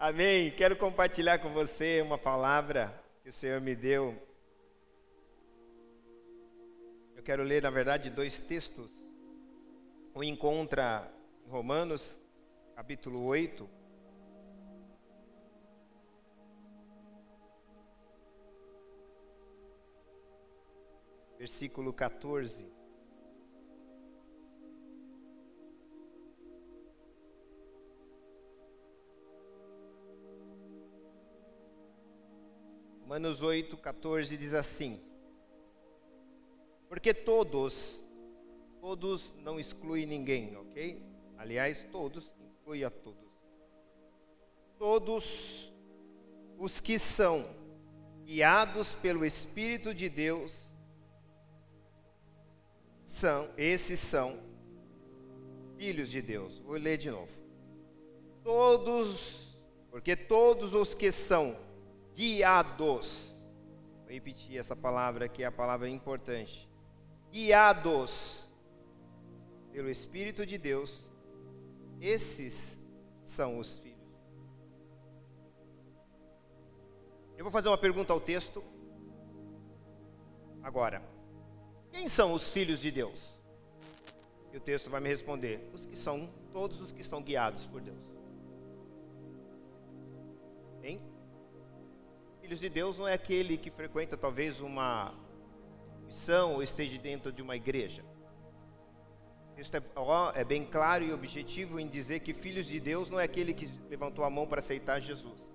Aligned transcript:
Amém. 0.00 0.52
Quero 0.52 0.76
compartilhar 0.76 1.40
com 1.40 1.48
você 1.48 2.00
uma 2.00 2.16
palavra 2.16 2.94
que 3.20 3.30
o 3.30 3.32
Senhor 3.32 3.60
me 3.60 3.74
deu. 3.74 4.16
Eu 7.16 7.22
quero 7.24 7.42
ler, 7.42 7.64
na 7.64 7.70
verdade, 7.70 8.08
dois 8.08 8.38
textos. 8.38 8.92
Um 10.14 10.22
encontra 10.22 11.12
em 11.44 11.50
Romanos, 11.50 12.16
capítulo 12.76 13.24
8. 13.24 13.68
Versículo 21.36 21.92
14. 21.92 22.77
Romanos 33.08 33.40
8, 33.40 33.74
14 33.78 34.36
diz 34.36 34.52
assim: 34.52 35.00
Porque 36.90 37.14
todos, 37.14 38.06
todos 38.82 39.32
não 39.38 39.58
exclui 39.58 40.04
ninguém, 40.04 40.54
ok? 40.54 41.02
Aliás, 41.38 41.84
todos 41.90 42.34
inclui 42.38 42.84
a 42.84 42.90
todos. 42.90 43.32
Todos 44.78 45.72
os 46.58 46.80
que 46.80 46.98
são 46.98 47.46
guiados 48.26 48.92
pelo 48.96 49.24
Espírito 49.24 49.94
de 49.94 50.10
Deus 50.10 50.68
são, 53.06 53.48
esses 53.56 53.98
são 54.00 54.38
filhos 55.78 56.10
de 56.10 56.20
Deus. 56.20 56.58
Vou 56.58 56.76
ler 56.76 56.98
de 56.98 57.10
novo. 57.10 57.32
Todos, 58.44 59.56
porque 59.90 60.14
todos 60.14 60.74
os 60.74 60.94
que 60.94 61.10
são 61.10 61.67
guiados. 62.18 63.38
Vou 64.02 64.12
repetir 64.12 64.58
essa 64.58 64.74
palavra 64.74 65.28
que 65.28 65.44
é 65.44 65.46
a 65.46 65.52
palavra 65.52 65.88
importante. 65.88 66.68
Guiados 67.30 68.48
pelo 69.70 69.88
Espírito 69.88 70.44
de 70.44 70.58
Deus, 70.58 71.08
esses 72.00 72.80
são 73.22 73.58
os 73.58 73.78
filhos. 73.78 73.96
Eu 77.36 77.44
vou 77.44 77.52
fazer 77.52 77.68
uma 77.68 77.78
pergunta 77.78 78.12
ao 78.12 78.20
texto. 78.20 78.64
Agora, 80.60 81.00
quem 81.92 82.08
são 82.08 82.32
os 82.32 82.50
filhos 82.50 82.80
de 82.80 82.90
Deus? 82.90 83.38
E 84.52 84.56
o 84.56 84.60
texto 84.60 84.90
vai 84.90 85.00
me 85.00 85.08
responder: 85.08 85.70
os 85.72 85.86
que 85.86 85.96
são, 85.96 86.28
todos 86.52 86.80
os 86.80 86.90
que 86.90 87.04
são 87.04 87.22
guiados 87.22 87.64
por 87.64 87.80
Deus. 87.80 88.04
Hein? 90.82 91.17
Filhos 92.48 92.60
de 92.60 92.70
Deus 92.70 92.96
não 92.96 93.06
é 93.06 93.12
aquele 93.12 93.58
que 93.58 93.70
frequenta 93.70 94.16
talvez 94.16 94.58
uma 94.62 95.12
missão 96.06 96.54
ou 96.54 96.62
esteja 96.62 96.96
dentro 96.96 97.30
de 97.30 97.42
uma 97.42 97.54
igreja. 97.54 98.02
Isso 99.54 99.76
é, 99.76 99.82
é 100.34 100.44
bem 100.44 100.64
claro 100.64 101.04
e 101.04 101.12
objetivo 101.12 101.78
em 101.78 101.86
dizer 101.86 102.20
que 102.20 102.32
filhos 102.32 102.64
de 102.64 102.80
Deus 102.80 103.10
não 103.10 103.20
é 103.20 103.24
aquele 103.24 103.52
que 103.52 103.70
levantou 103.90 104.24
a 104.24 104.30
mão 104.30 104.46
para 104.46 104.60
aceitar 104.60 104.98
Jesus. 104.98 105.52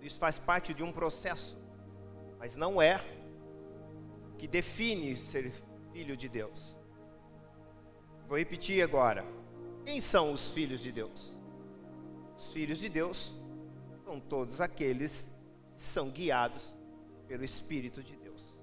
Isso 0.00 0.16
faz 0.16 0.38
parte 0.38 0.72
de 0.72 0.84
um 0.84 0.92
processo, 0.92 1.58
mas 2.38 2.56
não 2.56 2.80
é 2.80 3.04
que 4.38 4.46
define 4.46 5.16
ser 5.16 5.52
filho 5.92 6.16
de 6.16 6.28
Deus. 6.28 6.76
Vou 8.28 8.38
repetir 8.38 8.80
agora. 8.80 9.26
Quem 9.84 10.00
são 10.00 10.32
os 10.32 10.52
filhos 10.52 10.78
de 10.78 10.92
Deus? 10.92 11.36
Os 12.38 12.52
filhos 12.52 12.78
de 12.78 12.88
Deus 12.88 13.32
são 14.04 14.20
todos 14.20 14.60
aqueles 14.60 15.31
são 15.84 16.10
guiados 16.10 16.74
pelo 17.26 17.44
Espírito 17.44 18.02
de 18.02 18.16
Deus. 18.16 18.56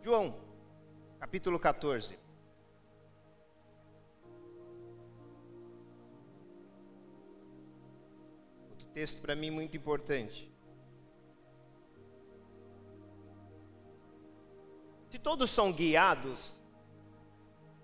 João, 0.00 0.34
capítulo 1.18 1.58
14. 1.58 2.18
Outro 8.70 8.86
texto 8.88 9.20
para 9.20 9.36
mim 9.36 9.50
muito 9.50 9.76
importante. 9.76 10.52
Se 15.10 15.18
todos 15.18 15.50
são 15.50 15.72
guiados, 15.72 16.54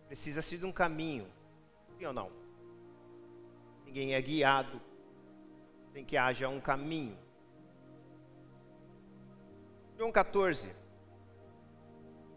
precisa-se 0.07 0.59
de 0.59 0.67
um 0.67 0.73
caminho. 0.73 1.27
Sim 1.99 2.07
ou 2.07 2.13
não? 2.13 2.33
Ninguém 3.85 4.15
é 4.15 4.21
guiado, 4.21 4.81
tem 5.93 6.05
que 6.05 6.17
haja 6.17 6.49
um 6.49 6.61
caminho. 6.61 7.30
João 10.01 10.11
14, 10.11 10.75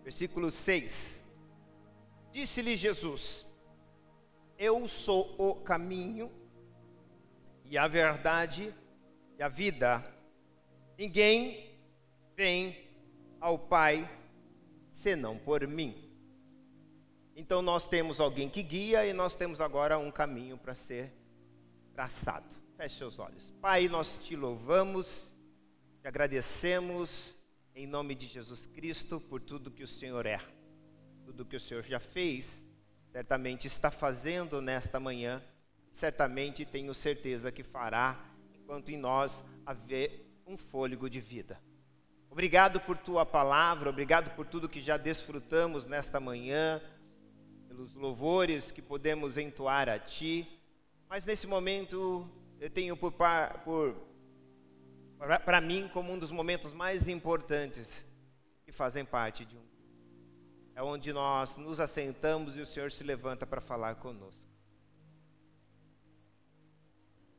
versículo 0.04 0.52
6. 0.52 1.24
Disse-lhe 2.30 2.76
Jesus: 2.76 3.46
Eu 4.58 4.86
sou 4.90 5.34
o 5.38 5.56
caminho 5.56 6.30
e 7.64 7.78
a 7.78 7.88
verdade 7.88 8.76
e 9.38 9.42
a 9.42 9.48
vida. 9.48 10.04
Ninguém 10.98 11.80
vem 12.36 12.86
ao 13.40 13.58
Pai 13.58 14.12
senão 14.92 15.38
por 15.38 15.66
mim. 15.66 16.14
Então 17.34 17.62
nós 17.62 17.88
temos 17.88 18.20
alguém 18.20 18.50
que 18.50 18.62
guia 18.62 19.06
e 19.08 19.14
nós 19.14 19.38
temos 19.38 19.62
agora 19.62 19.98
um 19.98 20.12
caminho 20.12 20.58
para 20.58 20.74
ser 20.74 21.14
traçado. 21.94 22.58
Feche 22.76 22.98
seus 22.98 23.20
olhos. 23.20 23.54
Pai, 23.62 23.88
nós 23.88 24.18
te 24.18 24.36
louvamos, 24.36 25.34
te 26.02 26.10
agradecemos 26.10 27.42
em 27.76 27.88
nome 27.88 28.14
de 28.14 28.28
Jesus 28.28 28.68
Cristo, 28.68 29.20
por 29.20 29.42
tudo 29.42 29.72
que 29.72 29.84
o 29.84 29.88
Senhor 29.88 30.26
é, 30.26 30.40
tudo 31.26 31.46
que 31.46 31.56
o 31.56 31.60
Senhor 31.60 31.84
já 31.84 32.00
fez, 32.00 32.68
certamente 33.12 33.66
está 33.66 33.90
fazendo 33.90 34.62
nesta 34.62 35.00
manhã, 35.00 35.42
certamente 35.92 36.66
tenho 36.66 36.94
certeza 36.94 37.52
que 37.52 37.64
fará, 37.64 38.24
enquanto 38.54 38.90
em 38.90 38.98
nós 38.98 39.44
haver 39.66 40.24
um 40.46 40.56
fôlego 40.56 41.10
de 41.10 41.20
vida. 41.20 41.60
Obrigado 42.30 42.80
por 42.80 42.98
tua 42.98 43.26
palavra, 43.26 43.90
obrigado 43.90 44.36
por 44.36 44.46
tudo 44.46 44.70
que 44.70 44.82
já 44.82 44.98
desfrutamos 44.98 45.88
nesta 45.88 46.20
manhã, 46.20 46.82
pelos 47.68 47.96
louvores 47.96 48.72
que 48.72 48.82
podemos 48.82 49.38
entoar 49.38 49.90
a 49.90 49.98
ti, 49.98 50.48
mas 51.10 51.26
nesse 51.26 51.48
momento 51.48 52.30
eu 52.60 52.70
tenho 52.70 52.96
por, 52.96 53.14
por 53.64 53.96
para 55.46 55.62
mim, 55.62 55.90
como 55.94 56.12
um 56.12 56.20
dos 56.20 56.32
momentos 56.32 56.74
mais 56.74 57.08
importantes 57.08 58.06
que 58.66 58.72
fazem 58.72 59.06
parte 59.06 59.46
de 59.46 59.58
um. 59.58 59.64
É 60.76 60.84
onde 60.84 61.14
nós 61.14 61.56
nos 61.56 61.80
assentamos 61.80 62.58
e 62.58 62.62
o 62.62 62.66
Senhor 62.66 62.92
se 62.92 63.04
levanta 63.04 63.46
para 63.46 63.62
falar 63.62 63.96
conosco. 63.96 64.44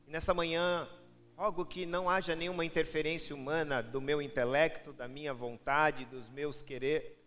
E 0.07 0.11
nesta 0.11 0.33
manhã, 0.33 0.87
rogo 1.35 1.65
que 1.65 1.85
não 1.85 2.09
haja 2.09 2.35
nenhuma 2.35 2.65
interferência 2.65 3.35
humana 3.35 3.83
do 3.83 4.01
meu 4.01 4.21
intelecto, 4.21 4.91
da 4.91 5.07
minha 5.07 5.33
vontade, 5.33 6.05
dos 6.05 6.27
meus 6.29 6.61
querer, 6.61 7.23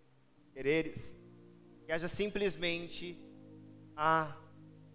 quereres, 0.52 1.14
que 1.84 1.92
haja 1.92 2.08
simplesmente 2.08 3.16
a 3.94 4.36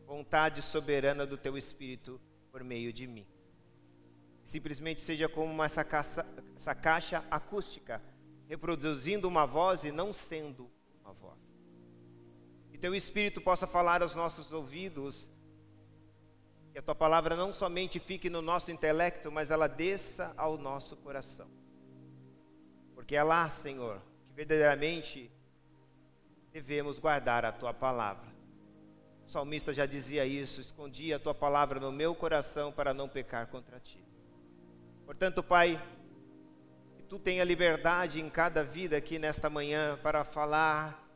vontade 0.06 0.62
soberana 0.62 1.25
do 1.25 1.38
teu 1.38 1.57
Espírito 1.57 2.19
por 2.52 2.63
meio 2.63 2.91
de 2.91 3.07
mim 3.07 3.33
simplesmente 4.44 5.02
seja 5.02 5.30
como 5.30 5.64
essa, 5.64 5.84
caixa, 5.84 6.26
essa 6.56 6.76
caixa 6.76 7.24
acústica, 7.31 8.02
reproduzindo 8.48 9.28
uma 9.28 9.46
voz 9.46 9.86
e 9.86 9.92
não 9.92 10.12
sendo 10.12 10.70
uma 11.02 11.14
voz. 11.14 11.40
Que 12.70 12.78
teu 12.78 12.94
Espírito 12.94 13.40
possa 13.42 13.66
falar 13.66 14.02
aos 14.02 14.14
nossos 14.14 14.52
ouvidos, 14.52 15.30
que 16.72 16.80
a 16.80 16.82
tua 16.82 16.96
palavra 16.96 17.36
não 17.36 17.53
somente 17.53 18.00
fique 18.00 18.29
no 18.29 18.41
nosso 18.41 18.72
intelecto, 18.72 19.32
mas 19.32 19.50
ela 19.50 19.67
desça 19.67 20.34
ao 20.35 20.58
nosso 20.58 20.97
coração. 20.97 21.47
Porque 22.94 23.16
é 23.16 23.23
lá, 23.23 23.50
Senhor, 23.50 24.02
que 24.28 24.34
verdadeiramente 24.34 25.32
devemos 26.52 27.00
guardar 27.00 27.46
a 27.46 27.52
tua 27.52 27.73
palavra. 27.73 28.34
O 29.26 29.29
salmista 29.29 29.72
já 29.72 29.85
dizia 29.85 30.26
isso: 30.26 30.59
escondi 30.59 31.14
a 31.14 31.20
tua 31.20 31.34
palavra 31.34 31.79
no 31.79 31.91
meu 31.91 32.14
coração 32.14 32.72
para 32.72 32.94
não 32.94 33.08
pecar 33.08 33.47
contra 33.47 33.79
ti. 33.79 34.03
Portanto, 35.05 35.44
Pai, 35.44 35.82
que 36.96 37.03
tu 37.03 37.20
tenha 37.20 37.44
liberdade 37.44 38.20
em 38.20 38.29
cada 38.29 38.64
vida 38.64 38.97
aqui 38.97 39.20
nesta 39.20 39.50
manhã 39.50 39.97
para 40.02 40.23
falar, 40.23 41.08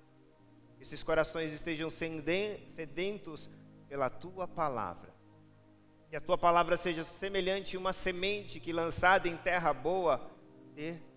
que 0.78 0.84
esses 0.84 1.02
corações 1.04 1.52
estejam 1.54 1.90
sedentos 1.90 3.50
pela 3.88 4.10
tua 4.10 4.48
palavra. 4.48 5.16
Que 6.10 6.16
a 6.16 6.22
tua 6.22 6.38
palavra 6.38 6.78
seja 6.78 7.04
semelhante 7.04 7.76
a 7.76 7.80
uma 7.80 7.94
semente 7.94 8.60
que 8.60 8.72
lançada 8.72 9.28
em 9.28 9.36
terra 9.36 9.74
boa 9.74 10.30
dê 10.74 10.94
fruto. 10.94 11.08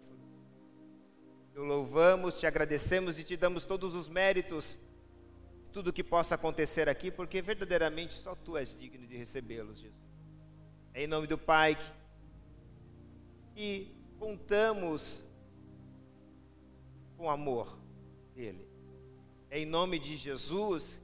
Te 1.53 1.59
louvamos, 1.59 2.37
te 2.37 2.47
agradecemos 2.47 3.19
e 3.19 3.25
te 3.25 3.37
damos 3.37 3.65
todos 3.65 3.95
os 3.95 4.09
méritos 4.09 4.81
tudo 5.73 5.93
que 5.93 6.03
possa 6.03 6.35
acontecer 6.35 6.89
aqui, 6.89 7.11
porque 7.11 7.41
verdadeiramente 7.41 8.15
só 8.15 8.35
tu 8.35 8.57
és 8.57 8.77
digno 8.77 9.07
de 9.07 9.17
recebê-los, 9.17 9.79
Jesus. 9.79 10.11
É 10.93 11.05
em 11.05 11.07
nome 11.07 11.27
do 11.27 11.39
Pai 11.39 11.79
que 13.61 13.95
contamos 14.19 15.23
com 17.19 17.29
amor 17.29 17.79
dele. 18.35 18.67
É 19.51 19.59
em 19.59 19.67
nome 19.67 19.99
de 19.99 20.17
Jesus 20.17 20.99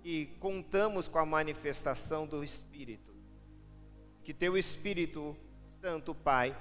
que 0.00 0.26
contamos 0.38 1.08
com 1.08 1.18
a 1.18 1.26
manifestação 1.26 2.24
do 2.24 2.44
Espírito. 2.44 3.12
Que 4.22 4.32
teu 4.32 4.56
Espírito 4.56 5.36
Santo, 5.80 6.14
Pai, 6.14 6.56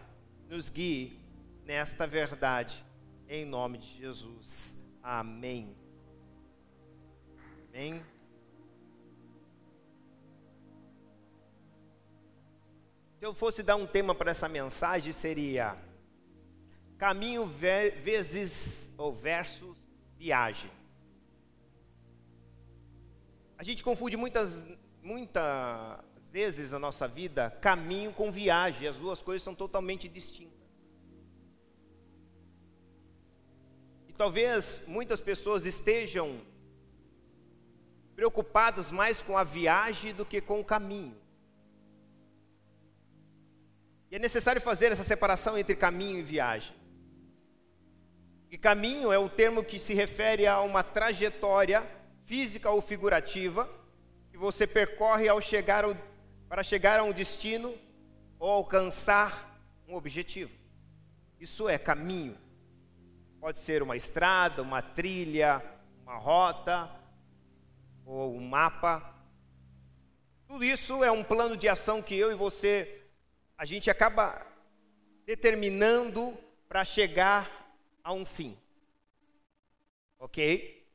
nos 0.49 0.71
guie 0.71 1.19
nesta 1.63 2.07
verdade, 2.07 2.83
em 3.29 3.45
nome 3.45 3.77
de 3.77 3.89
Jesus. 3.89 4.75
Amém. 5.03 5.77
Amém. 7.69 8.03
Eu 13.27 13.33
fosse 13.33 13.61
dar 13.61 13.75
um 13.75 13.85
tema 13.85 14.15
para 14.15 14.31
essa 14.31 14.47
mensagem, 14.47 15.11
seria 15.11 15.77
caminho 16.97 17.45
vezes 17.45 18.89
ou 18.97 19.11
versus 19.11 19.77
viagem. 20.17 20.71
A 23.57 23.63
gente 23.63 23.83
confunde 23.83 24.15
muitas, 24.15 24.65
muitas 25.03 25.99
vezes 26.31 26.71
na 26.71 26.79
nossa 26.79 27.05
vida 27.05 27.51
caminho 27.59 28.13
com 28.13 28.31
viagem, 28.31 28.87
as 28.87 28.97
duas 28.97 29.21
coisas 29.21 29.43
são 29.43 29.53
totalmente 29.53 30.07
distintas. 30.07 30.57
E 34.07 34.13
talvez 34.13 34.81
muitas 34.87 35.19
pessoas 35.19 35.65
estejam 35.65 36.39
preocupadas 38.15 38.89
mais 38.89 39.21
com 39.21 39.37
a 39.37 39.43
viagem 39.43 40.13
do 40.13 40.25
que 40.25 40.39
com 40.39 40.61
o 40.61 40.65
caminho. 40.65 41.26
E 44.09 44.15
é 44.15 44.19
necessário 44.19 44.61
fazer 44.61 44.91
essa 44.91 45.03
separação 45.03 45.57
entre 45.57 45.75
caminho 45.75 46.19
e 46.19 46.23
viagem. 46.23 46.73
E 48.49 48.57
caminho 48.57 49.11
é 49.11 49.17
o 49.17 49.27
termo 49.27 49.63
que 49.63 49.77
se 49.77 49.93
refere 49.93 50.47
a 50.47 50.61
uma 50.61 50.81
trajetória 50.81 51.85
física 52.23 52.69
ou 52.69 52.81
figurativa 52.81 53.69
que 54.31 54.37
você 54.37 54.65
percorre 54.65 55.27
ao 55.27 55.41
chegar 55.41 55.83
ao, 55.83 55.95
para 56.47 56.63
chegar 56.63 56.99
a 56.99 57.03
um 57.03 57.11
destino 57.11 57.75
ou 58.39 58.49
alcançar 58.49 59.59
um 59.87 59.95
objetivo. 59.95 60.55
Isso 61.39 61.67
é 61.67 61.77
caminho. 61.77 62.37
Pode 63.39 63.59
ser 63.59 63.83
uma 63.83 63.95
estrada, 63.97 64.61
uma 64.61 64.81
trilha, 64.81 65.61
uma 66.03 66.17
rota 66.17 66.89
ou 68.05 68.33
um 68.33 68.47
mapa. 68.47 69.13
Tudo 70.47 70.63
isso 70.63 71.03
é 71.03 71.11
um 71.11 71.23
plano 71.23 71.57
de 71.57 71.67
ação 71.67 72.01
que 72.01 72.15
eu 72.15 72.31
e 72.31 72.35
você 72.35 73.06
a 73.57 73.65
gente 73.65 73.89
acaba 73.89 74.45
determinando 75.25 76.37
para 76.69 76.85
chegar 76.85 77.73
a 78.03 78.13
um 78.13 78.25
fim. 78.25 78.57
Ok? 80.19 80.85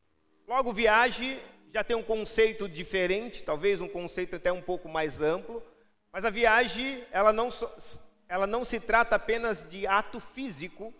Logo, 0.46 0.72
viagem 0.72 1.40
já 1.70 1.82
tem 1.82 1.96
um 1.96 2.02
conceito 2.02 2.68
diferente, 2.68 3.42
talvez 3.42 3.80
um 3.80 3.88
conceito 3.88 4.36
até 4.36 4.52
um 4.52 4.60
pouco 4.60 4.88
mais 4.88 5.22
amplo, 5.22 5.62
mas 6.12 6.24
a 6.24 6.30
viagem, 6.30 7.04
ela 7.10 7.32
não, 7.32 7.48
ela 8.28 8.46
não 8.46 8.64
se 8.64 8.78
trata 8.78 9.16
apenas 9.16 9.66
de 9.66 9.86
ato 9.86 10.20
físico, 10.20 10.92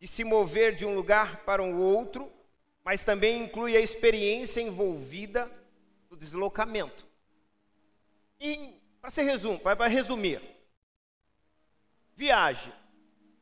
de 0.00 0.08
se 0.08 0.24
mover 0.24 0.74
de 0.74 0.84
um 0.84 0.94
lugar 0.94 1.44
para 1.44 1.62
o 1.62 1.66
um 1.66 1.80
outro, 1.80 2.30
mas 2.84 3.04
também 3.04 3.44
inclui 3.44 3.76
a 3.76 3.80
experiência 3.80 4.60
envolvida 4.60 5.50
do 6.08 6.16
deslocamento. 6.16 7.06
E, 8.40 8.74
para 9.00 9.86
resumir, 9.86 10.40
Viagem. 12.20 12.70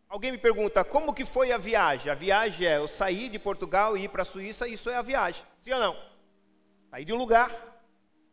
Alguém 0.08 0.30
me 0.30 0.38
pergunta, 0.38 0.84
como 0.84 1.12
que 1.12 1.24
foi 1.24 1.50
a 1.50 1.58
viagem? 1.58 2.12
A 2.12 2.14
viagem 2.14 2.64
é 2.64 2.76
eu 2.76 2.86
sair 2.86 3.28
de 3.28 3.36
Portugal 3.36 3.96
e 3.96 4.04
ir 4.04 4.08
para 4.08 4.22
a 4.22 4.24
Suíça, 4.24 4.68
isso 4.68 4.88
é 4.88 4.94
a 4.94 5.02
viagem. 5.02 5.44
Sim 5.56 5.72
ou 5.72 5.80
não? 5.80 5.96
Sair 6.88 7.04
de 7.04 7.12
um 7.12 7.16
lugar, 7.16 7.50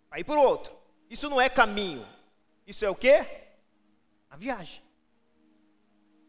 para 0.08 0.20
ir 0.20 0.24
para 0.24 0.36
o 0.36 0.44
outro. 0.44 0.72
Isso 1.10 1.28
não 1.32 1.42
é 1.42 1.50
caminho. 1.50 2.08
Isso 2.68 2.86
é 2.86 2.90
o 2.92 2.94
quê? 2.94 3.26
A 4.30 4.38
viagem. 4.38 4.84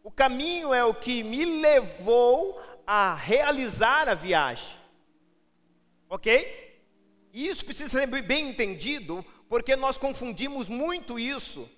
O 0.02 0.10
caminho 0.10 0.72
é 0.72 0.82
o 0.82 0.94
que 0.94 1.22
me 1.22 1.60
levou 1.60 2.58
a 2.86 3.14
realizar 3.14 4.08
a 4.08 4.14
viagem. 4.14 4.78
Ok? 6.08 6.80
E 7.34 7.46
isso 7.46 7.66
precisa 7.66 8.00
ser 8.00 8.06
bem 8.22 8.48
entendido, 8.48 9.22
porque 9.46 9.76
nós 9.76 9.98
confundimos 9.98 10.70
muito 10.70 11.18
isso, 11.18 11.70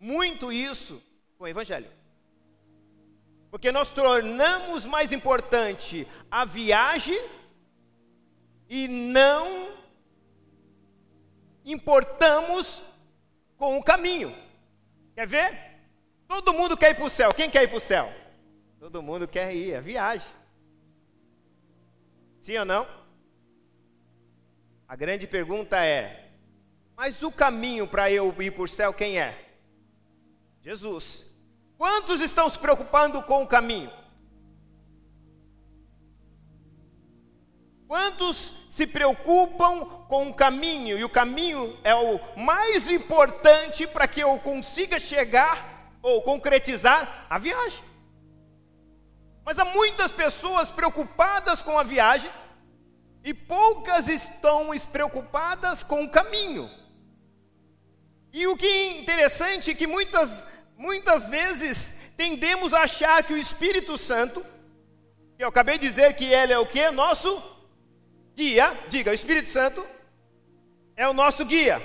muito 0.00 0.52
isso, 0.52 1.00
com 1.44 1.46
o 1.46 1.50
Evangelho. 1.50 1.90
Porque 3.50 3.70
nós 3.70 3.92
tornamos 3.92 4.86
mais 4.86 5.12
importante 5.12 6.08
a 6.30 6.46
viagem 6.46 7.22
e 8.66 8.88
não 8.88 9.76
importamos 11.62 12.80
com 13.58 13.76
o 13.76 13.84
caminho. 13.84 14.34
Quer 15.14 15.26
ver? 15.26 15.60
Todo 16.26 16.54
mundo 16.54 16.78
quer 16.78 16.92
ir 16.92 16.94
para 16.94 17.04
o 17.04 17.10
céu. 17.10 17.34
Quem 17.34 17.50
quer 17.50 17.64
ir 17.64 17.68
para 17.68 17.76
o 17.76 17.80
céu? 17.80 18.10
Todo 18.80 19.02
mundo 19.02 19.28
quer 19.28 19.54
ir, 19.54 19.72
é 19.72 19.82
viagem. 19.82 20.32
Sim 22.40 22.56
ou 22.56 22.64
não? 22.64 22.88
A 24.88 24.96
grande 24.96 25.26
pergunta 25.26 25.76
é: 25.84 26.30
mas 26.96 27.22
o 27.22 27.30
caminho 27.30 27.86
para 27.86 28.10
eu 28.10 28.34
ir 28.40 28.50
para 28.50 28.62
o 28.62 28.68
céu, 28.68 28.94
quem 28.94 29.20
é? 29.20 29.44
Jesus. 30.62 31.33
Quantos 31.76 32.20
estão 32.20 32.48
se 32.48 32.58
preocupando 32.58 33.22
com 33.22 33.42
o 33.42 33.46
caminho? 33.46 33.90
Quantos 37.86 38.52
se 38.70 38.86
preocupam 38.86 39.84
com 40.08 40.28
o 40.28 40.34
caminho? 40.34 40.98
E 40.98 41.04
o 41.04 41.08
caminho 41.08 41.78
é 41.84 41.94
o 41.94 42.18
mais 42.36 42.90
importante 42.90 43.86
para 43.86 44.08
que 44.08 44.20
eu 44.20 44.38
consiga 44.38 44.98
chegar 44.98 45.92
ou 46.02 46.22
concretizar 46.22 47.26
a 47.28 47.38
viagem. 47.38 47.82
Mas 49.44 49.58
há 49.58 49.64
muitas 49.64 50.10
pessoas 50.10 50.70
preocupadas 50.70 51.60
com 51.60 51.78
a 51.78 51.82
viagem 51.82 52.30
e 53.22 53.34
poucas 53.34 54.08
estão 54.08 54.70
preocupadas 54.90 55.82
com 55.82 56.02
o 56.02 56.10
caminho. 56.10 56.70
E 58.32 58.46
o 58.46 58.56
que 58.56 58.66
é 58.66 58.98
interessante 58.98 59.70
é 59.70 59.74
que 59.74 59.86
muitas 59.86 60.44
Muitas 60.76 61.28
vezes 61.28 61.92
tendemos 62.16 62.72
a 62.72 62.82
achar 62.82 63.22
que 63.22 63.32
o 63.32 63.38
Espírito 63.38 63.96
Santo, 63.96 64.44
eu 65.38 65.48
acabei 65.48 65.78
de 65.78 65.88
dizer 65.88 66.14
que 66.14 66.24
ele 66.24 66.52
é 66.52 66.58
o 66.58 66.66
que? 66.66 66.90
Nosso 66.90 67.42
guia. 68.34 68.76
Diga, 68.88 69.10
o 69.10 69.14
Espírito 69.14 69.48
Santo 69.48 69.84
é 70.96 71.08
o 71.08 71.14
nosso 71.14 71.44
guia. 71.44 71.80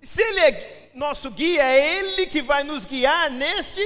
E 0.00 0.06
se 0.06 0.22
ele 0.22 0.40
é 0.40 0.90
nosso 0.94 1.30
guia, 1.30 1.62
é 1.64 1.98
ele 1.98 2.26
que 2.26 2.40
vai 2.40 2.64
nos 2.64 2.84
guiar 2.84 3.30
neste 3.30 3.82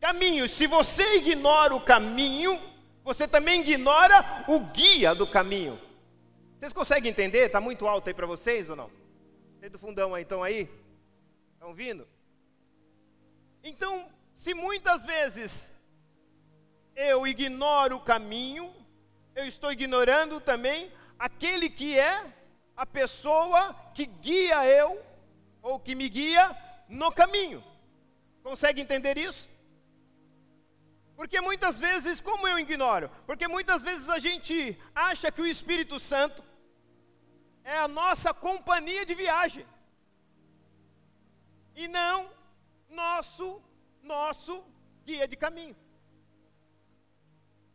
caminho. 0.00 0.48
Se 0.48 0.66
você 0.66 1.16
ignora 1.16 1.74
o 1.74 1.80
caminho, 1.80 2.60
você 3.04 3.28
também 3.28 3.60
ignora 3.60 4.44
o 4.48 4.60
guia 4.60 5.14
do 5.14 5.26
caminho. 5.26 5.80
Vocês 6.58 6.72
conseguem 6.72 7.10
entender? 7.10 7.46
Está 7.46 7.60
muito 7.60 7.86
alto 7.86 8.08
aí 8.08 8.14
para 8.14 8.26
vocês 8.26 8.68
ou 8.70 8.76
não? 8.76 8.90
Vocês 9.58 9.70
do 9.70 9.78
fundão 9.78 10.14
aí, 10.14 10.22
estão 10.22 10.42
aí? 10.42 10.68
Estão 11.54 11.74
vindo? 11.74 12.06
Então, 13.68 14.08
se 14.32 14.54
muitas 14.54 15.04
vezes 15.04 15.72
eu 16.94 17.26
ignoro 17.26 17.96
o 17.96 18.00
caminho, 18.00 18.72
eu 19.34 19.44
estou 19.44 19.72
ignorando 19.72 20.40
também 20.40 20.92
aquele 21.18 21.68
que 21.68 21.98
é 21.98 22.32
a 22.76 22.86
pessoa 22.86 23.74
que 23.92 24.06
guia 24.06 24.64
eu, 24.64 25.04
ou 25.60 25.80
que 25.80 25.96
me 25.96 26.08
guia 26.08 26.56
no 26.88 27.10
caminho. 27.10 27.60
Consegue 28.40 28.80
entender 28.80 29.18
isso? 29.18 29.48
Porque 31.16 31.40
muitas 31.40 31.80
vezes, 31.80 32.20
como 32.20 32.46
eu 32.46 32.60
ignoro? 32.60 33.10
Porque 33.26 33.48
muitas 33.48 33.82
vezes 33.82 34.08
a 34.08 34.20
gente 34.20 34.80
acha 34.94 35.32
que 35.32 35.42
o 35.42 35.46
Espírito 35.46 35.98
Santo 35.98 36.40
é 37.64 37.76
a 37.78 37.88
nossa 37.88 38.32
companhia 38.32 39.04
de 39.04 39.16
viagem. 39.16 39.66
E 41.74 41.88
não 41.88 42.35
nosso, 42.96 43.62
nosso 44.02 44.64
guia 45.04 45.28
de 45.28 45.36
caminho. 45.36 45.76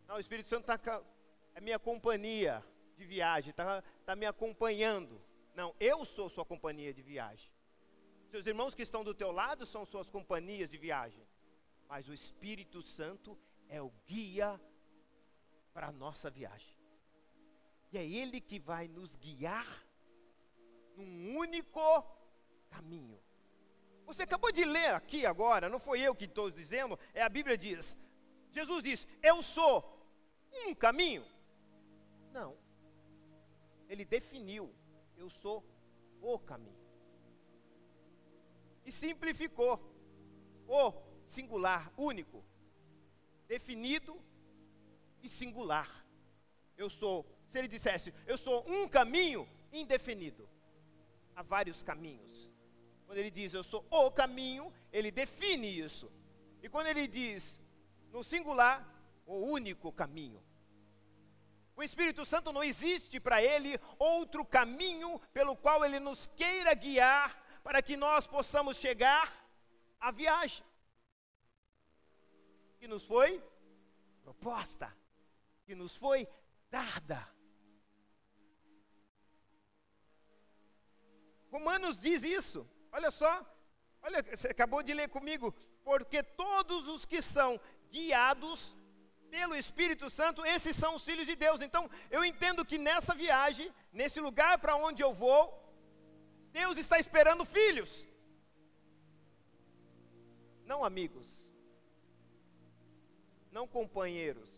Não, 0.08 0.16
o 0.16 0.20
Espírito 0.20 0.50
Santo 0.50 0.66
tá, 0.66 1.02
é 1.56 1.62
minha 1.62 1.80
companhia 1.80 2.66
de 2.98 3.06
viagem, 3.06 3.52
está 3.52 3.82
tá 4.06 4.16
me 4.16 4.26
acompanhando. 4.26 5.22
Não, 5.56 5.74
eu 5.80 6.04
sou 6.06 6.30
sua 6.30 6.46
companhia 6.46 6.94
de 6.94 7.02
viagem. 7.02 7.50
Seus 8.30 8.46
irmãos 8.48 8.74
que 8.74 8.82
estão 8.82 9.04
do 9.04 9.14
teu 9.14 9.32
lado 9.32 9.66
são 9.66 9.86
suas 9.86 10.10
companhias 10.10 10.70
de 10.70 10.78
viagem. 10.78 11.26
Mas 11.88 12.08
o 12.08 12.14
Espírito 12.14 12.82
Santo 12.82 13.38
é 13.70 13.82
o 13.82 13.92
guia 14.08 14.60
para 15.74 15.88
a 15.88 15.92
nossa 15.92 16.30
viagem. 16.30 16.76
E 17.92 17.98
é 17.98 18.06
Ele 18.06 18.40
que 18.40 18.58
vai 18.58 18.88
nos 18.88 19.16
guiar 19.18 19.68
num 20.96 21.38
único 21.38 21.82
caminho. 22.70 23.20
Você 24.12 24.24
acabou 24.24 24.52
de 24.52 24.66
ler 24.66 24.94
aqui 24.94 25.26
agora, 25.26 25.70
não 25.70 25.80
foi 25.80 26.02
eu 26.02 26.14
que 26.14 26.26
estou 26.26 26.52
dizendo, 26.52 27.00
é 27.14 27.22
a 27.24 27.30
Bíblia 27.30 27.58
diz. 27.58 27.98
Jesus 28.52 28.84
diz: 28.84 29.08
Eu 29.24 29.42
sou 29.42 30.06
um 30.52 30.76
caminho. 30.76 31.26
Não. 32.34 32.58
Ele 33.88 34.04
definiu: 34.04 34.70
Eu 35.16 35.30
sou 35.30 35.64
o 36.22 36.38
caminho. 36.38 36.76
E 38.86 38.92
simplificou 38.92 39.80
o 40.68 40.94
singular, 41.26 41.90
único, 41.96 42.44
definido 43.48 44.22
e 45.24 45.30
singular. 45.30 46.06
Eu 46.76 46.90
sou, 46.90 47.26
se 47.48 47.58
ele 47.60 47.70
dissesse, 47.70 48.14
eu 48.28 48.38
sou 48.38 48.70
um 48.70 48.90
caminho 48.90 49.48
indefinido. 49.72 50.50
Há 51.34 51.42
vários 51.42 51.82
caminhos. 51.82 52.51
Quando 53.12 53.20
ele 53.20 53.30
diz 53.30 53.54
eu 53.54 53.62
sou 53.62 53.86
o 53.92 54.10
caminho, 54.10 54.74
ele 54.90 55.12
define 55.12 55.68
isso. 55.68 56.10
E 56.64 56.70
quando 56.70 56.88
ele 56.88 57.06
diz 57.10 57.60
no 58.10 58.24
singular, 58.24 58.88
o 59.26 59.36
único 59.36 59.92
caminho. 59.92 60.42
O 61.76 61.84
Espírito 61.84 62.24
Santo 62.24 62.54
não 62.54 62.64
existe 62.64 63.20
para 63.20 63.44
ele 63.44 63.78
outro 64.00 64.46
caminho 64.46 65.20
pelo 65.34 65.58
qual 65.58 65.84
ele 65.84 66.00
nos 66.00 66.26
queira 66.26 66.74
guiar 66.74 67.36
para 67.62 67.82
que 67.82 67.98
nós 67.98 68.26
possamos 68.26 68.78
chegar 68.78 69.30
à 70.00 70.10
viagem 70.10 70.64
que 72.80 72.88
nos 72.88 73.04
foi 73.04 73.44
proposta, 74.24 74.96
que 75.66 75.76
nos 75.76 75.98
foi 75.98 76.26
dada. 76.70 77.28
Romanos 81.52 82.00
diz 82.00 82.24
isso. 82.24 82.66
Olha 82.92 83.10
só, 83.10 83.46
olha, 84.02 84.22
você 84.24 84.50
acabou 84.50 84.84
de 84.84 84.94
ler 84.94 85.10
comigo, 85.10 85.54
porque 85.84 86.22
todos 86.22 86.88
os 86.88 87.06
que 87.06 87.22
são 87.22 87.60
guiados 87.90 88.76
pelo 89.30 89.56
Espírito 89.56 90.10
Santo, 90.10 90.46
esses 90.46 90.76
são 90.76 90.96
os 90.96 91.06
filhos 91.06 91.26
de 91.26 91.36
Deus. 91.36 91.62
Então, 91.62 91.90
eu 92.10 92.24
entendo 92.24 92.66
que 92.66 92.78
nessa 92.78 93.16
viagem, 93.16 93.74
nesse 93.94 94.20
lugar 94.20 94.60
para 94.60 94.76
onde 94.76 95.02
eu 95.02 95.14
vou, 95.14 95.42
Deus 96.52 96.78
está 96.78 97.00
esperando 97.00 97.46
filhos. 97.46 98.06
Não 100.66 100.84
amigos. 100.84 101.50
Não 103.52 103.66
companheiros. 103.68 104.50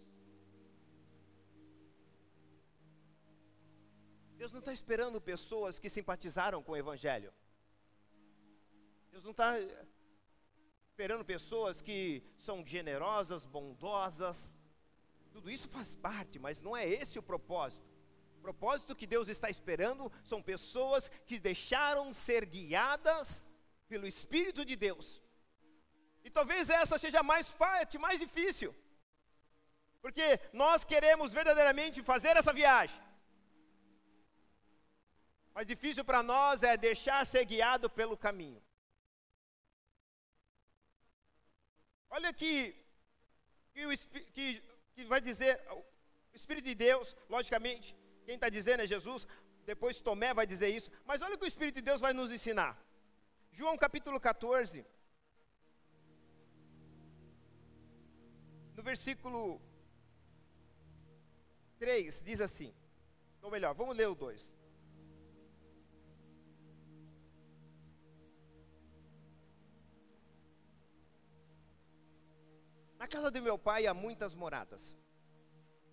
Deus 4.38 4.52
não 4.52 4.60
está 4.60 4.74
esperando 4.74 5.22
pessoas 5.22 5.80
que 5.80 5.90
simpatizaram 5.90 6.62
com 6.62 6.72
o 6.74 6.78
Evangelho. 6.78 7.32
Deus 9.14 9.24
não 9.24 9.30
está 9.30 9.60
esperando 10.90 11.24
pessoas 11.24 11.84
que 11.84 12.24
são 12.36 12.66
generosas, 12.66 13.46
bondosas, 13.46 14.56
tudo 15.32 15.52
isso 15.52 15.70
faz 15.70 15.94
parte, 15.94 16.40
mas 16.40 16.64
não 16.64 16.76
é 16.76 16.84
esse 16.90 17.20
o 17.20 17.22
propósito. 17.22 17.88
O 18.40 18.42
propósito 18.42 18.96
que 18.96 19.06
Deus 19.06 19.28
está 19.28 19.52
esperando 19.52 20.12
são 20.24 20.42
pessoas 20.42 21.12
que 21.28 21.40
deixaram 21.40 22.12
ser 22.12 22.44
guiadas 22.44 23.46
pelo 23.88 24.08
Espírito 24.08 24.66
de 24.66 24.76
Deus. 24.76 25.22
E 26.24 26.32
talvez 26.32 26.68
essa 26.72 26.98
seja 26.98 27.22
mais 27.22 27.52
fácil, 27.52 28.02
mais 28.02 28.18
difícil. 28.20 28.76
Porque 30.02 30.40
nós 30.52 30.84
queremos 30.84 31.32
verdadeiramente 31.32 32.02
fazer 32.02 32.36
essa 32.36 32.52
viagem. 32.52 33.00
Mas 35.54 35.68
difícil 35.68 36.04
para 36.04 36.24
nós 36.24 36.64
é 36.64 36.76
deixar 36.76 37.24
ser 37.28 37.46
guiado 37.46 37.92
pelo 37.92 38.18
caminho. 38.18 38.62
Olha 42.16 42.32
que, 42.32 42.76
que, 43.74 43.84
que 44.36 44.46
que 44.96 45.06
vai 45.06 45.20
dizer, 45.20 45.60
o 45.72 45.84
Espírito 46.34 46.66
de 46.66 46.76
Deus, 46.76 47.16
logicamente, 47.28 47.96
quem 48.26 48.36
está 48.36 48.50
dizendo 48.50 48.82
é 48.82 48.88
Jesus, 48.88 49.28
depois 49.66 50.02
Tomé 50.02 50.34
vai 50.34 50.46
dizer 50.46 50.70
isso, 50.70 50.92
mas 51.06 51.22
olha 51.22 51.36
o 51.36 51.38
que 51.38 51.46
o 51.46 51.48
Espírito 51.48 51.76
de 51.76 51.82
Deus 51.82 52.00
vai 52.00 52.14
nos 52.14 52.32
ensinar. 52.32 52.80
João 53.52 53.78
capítulo 53.78 54.20
14, 54.20 54.86
no 58.76 58.84
versículo 58.84 59.62
3, 61.80 62.24
diz 62.24 62.42
assim, 62.42 62.74
ou 63.42 63.52
melhor, 63.52 63.74
vamos 63.74 63.98
ler 63.98 64.08
o 64.08 64.16
2. 64.16 64.53
Na 73.04 73.08
casa 73.16 73.30
de 73.30 73.42
meu 73.42 73.60
pai 73.60 73.86
há 73.86 73.94
muitas 73.94 74.34
moradas. 74.34 74.96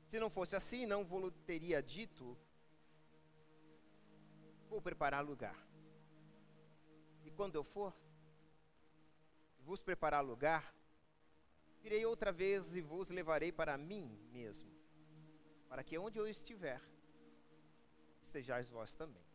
Se 0.06 0.20
não 0.20 0.30
fosse 0.30 0.54
assim, 0.54 0.86
não 0.86 1.04
vos 1.04 1.32
teria 1.44 1.82
dito: 1.82 2.38
Vou 4.68 4.80
preparar 4.80 5.24
lugar. 5.24 5.58
E 7.24 7.30
quando 7.32 7.56
eu 7.56 7.64
for, 7.64 7.92
vos 9.58 9.82
preparar 9.82 10.22
lugar, 10.22 10.72
virei 11.82 12.06
outra 12.06 12.30
vez 12.30 12.76
e 12.76 12.80
vos 12.80 13.08
levarei 13.08 13.50
para 13.50 13.76
mim 13.76 14.16
mesmo, 14.30 14.70
para 15.68 15.82
que 15.82 15.98
onde 15.98 16.16
eu 16.16 16.28
estiver, 16.28 16.80
estejais 18.22 18.68
vós 18.68 18.92
também. 18.92 19.26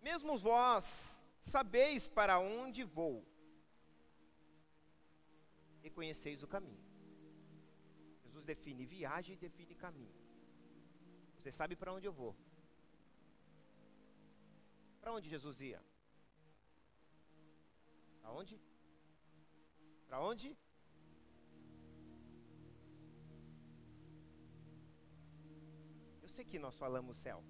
Mesmo 0.00 0.38
vós 0.38 1.26
sabeis 1.40 2.06
para 2.06 2.38
onde 2.38 2.84
vou 2.84 3.26
e 5.82 5.90
conheceis 5.90 6.42
o 6.42 6.48
caminho. 6.54 6.82
Jesus 8.24 8.44
define 8.44 8.84
viagem 8.84 9.34
e 9.34 9.38
define 9.46 9.74
caminho. 9.74 10.14
Você 11.36 11.50
sabe 11.50 11.74
para 11.74 11.92
onde 11.92 12.06
eu 12.06 12.12
vou. 12.12 12.32
Para 15.00 15.12
onde 15.12 15.28
Jesus 15.34 15.60
ia? 15.60 15.82
Para 18.20 18.32
onde? 18.32 18.60
Para 20.06 20.20
onde? 20.20 20.56
Eu 26.22 26.28
sei 26.28 26.44
que 26.44 26.58
nós 26.58 26.76
falamos 26.76 27.16
céu, 27.16 27.42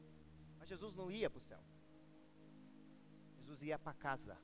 mas 0.58 0.68
Jesus 0.68 0.94
não 0.94 1.10
ia 1.10 1.28
para 1.28 1.38
o 1.38 1.48
céu. 1.50 1.62
Jesus 3.38 3.62
ia 3.62 3.78
para 3.78 3.92
casa 3.92 4.38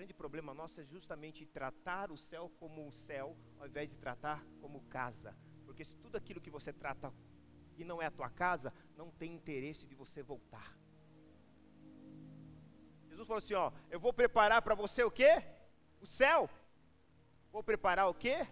grande 0.00 0.14
problema 0.14 0.54
nosso 0.54 0.80
é 0.80 0.84
justamente 0.84 1.44
tratar 1.44 2.10
o 2.10 2.16
céu 2.16 2.50
como 2.58 2.82
um 2.82 2.90
céu, 2.90 3.36
ao 3.58 3.66
invés 3.66 3.90
de 3.90 3.98
tratar 3.98 4.42
como 4.58 4.80
casa. 4.84 5.36
Porque 5.66 5.84
se 5.84 5.94
tudo 5.98 6.16
aquilo 6.16 6.40
que 6.40 6.48
você 6.48 6.72
trata 6.72 7.12
e 7.76 7.84
não 7.84 8.00
é 8.00 8.06
a 8.06 8.10
tua 8.10 8.30
casa, 8.30 8.72
não 8.96 9.10
tem 9.10 9.34
interesse 9.34 9.86
de 9.86 9.94
você 9.94 10.22
voltar. 10.22 10.74
Jesus 13.10 13.26
falou 13.28 13.36
assim: 13.36 13.52
ó, 13.52 13.70
eu 13.90 14.00
vou 14.00 14.10
preparar 14.10 14.62
para 14.62 14.74
você 14.74 15.04
o 15.04 15.10
quê? 15.10 15.44
O 16.00 16.06
céu. 16.06 16.48
Vou 17.52 17.62
preparar 17.62 18.08
o 18.08 18.14
quê? 18.14 18.48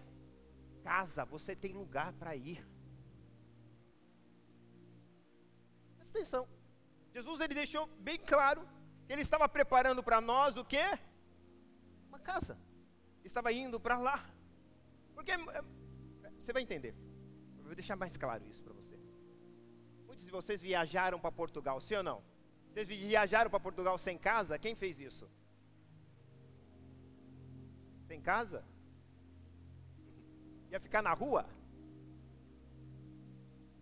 Casa, 0.83 1.25
você 1.25 1.55
tem 1.55 1.73
lugar 1.73 2.13
para 2.13 2.35
ir. 2.35 2.63
Presta 5.95 6.15
atenção. 6.15 6.47
Jesus 7.11 7.39
ele 7.39 7.55
deixou 7.55 7.87
bem 7.97 8.19
claro 8.19 8.61
que 9.07 9.13
ele 9.13 9.23
estava 9.23 9.49
preparando 9.49 10.03
para 10.03 10.21
nós 10.21 10.55
o 10.55 10.63
quê? 10.63 11.08
Casa. 12.19 12.57
Estava 13.23 13.51
indo 13.51 13.79
para 13.79 13.97
lá. 13.97 14.25
Porque 15.13 15.31
é, 15.31 15.37
você 16.39 16.53
vai 16.53 16.61
entender. 16.61 16.95
Vou 17.63 17.75
deixar 17.75 17.95
mais 17.95 18.17
claro 18.17 18.45
isso 18.45 18.63
para 18.63 18.73
você. 18.73 18.97
Muitos 20.07 20.25
de 20.25 20.31
vocês 20.31 20.61
viajaram 20.61 21.19
para 21.19 21.31
Portugal, 21.31 21.79
sim 21.79 21.95
ou 21.95 22.03
não? 22.03 22.23
Vocês 22.71 22.87
viajaram 22.87 23.49
para 23.49 23.59
Portugal 23.59 23.97
sem 23.97 24.17
casa? 24.17 24.57
Quem 24.57 24.75
fez 24.75 24.99
isso? 24.99 25.29
Sem 28.07 28.21
casa? 28.21 28.63
Ia 30.71 30.79
ficar 30.79 31.01
na 31.01 31.13
rua? 31.13 31.45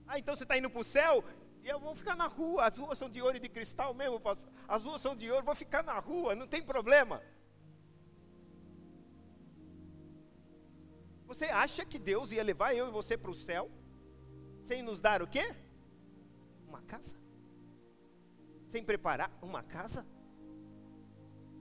Ah, 0.08 0.18
então 0.18 0.36
você 0.36 0.44
está 0.44 0.58
indo 0.58 0.70
para 0.70 0.82
o 0.82 0.84
céu 0.84 1.24
e 1.64 1.68
eu 1.68 1.80
vou 1.80 1.94
ficar 1.94 2.16
na 2.16 2.28
rua. 2.28 2.66
As 2.66 2.78
ruas 2.78 2.98
são 2.98 3.10
de 3.10 3.22
ouro 3.22 3.38
e 3.38 3.40
de 3.42 3.50
cristal 3.50 3.94
mesmo. 3.94 4.22
As 4.68 4.84
ruas 4.84 5.02
são 5.02 5.16
de 5.16 5.30
ouro, 5.30 5.46
vou 5.46 5.56
ficar 5.56 5.84
na 5.84 6.00
rua, 6.00 6.36
não 6.36 6.48
tem 6.48 6.62
problema. 6.62 7.22
Você 11.38 11.46
acha 11.46 11.86
que 11.86 12.00
Deus 12.00 12.32
ia 12.32 12.42
levar 12.42 12.74
eu 12.74 12.88
e 12.88 12.92
você 12.92 13.16
para 13.16 13.30
o 13.30 13.36
céu 13.36 13.70
sem 14.64 14.82
nos 14.82 15.00
dar 15.00 15.22
o 15.22 15.28
quê? 15.28 15.56
Uma 16.68 16.82
casa? 16.82 17.16
Sem 18.70 18.84
preparar 18.84 19.30
uma 19.40 19.62
casa? 19.62 20.04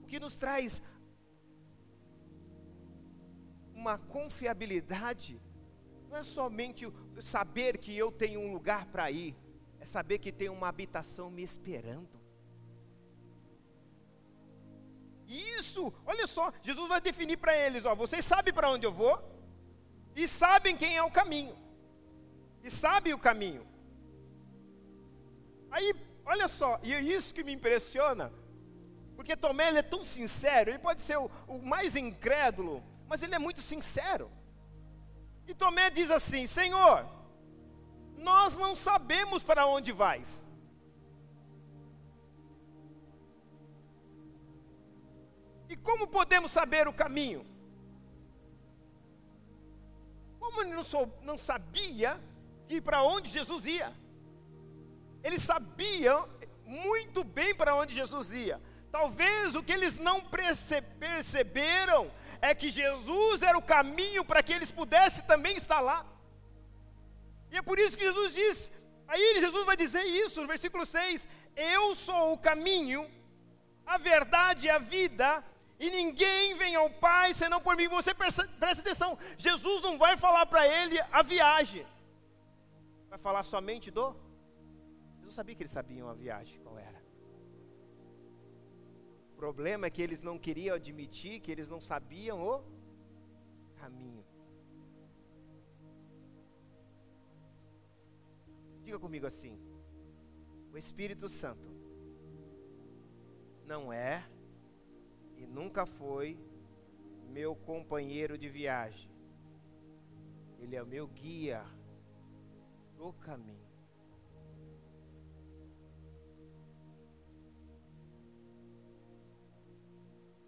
O 0.01 0.07
que 0.07 0.19
nos 0.19 0.35
traz 0.35 0.81
uma 3.75 3.99
confiabilidade 3.99 5.39
não 6.09 6.17
é 6.17 6.23
somente 6.23 6.91
saber 7.21 7.77
que 7.77 7.95
eu 7.95 8.11
tenho 8.11 8.39
um 8.39 8.51
lugar 8.51 8.87
para 8.87 9.11
ir, 9.11 9.35
é 9.79 9.85
saber 9.85 10.17
que 10.17 10.31
tem 10.31 10.49
uma 10.49 10.69
habitação 10.69 11.29
me 11.29 11.43
esperando. 11.43 12.19
Isso, 15.27 15.93
olha 16.03 16.25
só, 16.25 16.51
Jesus 16.63 16.89
vai 16.89 16.99
definir 16.99 17.37
para 17.37 17.55
eles, 17.55 17.85
ó, 17.85 17.93
vocês 17.93 18.25
sabem 18.25 18.51
para 18.51 18.71
onde 18.71 18.83
eu 18.83 18.91
vou 18.91 19.36
e 20.17 20.27
sabem 20.27 20.75
quem 20.75 20.97
é 20.97 21.03
o 21.03 21.11
caminho. 21.11 21.55
E 22.63 22.71
sabem 22.71 23.13
o 23.13 23.19
caminho. 23.19 23.63
Aí, 25.69 25.93
olha 26.25 26.47
só, 26.47 26.79
e 26.81 26.91
é 26.91 26.99
isso 26.99 27.35
que 27.35 27.43
me 27.43 27.53
impressiona, 27.53 28.33
porque 29.15 29.37
Tomé 29.37 29.67
ele 29.67 29.77
é 29.77 29.83
tão 29.83 30.03
sincero, 30.03 30.71
ele 30.71 30.79
pode 30.79 31.03
ser 31.03 31.17
o, 31.17 31.29
o 31.47 31.59
mais 31.59 31.95
incrédulo, 31.95 32.83
mas 33.07 33.21
ele 33.21 33.35
é 33.35 33.39
muito 33.39 33.61
sincero. 33.61 34.31
E 35.47 35.53
Tomé 35.53 35.91
diz 35.91 36.09
assim: 36.09 36.47
Senhor, 36.47 37.05
nós 38.17 38.57
não 38.57 38.73
sabemos 38.73 39.43
para 39.43 39.67
onde 39.67 39.91
vais. 39.91 40.43
E 45.69 45.75
como 45.77 46.07
podemos 46.07 46.51
saber 46.51 46.87
o 46.87 46.93
caminho? 46.93 47.45
Como 50.47 50.61
ele 50.61 50.73
não, 50.73 50.83
sou, 50.83 51.13
não 51.23 51.37
sabia 51.37 52.17
que 52.69 52.79
para 52.79 53.03
onde 53.03 53.29
Jesus 53.29 53.65
ia? 53.65 53.93
Eles 55.21 55.43
sabiam 55.43 56.27
muito 56.65 57.21
bem 57.21 57.53
para 57.53 57.75
onde 57.75 57.93
Jesus 57.93 58.31
ia. 58.31 58.61
Talvez 58.89 59.55
o 59.55 59.61
que 59.61 59.73
eles 59.73 59.97
não 59.97 60.21
perceberam 60.21 62.09
é 62.41 62.55
que 62.55 62.71
Jesus 62.71 63.41
era 63.41 63.57
o 63.57 63.61
caminho 63.61 64.23
para 64.23 64.41
que 64.41 64.53
eles 64.53 64.71
pudessem 64.71 65.25
também 65.25 65.57
estar 65.57 65.81
lá. 65.81 66.05
E 67.51 67.57
é 67.57 67.61
por 67.61 67.77
isso 67.77 67.97
que 67.97 68.05
Jesus 68.05 68.33
diz, 68.33 68.71
aí 69.05 69.41
Jesus 69.41 69.65
vai 69.65 69.75
dizer 69.75 70.03
isso 70.03 70.39
no 70.39 70.47
versículo 70.47 70.85
6: 70.85 71.27
Eu 71.57 71.93
sou 71.93 72.31
o 72.31 72.37
caminho, 72.37 73.05
a 73.85 73.97
verdade 73.97 74.67
e 74.67 74.69
a 74.69 74.79
vida, 74.79 75.43
e 75.79 75.89
ninguém 75.89 76.55
vem 76.55 76.75
ao 76.75 76.89
Pai 76.89 77.33
senão 77.33 77.61
por 77.61 77.75
mim. 77.75 77.87
Você 77.87 78.13
presta, 78.13 78.47
presta 78.59 78.81
atenção, 78.81 79.17
Jesus 79.37 79.81
não 79.81 79.97
vai 79.97 80.17
falar 80.17 80.45
para 80.45 80.67
ele 80.67 80.99
a 81.11 81.21
viagem, 81.21 81.85
vai 83.09 83.19
falar 83.19 83.43
somente 83.43 83.91
do. 83.91 84.15
Jesus 85.17 85.35
sabia 85.35 85.55
que 85.55 85.63
eles 85.63 85.71
sabiam 85.71 86.09
a 86.09 86.13
viagem, 86.13 86.59
qual 86.61 86.77
era. 86.77 87.01
O 89.33 89.35
problema 89.35 89.85
é 89.85 89.89
que 89.89 90.01
eles 90.01 90.21
não 90.23 90.39
queriam 90.39 90.75
admitir 90.75 91.39
que 91.41 91.51
eles 91.51 91.69
não 91.69 91.79
sabiam 91.79 92.41
o 92.41 92.63
caminho. 93.75 94.25
Diga 98.83 98.97
comigo 98.97 99.27
assim: 99.27 99.59
o 100.73 100.77
Espírito 100.77 101.29
Santo 101.29 101.69
não 103.65 103.93
é 103.93 104.25
e 105.37 105.45
nunca 105.45 105.85
foi 105.85 106.37
meu 107.29 107.55
companheiro 107.55 108.37
de 108.37 108.49
viagem. 108.49 109.09
Ele 110.59 110.75
é 110.75 110.81
o 110.81 110.87
meu 110.87 111.07
guia 111.07 111.63
do 112.97 113.13
caminho. 113.13 113.67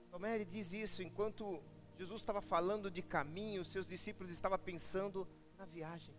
Tomé 0.10 0.36
ele 0.36 0.46
diz 0.46 0.74
isso 0.74 1.04
enquanto 1.04 1.62
Jesus 1.96 2.22
estava 2.22 2.42
falando 2.42 2.90
de 2.90 3.02
caminho, 3.02 3.64
seus 3.64 3.86
discípulos 3.86 4.32
estavam 4.32 4.58
pensando 4.58 5.28
na 5.58 5.66
viagem. 5.66 6.16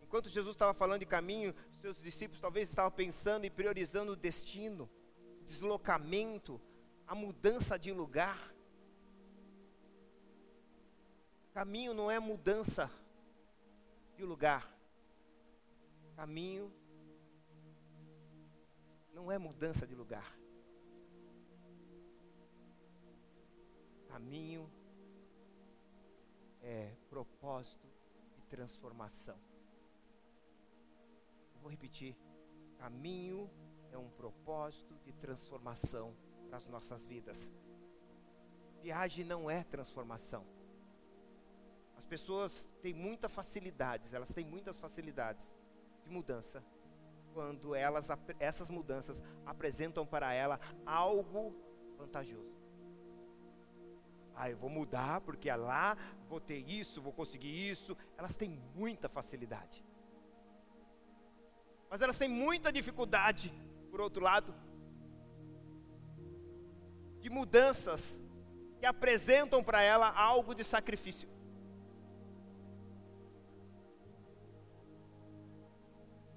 Enquanto 0.00 0.28
Jesus 0.28 0.54
estava 0.54 0.74
falando 0.74 1.00
de 1.00 1.06
caminho, 1.06 1.54
seus 1.80 2.00
discípulos 2.00 2.40
talvez 2.40 2.68
estavam 2.68 2.90
pensando 2.90 3.46
e 3.46 3.50
priorizando 3.50 4.12
o 4.12 4.16
destino 4.16 4.90
deslocamento, 5.52 6.60
a 7.06 7.14
mudança 7.14 7.78
de 7.78 7.92
lugar. 7.92 8.38
Caminho 11.52 11.92
não 11.92 12.10
é 12.10 12.18
mudança 12.18 12.90
de 14.16 14.24
lugar. 14.24 14.74
Caminho 16.16 16.72
não 19.12 19.30
é 19.30 19.36
mudança 19.36 19.86
de 19.86 19.94
lugar. 19.94 20.38
Caminho 24.08 24.70
é 26.62 26.96
propósito 27.10 27.86
de 28.36 28.42
transformação. 28.46 29.38
vou 31.60 31.70
repetir. 31.70 32.16
Caminho 32.78 33.50
é 33.92 33.98
um 33.98 34.08
propósito 34.10 34.94
de 35.04 35.12
transformação 35.12 36.16
para 36.48 36.56
as 36.58 36.66
nossas 36.66 37.06
vidas. 37.06 37.52
Viagem 38.82 39.24
não 39.24 39.50
é 39.50 39.62
transformação. 39.62 40.44
As 41.96 42.04
pessoas 42.04 42.68
têm 42.80 42.92
muita 42.92 43.28
facilidades, 43.28 44.12
elas 44.12 44.34
têm 44.34 44.44
muitas 44.44 44.78
facilidades 44.78 45.54
de 46.02 46.10
mudança 46.10 46.64
quando 47.32 47.74
elas 47.74 48.08
essas 48.38 48.68
mudanças 48.68 49.22
apresentam 49.46 50.06
para 50.06 50.32
ela 50.34 50.60
algo 50.84 51.54
vantajoso. 51.96 52.60
Ah, 54.34 54.50
eu 54.50 54.56
vou 54.56 54.70
mudar 54.70 55.20
porque 55.20 55.48
é 55.48 55.56
lá 55.56 55.96
vou 56.28 56.40
ter 56.40 56.58
isso, 56.68 57.02
vou 57.02 57.12
conseguir 57.12 57.70
isso. 57.70 57.96
Elas 58.16 58.36
têm 58.36 58.50
muita 58.74 59.08
facilidade. 59.08 59.84
Mas 61.90 62.00
elas 62.00 62.18
têm 62.18 62.28
muita 62.28 62.72
dificuldade 62.72 63.52
por 63.92 64.00
outro 64.00 64.22
lado, 64.24 64.54
de 67.20 67.28
mudanças 67.28 68.18
que 68.78 68.86
apresentam 68.86 69.62
para 69.62 69.82
ela 69.82 70.08
algo 70.08 70.54
de 70.54 70.64
sacrifício. 70.64 71.28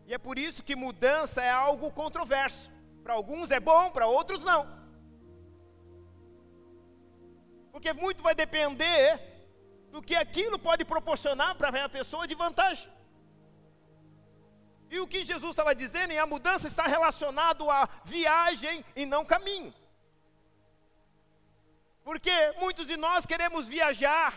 E 0.06 0.14
é 0.14 0.18
por 0.18 0.38
isso 0.38 0.66
que 0.66 0.76
mudança 0.76 1.42
é 1.42 1.50
algo 1.50 1.90
controverso. 1.92 2.70
Para 3.02 3.14
alguns 3.14 3.50
é 3.52 3.60
bom, 3.62 3.90
para 3.90 4.06
outros 4.06 4.44
não. 4.44 4.68
Porque 7.72 7.94
muito 7.94 8.22
vai 8.22 8.36
depender 8.36 9.18
do 9.92 10.02
que 10.02 10.14
aquilo 10.14 10.60
pode 10.60 10.84
proporcionar 10.84 11.56
para 11.56 11.86
a 11.86 11.90
pessoa 11.90 12.28
de 12.28 12.36
vantagem. 12.36 12.92
E 14.90 15.00
o 15.00 15.08
que 15.08 15.24
Jesus 15.24 15.52
estava 15.52 15.74
dizendo 15.74 16.12
é 16.12 16.20
a 16.20 16.28
mudança 16.28 16.68
está 16.68 16.86
relacionado 16.86 17.70
à 17.70 17.90
viagem 18.04 18.86
e 18.96 19.06
não 19.06 19.26
caminho. 19.26 19.74
Porque 22.04 22.32
muitos 22.60 22.86
de 22.86 22.96
nós 22.96 23.26
queremos 23.26 23.68
viajar. 23.68 24.34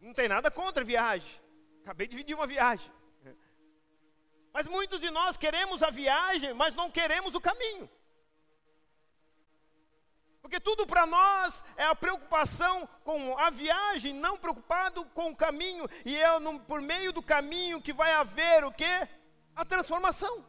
Não 0.00 0.14
tem 0.14 0.28
nada 0.28 0.50
contra 0.50 0.84
viagem. 0.84 1.40
Acabei 1.82 2.06
de 2.06 2.12
dividir 2.12 2.34
uma 2.34 2.46
viagem. 2.46 2.92
Mas 4.52 4.68
muitos 4.68 5.00
de 5.00 5.10
nós 5.10 5.36
queremos 5.36 5.82
a 5.82 5.90
viagem, 5.90 6.54
mas 6.54 6.74
não 6.74 6.90
queremos 6.90 7.34
o 7.34 7.40
caminho. 7.40 7.90
Porque 10.46 10.60
tudo 10.60 10.86
para 10.86 11.04
nós 11.06 11.64
é 11.76 11.82
a 11.82 11.94
preocupação 11.96 12.86
com 13.02 13.36
a 13.36 13.50
viagem, 13.50 14.14
não 14.14 14.38
preocupado 14.38 15.04
com 15.06 15.32
o 15.32 15.36
caminho. 15.36 15.88
E 16.04 16.16
é 16.16 16.38
no, 16.38 16.60
por 16.60 16.80
meio 16.80 17.12
do 17.12 17.20
caminho 17.20 17.82
que 17.82 17.92
vai 17.92 18.12
haver 18.12 18.62
o 18.62 18.70
quê? 18.70 19.08
A 19.56 19.64
transformação. 19.64 20.46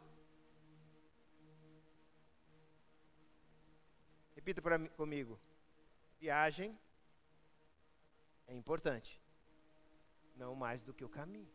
Repita 4.36 4.62
para 4.62 4.78
mim, 4.78 4.88
comigo. 4.90 5.40
Viagem 6.20 6.78
é 8.46 8.54
importante. 8.54 9.20
Não 10.36 10.54
mais 10.54 10.84
do 10.84 10.94
que 10.94 11.04
o 11.04 11.10
caminho. 11.10 11.52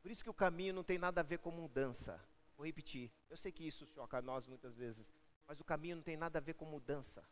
Por 0.00 0.10
isso 0.10 0.24
que 0.24 0.30
o 0.30 0.34
caminho 0.34 0.72
não 0.72 0.82
tem 0.82 0.96
nada 0.96 1.20
a 1.20 1.24
ver 1.24 1.38
com 1.38 1.50
mudança. 1.50 2.18
Vou 2.56 2.64
repetir. 2.64 3.12
Eu 3.28 3.36
sei 3.36 3.52
que 3.52 3.66
isso 3.66 3.86
choca 3.86 4.22
nós 4.22 4.46
muitas 4.46 4.76
vezes, 4.76 5.12
mas 5.46 5.60
o 5.60 5.64
caminho 5.64 5.96
não 5.96 6.02
tem 6.02 6.16
nada 6.16 6.38
a 6.38 6.42
ver 6.42 6.54
com 6.54 6.64
mudança. 6.64 7.22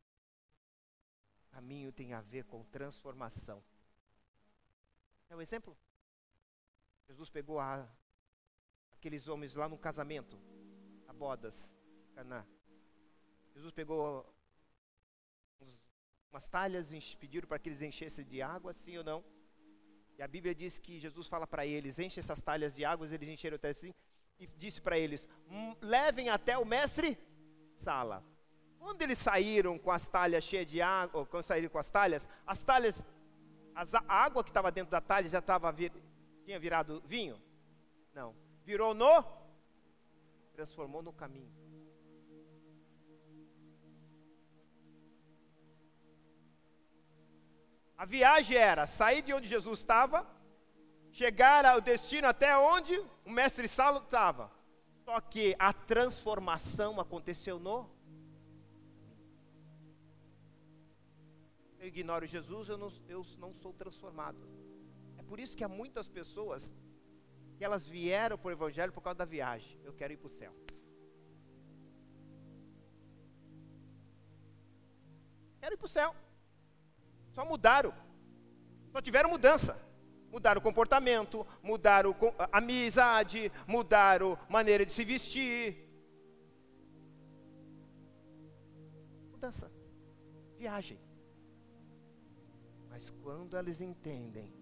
O 1.48 1.54
caminho 1.54 1.92
tem 1.92 2.12
a 2.12 2.20
ver 2.20 2.44
com 2.44 2.64
transformação. 2.64 3.64
É 5.30 5.36
um 5.36 5.40
exemplo? 5.40 5.76
Jesus 7.06 7.30
pegou 7.30 7.58
a, 7.58 7.88
aqueles 8.92 9.28
homens 9.28 9.54
lá 9.54 9.68
no 9.68 9.78
casamento, 9.78 10.38
a 11.08 11.12
bodas, 11.12 11.74
Caná. 12.14 12.46
Jesus 13.54 13.72
pegou 13.72 14.26
uns, 15.60 15.80
umas 16.30 16.48
talhas 16.48 16.92
e 16.92 17.16
pediram 17.16 17.48
para 17.48 17.58
que 17.58 17.68
eles 17.68 17.82
enchessem 17.82 18.24
de 18.24 18.42
água, 18.42 18.72
sim 18.72 18.98
ou 18.98 19.04
não? 19.04 19.24
E 20.18 20.22
a 20.22 20.28
Bíblia 20.28 20.54
diz 20.54 20.78
que 20.78 20.98
Jesus 20.98 21.26
fala 21.28 21.46
para 21.46 21.66
eles: 21.66 21.98
enche 21.98 22.20
essas 22.20 22.42
talhas 22.42 22.74
de 22.74 22.84
água, 22.84 23.06
eles 23.06 23.28
encheram 23.28 23.56
até 23.56 23.70
assim 23.70 23.94
e 24.38 24.46
disse 24.46 24.80
para 24.80 24.98
eles: 24.98 25.26
hum, 25.50 25.74
levem 25.80 26.28
até 26.28 26.56
o 26.58 26.64
mestre 26.64 27.18
Sala. 27.76 28.24
Quando 28.78 29.00
eles 29.02 29.18
saíram 29.18 29.78
com 29.78 29.90
as 29.90 30.06
talhas 30.08 30.44
cheias 30.44 30.66
de 30.66 30.80
água, 30.82 31.24
quando 31.26 31.42
saíram 31.42 31.70
com 31.70 31.78
as 31.78 31.88
talhas, 31.88 32.28
as 32.46 32.62
talhas, 32.62 33.04
as, 33.74 33.94
a 33.94 34.02
água 34.06 34.44
que 34.44 34.50
estava 34.50 34.70
dentro 34.70 34.90
da 34.90 35.00
talha 35.00 35.28
já 35.28 35.38
estava 35.38 35.74
Tinha 36.44 36.58
virado 36.58 37.02
vinho? 37.06 37.40
Não. 38.12 38.34
Virou 38.64 38.94
no? 38.94 39.24
Transformou 40.52 41.02
no 41.02 41.12
caminho. 41.12 41.50
A 47.96 48.04
viagem 48.04 48.56
era 48.56 48.86
sair 48.86 49.22
de 49.22 49.32
onde 49.32 49.48
Jesus 49.48 49.78
estava, 49.78 50.26
chegar 51.14 51.64
ao 51.64 51.80
destino 51.80 52.26
até 52.26 52.58
onde 52.58 52.92
o 53.24 53.30
mestre 53.30 53.68
Saulo 53.68 54.00
estava. 54.00 54.50
Só 55.04 55.20
que 55.20 55.54
a 55.60 55.72
transformação 55.72 57.00
aconteceu 57.00 57.56
no. 57.60 57.88
Eu 61.78 61.86
ignoro 61.86 62.26
Jesus, 62.26 62.68
eu 62.68 62.76
não, 62.76 62.90
eu 63.08 63.24
não 63.38 63.52
sou 63.54 63.72
transformado. 63.72 64.40
É 65.16 65.22
por 65.22 65.38
isso 65.38 65.56
que 65.56 65.62
há 65.62 65.68
muitas 65.68 66.08
pessoas 66.08 66.74
que 67.56 67.64
elas 67.64 67.88
vieram 67.88 68.36
para 68.36 68.48
o 68.48 68.52
Evangelho 68.52 68.92
por 68.92 69.00
causa 69.00 69.18
da 69.18 69.24
viagem. 69.24 69.78
Eu 69.84 69.92
quero 69.92 70.14
ir 70.14 70.16
para 70.16 70.26
o 70.26 70.30
céu. 70.30 70.52
Quero 75.60 75.74
ir 75.74 75.78
para 75.78 75.86
o 75.86 75.88
céu. 75.88 76.12
Só 77.36 77.44
mudaram. 77.44 77.94
Só 78.90 79.00
tiveram 79.00 79.30
mudança. 79.30 79.80
Mudaram 80.34 80.58
o 80.58 80.62
comportamento, 80.62 81.46
mudaram 81.62 82.12
a 82.36 82.58
amizade, 82.58 83.52
mudaram 83.68 84.36
maneira 84.48 84.84
de 84.84 84.90
se 84.90 85.04
vestir. 85.04 85.88
Mudança. 89.30 89.70
Viagem. 90.58 90.98
Mas 92.90 93.10
quando 93.22 93.56
eles 93.56 93.80
entendem 93.80 94.52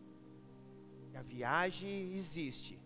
que 1.11 1.16
a 1.16 1.22
viagem 1.22 2.12
existe, 2.16 2.78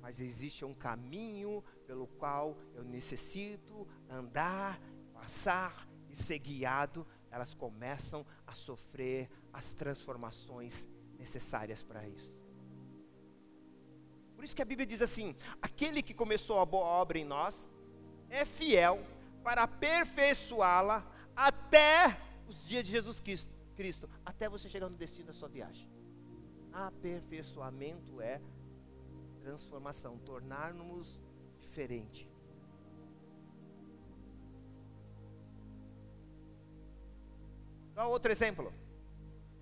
mas 0.00 0.18
existe 0.18 0.64
um 0.64 0.72
caminho 0.72 1.62
pelo 1.86 2.06
qual 2.06 2.56
eu 2.74 2.82
necessito 2.82 3.86
andar, 4.08 4.80
passar 5.12 5.86
e 6.08 6.16
ser 6.16 6.38
guiado, 6.38 7.06
elas 7.30 7.52
começam 7.52 8.24
a 8.46 8.54
sofrer 8.54 9.28
as 9.52 9.74
transformações 9.74 10.86
necessárias 11.18 11.82
para 11.82 12.06
isso. 12.08 12.36
Por 14.34 14.44
isso 14.44 14.54
que 14.54 14.62
a 14.62 14.66
Bíblia 14.66 14.86
diz 14.86 15.00
assim: 15.00 15.34
aquele 15.60 16.02
que 16.02 16.14
começou 16.14 16.58
a 16.58 16.66
boa 16.66 16.84
obra 16.84 17.18
em 17.18 17.24
nós 17.24 17.70
é 18.28 18.44
fiel 18.44 19.04
para 19.42 19.62
aperfeiçoá-la 19.62 21.10
até 21.34 22.20
os 22.48 22.66
dias 22.66 22.84
de 22.84 22.92
Jesus 22.92 23.20
Cristo, 23.20 24.08
até 24.24 24.48
você 24.48 24.68
chegar 24.68 24.88
no 24.88 24.96
destino 24.96 25.28
da 25.28 25.32
sua 25.32 25.48
viagem. 25.48 25.88
Aperfeiçoamento 26.72 28.20
é 28.20 28.40
transformação, 29.40 30.18
tornar-nos 30.18 31.20
diferente. 31.60 32.28
Dá 37.94 38.06
outro 38.06 38.30
exemplo. 38.30 38.72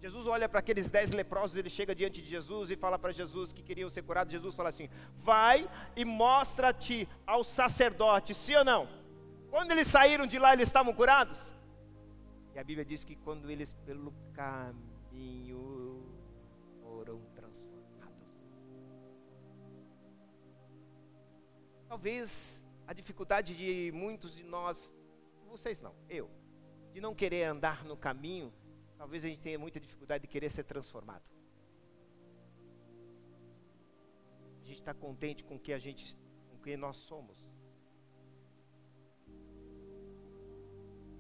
Jesus 0.05 0.27
olha 0.27 0.47
para 0.47 0.59
aqueles 0.59 0.91
dez 0.91 1.13
leprosos, 1.13 1.57
ele 1.57 1.71
chega 1.71 1.95
diante 1.95 2.21
de 2.21 2.29
Jesus 2.29 2.71
e 2.71 2.77
fala 2.77 2.99
para 2.99 3.11
Jesus 3.11 3.55
que 3.55 3.63
queriam 3.63 3.89
ser 3.89 4.03
curados. 4.03 4.31
Jesus 4.31 4.55
fala 4.55 4.69
assim: 4.69 4.87
Vai 5.15 5.67
e 5.97 6.05
mostra-te 6.05 7.09
ao 7.27 7.43
sacerdote, 7.43 8.35
sim 8.35 8.55
ou 8.55 8.63
não? 8.67 8.87
Quando 9.49 9.73
eles 9.73 9.89
saíram 9.89 10.27
de 10.27 10.39
lá, 10.39 10.53
eles 10.53 10.69
estavam 10.69 10.93
curados? 10.93 11.55
E 12.55 12.59
a 12.59 12.63
Bíblia 12.63 12.85
diz 12.85 13.03
que 13.03 13.17
quando 13.17 13.51
eles 13.51 13.73
pelo 13.87 14.13
caminho 14.35 16.05
foram 16.83 17.23
transformados. 17.35 18.29
Talvez 21.89 22.63
a 22.87 22.93
dificuldade 22.93 23.57
de 23.57 23.91
muitos 23.93 24.37
de 24.37 24.43
nós, 24.43 24.93
vocês 25.49 25.81
não, 25.81 25.95
eu 26.11 26.29
de 26.93 27.01
não 27.01 27.15
querer 27.15 27.45
andar 27.45 27.87
no 27.87 27.97
caminho, 27.97 28.53
talvez 29.05 29.23
a 29.23 29.29
gente 29.29 29.43
tenha 29.43 29.59
muita 29.59 29.79
dificuldade 29.79 30.23
de 30.23 30.29
querer 30.29 30.49
ser 30.49 30.65
transformado. 30.65 31.31
A 34.63 34.65
gente 34.65 34.79
está 34.79 34.95
contente 34.95 35.45
com 35.45 35.57
o 35.57 35.61
que 35.61 35.75
a 35.75 35.79
gente, 35.79 36.17
com 36.49 36.57
quem 36.57 36.75
nós 36.75 36.97
somos. 36.97 37.47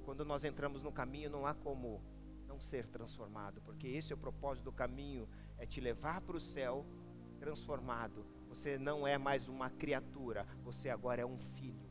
Quando 0.02 0.24
nós 0.24 0.46
entramos 0.46 0.82
no 0.82 0.90
caminho, 0.90 1.28
não 1.28 1.44
há 1.44 1.52
como 1.52 2.02
não 2.46 2.58
ser 2.58 2.86
transformado, 2.86 3.60
porque 3.60 3.86
esse 3.86 4.14
é 4.14 4.16
o 4.16 4.18
propósito 4.18 4.64
do 4.64 4.72
caminho, 4.72 5.28
é 5.58 5.66
te 5.66 5.78
levar 5.78 6.22
para 6.22 6.38
o 6.38 6.40
céu 6.40 6.86
transformado. 7.38 8.24
Você 8.48 8.78
não 8.78 9.06
é 9.06 9.18
mais 9.18 9.46
uma 9.46 9.68
criatura, 9.68 10.46
você 10.62 10.88
agora 10.88 11.20
é 11.20 11.26
um 11.26 11.38
filho. 11.38 11.83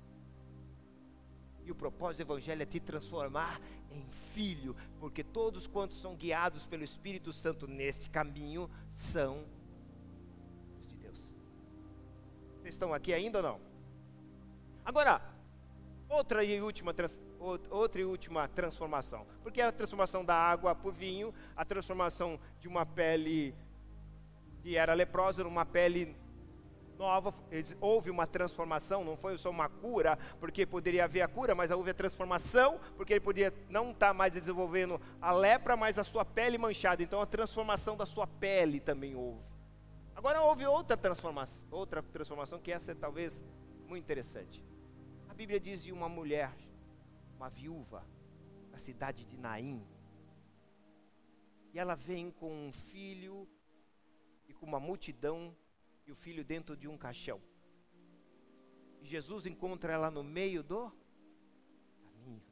E 1.66 1.72
o 1.72 1.76
propósito 1.76 2.26
do 2.26 2.34
Evangelho 2.34 2.62
é 2.62 2.66
te 2.66 2.80
transformar 2.80 3.60
em 3.92 4.06
filho, 4.10 4.76
porque 5.00 5.24
todos 5.24 5.68
quantos 5.68 6.00
são 6.00 6.16
guiados 6.16 6.66
pelo 6.66 6.84
Espírito 6.84 7.32
Santo 7.32 7.68
neste 7.68 8.10
caminho 8.10 8.70
são 8.90 9.46
de 10.82 10.96
Deus. 10.98 11.34
Vocês 12.60 12.74
estão 12.74 12.94
aqui 12.94 13.14
ainda 13.14 13.40
ou 13.40 13.44
não? 13.44 13.62
Agora, 14.84 15.22
outra 16.10 16.44
e 16.44 16.62
última, 16.62 16.94
outra 17.70 18.02
e 18.02 18.06
última 18.06 18.48
transformação. 18.48 19.26
Porque 19.42 19.62
a 19.62 19.72
transformação 19.72 20.24
da 20.24 20.36
água 20.36 20.76
para 20.76 20.90
o 20.90 20.92
vinho, 20.92 21.34
a 21.56 21.64
transformação 21.64 22.40
de 22.60 22.68
uma 22.68 22.86
pele 22.86 23.56
que 24.62 24.78
era 24.78 24.94
leprosa 24.94 25.44
numa 25.44 25.66
pele 25.66 26.16
nova, 27.04 27.34
houve 27.82 28.10
uma 28.10 28.26
transformação, 28.26 29.04
não 29.04 29.18
foi 29.18 29.38
só 29.38 29.50
uma 29.50 29.68
cura, 29.68 30.18
porque 30.40 30.66
poderia 30.66 31.04
haver 31.04 31.22
a 31.22 31.28
cura, 31.28 31.54
mas 31.54 31.70
houve 31.70 31.92
a 31.92 31.94
transformação, 31.94 32.80
porque 32.96 33.12
ele 33.12 33.20
podia 33.20 33.54
não 33.70 33.92
estar 33.92 34.08
tá 34.08 34.14
mais 34.14 34.32
desenvolvendo 34.32 35.00
a 35.22 35.34
lepra, 35.34 35.76
mas 35.76 36.00
a 36.00 36.04
sua 36.04 36.24
pele 36.24 36.58
manchada. 36.58 37.04
Então 37.04 37.22
a 37.22 37.26
transformação 37.26 37.98
da 37.98 38.06
sua 38.06 38.26
pele 38.26 38.80
também 38.80 39.16
houve. 39.16 39.52
Agora 40.16 40.42
houve 40.42 40.66
outra 40.66 40.96
transformação, 40.96 41.68
outra 41.70 42.02
transformação 42.02 42.58
que 42.58 42.72
essa 42.72 42.94
é 42.94 42.96
talvez 42.96 43.44
muito 43.86 44.04
interessante. 44.04 44.64
A 45.28 45.34
Bíblia 45.34 45.60
diz 45.60 45.84
de 45.84 45.92
uma 45.92 46.08
mulher, 46.08 46.56
uma 47.36 47.50
viúva, 47.50 48.06
da 48.72 48.78
cidade 48.78 49.26
de 49.26 49.38
Naim. 49.38 49.86
E 51.74 51.80
ela 51.80 51.96
vem 51.96 52.32
com 52.32 52.68
um 52.68 52.72
filho 52.72 53.46
e 54.48 54.54
com 54.54 54.66
uma 54.66 54.80
multidão 54.80 55.54
e 56.06 56.12
o 56.12 56.16
filho 56.16 56.44
dentro 56.44 56.76
de 56.76 56.88
um 56.88 56.98
caixão. 56.98 57.42
E 59.02 59.08
Jesus 59.08 59.46
encontra 59.46 59.94
ela 59.94 60.10
no 60.10 60.24
meio 60.24 60.64
do 60.64 60.92
caminho. 62.02 62.44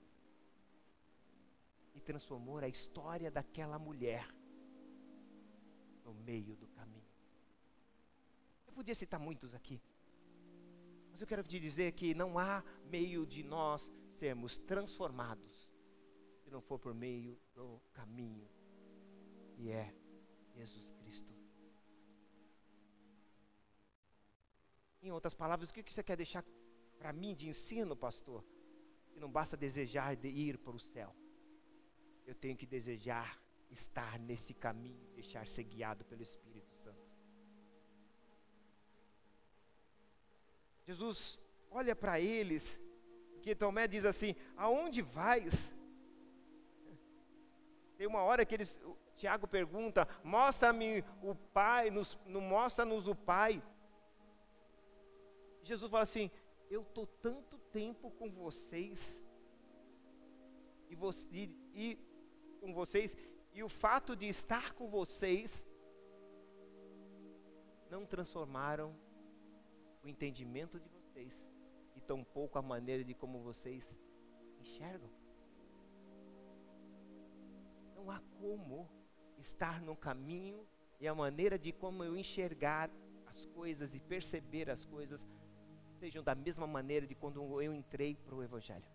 E 1.93 1.99
transformou 1.99 2.57
a 2.57 2.67
história 2.67 3.29
daquela 3.29 3.77
mulher 3.77 4.27
no 6.03 6.13
meio 6.13 6.55
do 6.55 6.67
caminho. 6.67 7.11
Eu 8.67 8.73
podia 8.73 8.95
citar 8.95 9.19
muitos 9.19 9.53
aqui. 9.53 9.81
Mas 11.11 11.21
eu 11.21 11.27
quero 11.27 11.43
te 11.43 11.59
dizer 11.59 11.91
que 11.91 12.13
não 12.13 12.37
há 12.37 12.63
meio 12.85 13.25
de 13.25 13.43
nós 13.43 13.91
sermos 14.15 14.57
transformados 14.57 15.69
se 16.41 16.49
não 16.49 16.61
for 16.61 16.79
por 16.79 16.93
meio 16.93 17.39
do 17.53 17.81
caminho 17.93 18.49
que 19.61 19.69
é 19.69 19.93
Jesus 20.55 20.89
Cristo. 20.89 21.00
Em 25.01 25.11
outras 25.11 25.33
palavras, 25.33 25.69
o 25.69 25.73
que 25.73 25.91
você 25.91 26.03
quer 26.03 26.15
deixar 26.15 26.43
para 26.97 27.11
mim 27.11 27.33
de 27.33 27.47
ensino, 27.47 27.95
pastor? 27.95 28.43
Que 29.11 29.19
não 29.19 29.31
basta 29.31 29.57
desejar 29.57 30.15
de 30.15 30.27
ir 30.27 30.57
para 30.57 30.75
o 30.75 30.79
céu. 30.79 31.15
Eu 32.25 32.35
tenho 32.35 32.55
que 32.55 32.65
desejar 32.65 33.41
estar 33.69 34.19
nesse 34.19 34.53
caminho, 34.53 35.07
deixar 35.15 35.47
ser 35.47 35.63
guiado 35.63 36.05
pelo 36.05 36.21
Espírito 36.21 36.71
Santo. 36.75 37.01
Jesus 40.85 41.39
olha 41.69 41.95
para 41.95 42.19
eles, 42.19 42.81
que 43.41 43.55
Tomé 43.55 43.87
diz 43.87 44.05
assim: 44.05 44.35
Aonde 44.55 45.01
vais? 45.01 45.73
Tem 47.97 48.07
uma 48.07 48.21
hora 48.21 48.45
que 48.45 48.53
eles, 48.53 48.79
Tiago 49.15 49.47
pergunta: 49.47 50.07
Mostra-me 50.23 51.03
o 51.21 51.33
Pai, 51.35 51.89
nos, 51.89 52.19
mostra-nos 52.25 53.07
o 53.07 53.15
Pai. 53.15 53.63
Jesus 55.63 55.89
fala 55.89 56.03
assim: 56.03 56.29
Eu 56.69 56.81
estou 56.81 57.05
tanto 57.05 57.57
tempo 57.71 58.11
com 58.11 58.29
vocês, 58.29 59.23
e, 60.89 60.95
e, 61.31 61.55
e 61.73 61.99
com 62.59 62.73
vocês, 62.73 63.15
e 63.53 63.63
o 63.63 63.69
fato 63.69 64.15
de 64.15 64.27
estar 64.27 64.73
com 64.73 64.89
vocês 64.89 65.65
não 67.89 68.05
transformaram 68.05 68.95
o 70.03 70.07
entendimento 70.07 70.79
de 70.79 70.89
vocês 70.89 71.49
e 71.95 72.01
tampouco 72.01 72.57
a 72.57 72.61
maneira 72.61 73.03
de 73.03 73.13
como 73.13 73.39
vocês 73.41 73.95
enxergam. 74.59 75.09
Não 77.95 78.09
há 78.09 78.19
como 78.39 78.89
estar 79.37 79.81
no 79.81 79.95
caminho 79.95 80.65
e 80.99 81.07
a 81.07 81.13
maneira 81.13 81.59
de 81.59 81.71
como 81.71 82.03
eu 82.03 82.15
enxergar 82.15 82.89
as 83.25 83.45
coisas 83.47 83.93
e 83.93 83.99
perceber 83.99 84.69
as 84.69 84.85
coisas 84.85 85.25
sejam 86.01 86.23
da 86.23 86.33
mesma 86.33 86.65
maneira 86.65 87.05
de 87.05 87.13
quando 87.13 87.61
eu 87.61 87.71
entrei 87.71 88.15
para 88.15 88.33
o 88.33 88.41
Evangelho. 88.41 88.89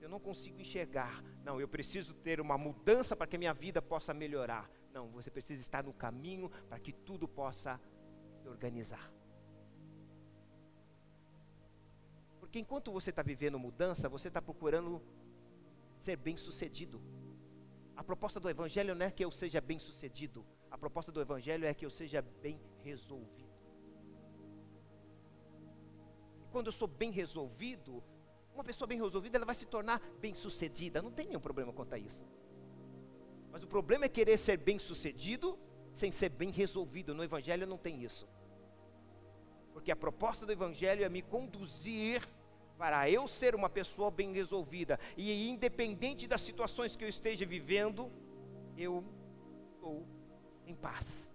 Eu 0.00 0.08
não 0.08 0.20
consigo 0.20 0.60
enxergar, 0.60 1.24
não, 1.42 1.60
eu 1.60 1.66
preciso 1.66 2.14
ter 2.14 2.40
uma 2.40 2.56
mudança 2.56 3.16
para 3.16 3.26
que 3.26 3.34
a 3.34 3.38
minha 3.38 3.52
vida 3.52 3.82
possa 3.82 4.14
melhorar. 4.14 4.70
Não, 4.92 5.08
você 5.08 5.28
precisa 5.28 5.60
estar 5.60 5.82
no 5.82 5.92
caminho 5.92 6.48
para 6.68 6.78
que 6.78 6.92
tudo 6.92 7.26
possa 7.26 7.80
se 8.40 8.46
organizar. 8.46 9.12
Porque 12.38 12.60
enquanto 12.60 12.92
você 12.92 13.10
está 13.10 13.22
vivendo 13.22 13.58
mudança, 13.58 14.08
você 14.08 14.28
está 14.28 14.40
procurando 14.40 15.02
ser 15.98 16.16
bem 16.16 16.36
sucedido. 16.36 17.02
A 17.96 18.04
proposta 18.04 18.38
do 18.38 18.48
Evangelho 18.48 18.94
não 18.94 19.06
é 19.06 19.10
que 19.10 19.24
eu 19.24 19.32
seja 19.32 19.60
bem 19.60 19.80
sucedido, 19.80 20.46
a 20.70 20.78
proposta 20.78 21.10
do 21.10 21.20
Evangelho 21.20 21.66
é 21.66 21.74
que 21.74 21.84
eu 21.84 21.90
seja 21.90 22.22
bem 22.22 22.60
resolvido. 22.84 23.43
Quando 26.54 26.68
eu 26.68 26.72
sou 26.72 26.86
bem 26.86 27.10
resolvido, 27.10 28.00
uma 28.54 28.62
pessoa 28.62 28.86
bem 28.86 28.96
resolvida, 28.96 29.36
ela 29.36 29.44
vai 29.44 29.56
se 29.56 29.66
tornar 29.66 30.00
bem 30.20 30.32
sucedida. 30.34 31.02
Não 31.02 31.10
tem 31.10 31.26
nenhum 31.26 31.40
problema 31.40 31.72
quanto 31.72 31.94
a 31.94 31.98
isso. 31.98 32.24
Mas 33.50 33.64
o 33.64 33.66
problema 33.66 34.04
é 34.04 34.08
querer 34.08 34.36
ser 34.38 34.56
bem 34.56 34.78
sucedido 34.78 35.58
sem 35.92 36.12
ser 36.12 36.28
bem 36.28 36.52
resolvido. 36.52 37.12
No 37.12 37.24
Evangelho 37.24 37.66
não 37.66 37.76
tem 37.76 38.04
isso. 38.04 38.28
Porque 39.72 39.90
a 39.90 39.96
proposta 39.96 40.46
do 40.46 40.52
Evangelho 40.52 41.04
é 41.04 41.08
me 41.08 41.22
conduzir 41.22 42.24
para 42.78 43.10
eu 43.10 43.26
ser 43.26 43.56
uma 43.56 43.68
pessoa 43.68 44.08
bem 44.08 44.32
resolvida 44.32 44.96
e 45.16 45.48
independente 45.48 46.28
das 46.28 46.40
situações 46.40 46.94
que 46.94 47.02
eu 47.02 47.08
esteja 47.08 47.44
vivendo, 47.44 48.12
eu 48.76 49.04
estou 49.74 50.06
em 50.64 50.74
paz. 50.76 51.32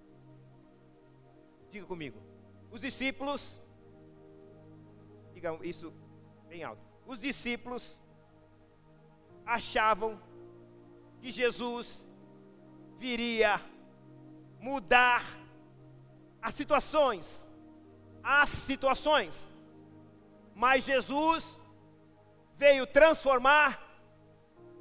Diga 1.70 1.86
comigo. 1.86 2.22
Os 2.72 2.80
discípulos, 2.80 3.62
digam 5.40 5.64
isso 5.64 5.94
bem 6.50 6.64
alto. 6.64 6.84
Os 7.06 7.20
discípulos 7.20 8.02
achavam 9.46 10.22
que 11.20 11.32
Jesus 11.32 12.06
viria 12.98 13.54
mudar 14.60 15.24
as 16.42 16.54
situações, 16.54 17.48
as 18.22 18.50
situações 18.50 19.50
mas 20.64 20.84
Jesus 20.84 21.58
veio 22.58 22.86
transformar 22.86 23.70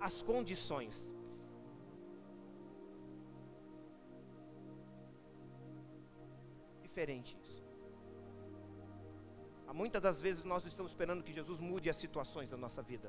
as 0.00 0.22
condições. 0.22 0.96
Diferente 6.82 7.37
muitas 9.80 10.02
das 10.02 10.20
vezes 10.20 10.42
nós 10.52 10.64
estamos 10.64 10.90
esperando 10.92 11.22
que 11.22 11.32
Jesus 11.38 11.58
mude 11.70 11.88
as 11.88 11.96
situações 12.04 12.50
da 12.50 12.56
nossa 12.64 12.82
vida. 12.82 13.08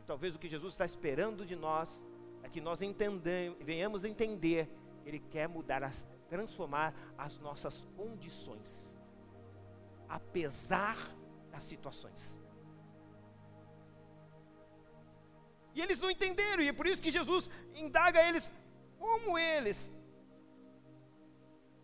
E 0.00 0.04
talvez 0.04 0.34
o 0.34 0.38
que 0.42 0.48
Jesus 0.54 0.74
está 0.74 0.84
esperando 0.84 1.46
de 1.50 1.56
nós 1.56 1.88
é 2.42 2.48
que 2.54 2.60
nós 2.60 2.82
entendamos, 2.82 3.56
venhamos 3.64 4.04
entender 4.04 4.68
que 5.02 5.08
Ele 5.08 5.20
quer 5.34 5.48
mudar, 5.48 5.80
transformar 6.28 6.94
as 7.16 7.38
nossas 7.38 7.76
condições. 7.96 8.70
Apesar 10.18 10.98
das 11.50 11.64
situações. 11.64 12.36
E 15.74 15.80
eles 15.80 15.98
não 15.98 16.10
entenderam, 16.10 16.62
e 16.62 16.68
é 16.68 16.74
por 16.74 16.86
isso 16.86 17.00
que 17.00 17.10
Jesus 17.10 17.48
indaga 17.74 18.28
eles, 18.28 18.50
como 18.98 19.38
eles 19.38 19.78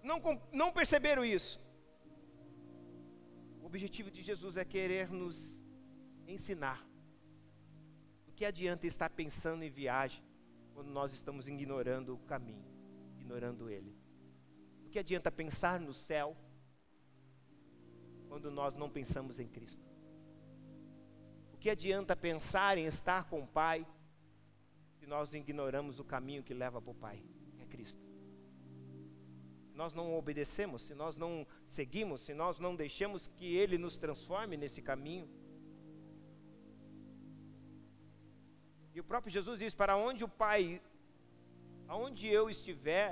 não, 0.03 0.21
não 0.53 0.71
perceberam 0.71 1.25
isso. 1.25 1.59
Objetivo 3.69 4.11
de 4.11 4.23
Jesus 4.23 4.57
é 4.57 4.65
querer 4.65 5.11
nos 5.11 5.63
ensinar. 6.27 6.83
O 8.27 8.33
que 8.33 8.47
adianta 8.47 8.87
estar 8.87 9.11
pensando 9.11 9.63
em 9.63 9.69
viagem 9.69 10.25
quando 10.73 10.89
nós 10.89 11.13
estamos 11.13 11.49
ignorando 11.49 12.15
o 12.15 12.19
caminho, 12.21 12.65
ignorando 13.19 13.69
ele? 13.69 13.95
O 14.87 14.89
que 14.89 14.99
adianta 14.99 15.31
pensar 15.31 15.79
no 15.79 15.93
céu 15.93 16.35
quando 18.27 18.51
nós 18.51 18.75
não 18.75 18.89
pensamos 18.89 19.39
em 19.39 19.47
Cristo? 19.47 19.87
O 21.53 21.59
que 21.59 21.69
adianta 21.69 22.17
pensar 22.17 22.79
em 22.79 22.87
estar 22.87 23.29
com 23.29 23.43
o 23.43 23.47
Pai 23.47 23.87
se 24.95 25.07
nós 25.07 25.35
ignoramos 25.35 26.01
o 26.01 26.05
caminho 26.05 26.43
que 26.43 26.55
leva 26.55 26.81
para 26.81 26.91
o 26.91 26.95
Pai, 26.95 27.23
que 27.55 27.63
é 27.63 27.67
Cristo? 27.67 28.08
Nós 29.81 29.95
não 29.99 30.07
obedecemos, 30.21 30.83
se 30.87 30.95
nós 31.03 31.17
não 31.23 31.33
seguimos, 31.67 32.23
se 32.27 32.35
nós 32.43 32.59
não 32.65 32.73
deixamos 32.85 33.29
que 33.37 33.49
Ele 33.61 33.77
nos 33.85 33.97
transforme 34.05 34.57
nesse 34.63 34.81
caminho. 34.91 35.29
E 38.95 39.01
o 39.01 39.05
próprio 39.05 39.33
Jesus 39.39 39.61
diz: 39.61 39.75
Para 39.83 39.97
onde 40.09 40.25
o 40.25 40.33
Pai, 40.45 40.83
aonde 41.87 42.27
eu 42.39 42.45
estiver, 42.57 43.09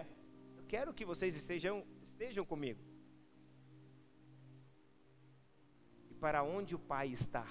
eu 0.58 0.64
quero 0.74 0.92
que 0.92 1.04
vocês 1.12 1.34
estejam, 1.36 1.76
estejam 2.02 2.44
comigo. 2.44 2.82
para 6.20 6.42
onde 6.42 6.74
o 6.74 6.78
Pai 6.78 7.08
está, 7.08 7.46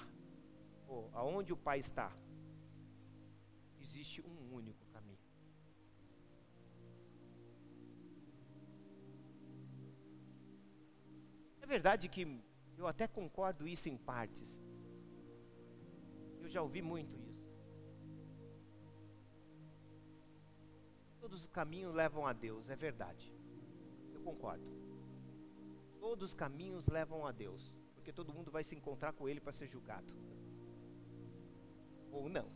ou 0.86 1.10
aonde 1.14 1.52
o 1.52 1.56
Pai 1.56 1.78
está, 1.78 2.12
existe 3.80 4.20
um 4.20 4.54
único 4.54 4.85
É 11.66 11.68
verdade 11.68 12.08
que 12.08 12.40
eu 12.78 12.86
até 12.86 13.08
concordo 13.08 13.66
isso 13.66 13.88
em 13.88 13.96
partes. 13.96 14.64
Eu 16.40 16.48
já 16.48 16.62
ouvi 16.62 16.80
muito 16.80 17.18
isso. 17.18 17.44
Todos 21.18 21.40
os 21.40 21.48
caminhos 21.48 21.92
levam 21.92 22.24
a 22.24 22.32
Deus, 22.32 22.70
é 22.70 22.76
verdade. 22.76 23.34
Eu 24.14 24.20
concordo. 24.20 24.70
Todos 25.98 26.28
os 26.28 26.34
caminhos 26.34 26.86
levam 26.86 27.26
a 27.26 27.32
Deus 27.32 27.74
porque 27.96 28.12
todo 28.12 28.32
mundo 28.32 28.52
vai 28.52 28.62
se 28.62 28.76
encontrar 28.76 29.12
com 29.12 29.28
ele 29.28 29.40
para 29.40 29.52
ser 29.52 29.66
julgado. 29.66 30.14
Ou 32.12 32.28
não. 32.28 32.48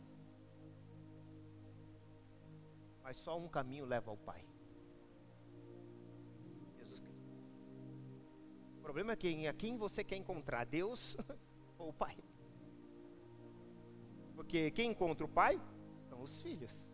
Mas 3.03 3.17
só 3.17 3.37
um 3.37 3.49
caminho 3.49 3.83
leva 3.83 4.09
ao 4.09 4.15
Pai. 4.15 4.47
O 8.81 8.83
problema 8.83 9.13
é 9.13 9.15
quem, 9.15 9.47
a 9.47 9.53
quem 9.53 9.77
você 9.77 10.03
quer 10.03 10.15
encontrar, 10.15 10.65
Deus 10.65 11.15
ou 11.77 11.89
o 11.89 11.93
Pai. 11.93 12.17
Porque 14.35 14.71
quem 14.71 14.89
encontra 14.89 15.23
o 15.23 15.29
Pai 15.29 15.61
são 16.09 16.19
os 16.19 16.41
filhos. 16.41 16.89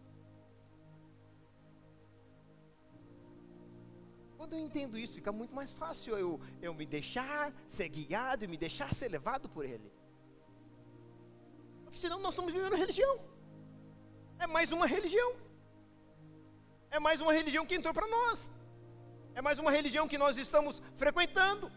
Quando 4.36 4.52
eu 4.52 4.60
entendo 4.60 4.98
isso, 4.98 5.14
fica 5.14 5.32
muito 5.32 5.56
mais 5.56 5.72
fácil 5.72 6.18
eu, 6.18 6.42
eu 6.62 6.74
me 6.74 6.86
deixar 6.86 7.54
ser 7.70 7.88
guiado 7.88 8.44
e 8.44 8.50
me 8.50 8.58
deixar 8.58 8.94
ser 8.94 9.08
levado 9.08 9.48
por 9.48 9.64
Ele. 9.64 9.90
Porque 11.86 11.98
senão 11.98 12.20
nós 12.20 12.34
estamos 12.34 12.54
vivendo 12.54 12.76
religião. 12.76 13.18
É 14.38 14.46
mais 14.46 14.74
uma 14.74 14.86
religião. 14.86 15.38
É 16.92 17.00
mais 17.00 17.22
uma 17.22 17.32
religião 17.32 17.66
que 17.66 17.76
entrou 17.76 17.94
para 17.94 18.08
nós. 18.08 18.52
É 19.38 19.42
mais 19.48 19.60
uma 19.60 19.72
religião 19.78 20.08
que 20.12 20.18
nós 20.18 20.36
estamos 20.38 20.82
frequentando. 20.96 21.72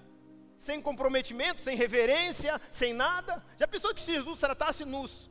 Sem 0.57 0.81
comprometimento, 0.81 1.61
sem 1.61 1.77
reverência, 1.77 2.61
sem 2.73 2.93
nada. 2.93 3.33
Já 3.59 3.69
pensou 3.69 3.95
que 3.95 4.03
Jesus 4.13 4.39
tratasse-nos 4.39 5.31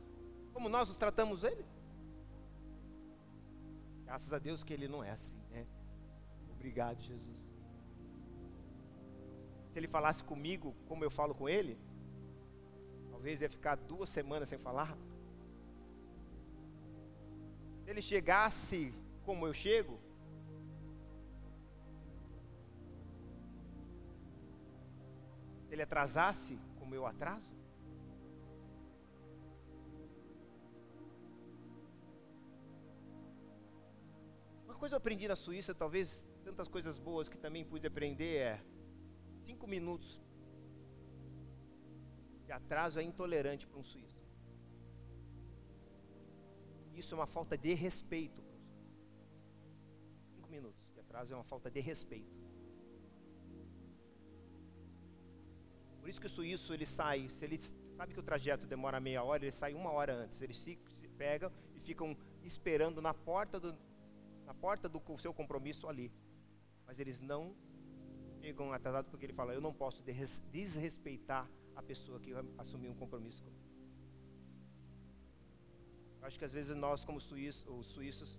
como 0.52 0.68
nós 0.68 0.88
nos 0.88 0.96
tratamos 0.96 1.42
Ele? 1.42 1.64
Graças 4.04 4.32
a 4.32 4.38
Deus 4.38 4.62
que 4.62 4.72
Ele 4.72 4.88
não 4.94 5.02
é 5.02 5.10
assim. 5.10 5.40
Obrigado, 6.60 7.00
Jesus. 7.00 7.40
Se 9.70 9.78
ele 9.78 9.88
falasse 9.88 10.22
comigo 10.22 10.76
como 10.86 11.02
eu 11.02 11.10
falo 11.10 11.34
com 11.34 11.48
ele, 11.48 11.74
talvez 13.10 13.40
ia 13.40 13.48
ficar 13.48 13.76
duas 13.76 14.10
semanas 14.10 14.50
sem 14.50 14.58
falar. 14.58 14.94
Se 17.82 17.88
ele 17.90 18.02
chegasse 18.02 18.94
como 19.24 19.46
eu 19.46 19.54
chego, 19.54 19.98
ele 25.70 25.82
atrasasse 25.82 26.58
como 26.78 26.94
eu 26.94 27.06
atraso, 27.06 27.58
Uma 34.64 34.74
coisa 34.82 34.94
eu 34.94 34.98
aprendi 34.98 35.28
na 35.28 35.36
Suíça, 35.36 35.74
talvez 35.74 36.26
tantas 36.42 36.66
coisas 36.66 36.96
boas 36.96 37.28
que 37.28 37.36
também 37.36 37.62
pude 37.64 37.86
aprender 37.86 38.36
é 38.36 38.64
cinco 39.42 39.66
minutos 39.66 40.18
de 42.46 42.52
atraso 42.52 42.98
é 42.98 43.02
intolerante 43.02 43.66
para 43.66 43.78
um 43.78 43.84
suíço. 43.84 44.26
Isso 46.94 47.14
é 47.14 47.18
uma 47.18 47.26
falta 47.26 47.58
de 47.58 47.74
respeito 47.74 48.42
para 48.42 48.56
um 48.56 48.60
suíço. 50.70 51.00
atraso 51.00 51.32
é 51.32 51.36
uma 51.36 51.44
falta 51.44 51.70
de 51.70 51.80
respeito. 51.80 52.49
Por 56.10 56.14
isso 56.14 56.20
que 56.22 56.26
o 56.26 56.30
suíço 56.30 56.74
ele 56.74 56.84
sai, 56.84 57.28
se 57.28 57.44
ele 57.44 57.56
sabe 57.96 58.12
que 58.12 58.18
o 58.18 58.22
trajeto 58.22 58.66
demora 58.66 58.98
meia 58.98 59.22
hora, 59.22 59.44
ele 59.44 59.52
sai 59.52 59.74
uma 59.74 59.92
hora 59.92 60.12
antes. 60.12 60.42
Eles 60.42 60.56
se, 60.56 60.76
se 60.98 61.06
pegam 61.06 61.52
e 61.72 61.78
ficam 61.78 62.16
esperando 62.42 63.00
na 63.00 63.14
porta 63.14 63.60
do, 63.60 63.78
na 64.44 64.52
porta 64.52 64.88
do 64.88 65.00
seu 65.18 65.32
compromisso 65.32 65.86
ali. 65.86 66.12
Mas 66.84 66.98
eles 66.98 67.20
não 67.20 67.54
chegam 68.40 68.72
atrasados 68.72 69.08
porque 69.08 69.24
ele 69.26 69.32
fala: 69.32 69.54
Eu 69.54 69.60
não 69.60 69.72
posso 69.72 70.02
desrespeitar 70.50 71.48
a 71.76 71.82
pessoa 71.90 72.18
que 72.18 72.32
assumiu 72.58 72.90
um 72.90 72.96
compromisso 72.96 73.44
comigo. 73.44 73.70
Acho 76.22 76.40
que 76.40 76.44
às 76.44 76.52
vezes 76.52 76.74
nós, 76.76 77.04
como 77.04 77.20
suíços, 77.20 77.64
os 77.68 77.86
suíços, 77.86 78.36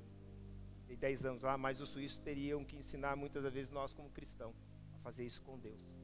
tem 0.87 0.97
10 0.97 1.23
anos 1.23 1.43
lá, 1.43 1.57
mas 1.57 1.79
os 1.79 1.87
suíços 1.87 2.19
teriam 2.19 2.65
que 2.65 2.75
ensinar 2.75 3.15
muitas 3.15 3.41
vezes 3.53 3.71
nós, 3.71 3.93
como 3.93 4.09
cristãos, 4.09 4.57
a 4.93 4.99
fazer 4.99 5.23
isso 5.23 5.41
com 5.41 5.57
Deus. 5.57 6.00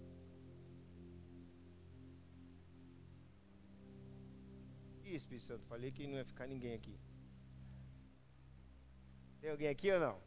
Espírito 5.15 5.45
Santo, 5.45 5.65
falei 5.65 5.91
que 5.91 6.07
não 6.07 6.17
ia 6.17 6.25
ficar 6.25 6.47
ninguém 6.47 6.73
aqui. 6.73 6.99
Tem 9.39 9.51
alguém 9.51 9.69
aqui 9.69 9.91
ou 9.91 9.99
não? 9.99 10.21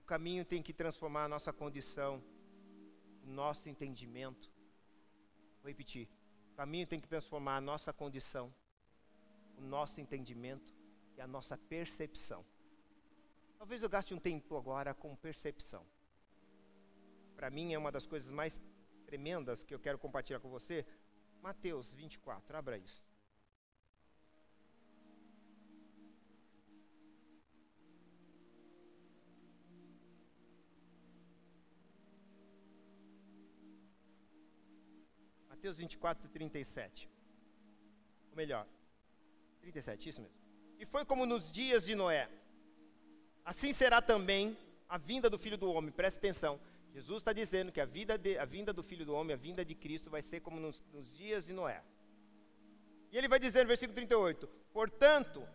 O 0.00 0.04
caminho 0.04 0.44
tem 0.44 0.62
que 0.62 0.72
transformar 0.72 1.24
a 1.24 1.28
nossa 1.28 1.52
condição 1.52 2.22
nosso 3.28 3.68
entendimento. 3.68 4.50
Vou 5.60 5.68
repetir. 5.68 6.08
O 6.52 6.56
caminho 6.56 6.86
tem 6.86 6.98
que 6.98 7.06
transformar 7.06 7.56
a 7.56 7.60
nossa 7.60 7.92
condição, 7.92 8.52
o 9.56 9.60
nosso 9.60 10.00
entendimento 10.00 10.74
e 11.16 11.20
a 11.20 11.26
nossa 11.26 11.56
percepção. 11.56 12.44
Talvez 13.56 13.82
eu 13.82 13.88
gaste 13.88 14.14
um 14.14 14.18
tempo 14.18 14.56
agora 14.56 14.94
com 14.94 15.14
percepção. 15.14 15.86
Para 17.38 17.50
mim 17.50 17.72
é 17.72 17.78
uma 17.78 17.92
das 17.92 18.04
coisas 18.04 18.32
mais 18.32 18.60
tremendas 19.06 19.62
que 19.62 19.72
eu 19.72 19.78
quero 19.78 19.96
compartilhar 19.96 20.40
com 20.40 20.50
você. 20.50 20.84
Mateus 21.40 21.92
24, 21.92 22.56
abra 22.56 22.76
isso. 22.76 23.06
Mateus 35.48 35.78
24, 35.78 36.28
37. 36.28 37.08
Ou 38.30 38.36
melhor, 38.36 38.66
37, 39.60 40.08
isso 40.08 40.20
mesmo. 40.20 40.36
E 40.76 40.84
foi 40.84 41.04
como 41.04 41.24
nos 41.24 41.52
dias 41.52 41.84
de 41.84 41.94
Noé. 41.94 42.28
Assim 43.44 43.72
será 43.72 44.02
também 44.02 44.58
a 44.88 44.98
vinda 44.98 45.30
do 45.30 45.38
Filho 45.38 45.56
do 45.56 45.70
Homem. 45.70 45.92
Preste 45.92 46.16
atenção. 46.16 46.58
Jesus 46.92 47.20
está 47.20 47.32
dizendo 47.32 47.70
que 47.70 47.80
a, 47.80 47.86
de, 47.86 48.38
a 48.38 48.44
vinda 48.44 48.72
do 48.72 48.82
Filho 48.82 49.04
do 49.04 49.14
Homem, 49.14 49.34
a 49.34 49.36
vinda 49.36 49.64
de 49.64 49.74
Cristo, 49.74 50.10
vai 50.10 50.22
ser 50.22 50.40
como 50.40 50.58
nos, 50.58 50.84
nos 50.92 51.14
dias 51.16 51.46
de 51.46 51.52
Noé. 51.52 51.82
E 53.10 53.16
ele 53.16 53.28
vai 53.28 53.38
dizer 53.38 53.62
no 53.62 53.68
versículo 53.68 53.94
38: 53.94 54.46
Portanto, 54.72 55.46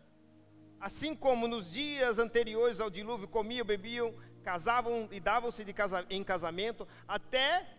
assim 0.79 1.15
como 1.15 1.47
nos 1.47 1.71
dias 1.71 2.19
anteriores 2.19 2.79
ao 2.79 2.89
dilúvio 2.89 3.27
comiam, 3.27 3.65
bebiam, 3.65 4.13
casavam 4.43 5.07
e 5.11 5.19
davam-se 5.19 5.63
casa, 5.73 6.05
em 6.09 6.23
casamento, 6.23 6.87
até 7.07 7.77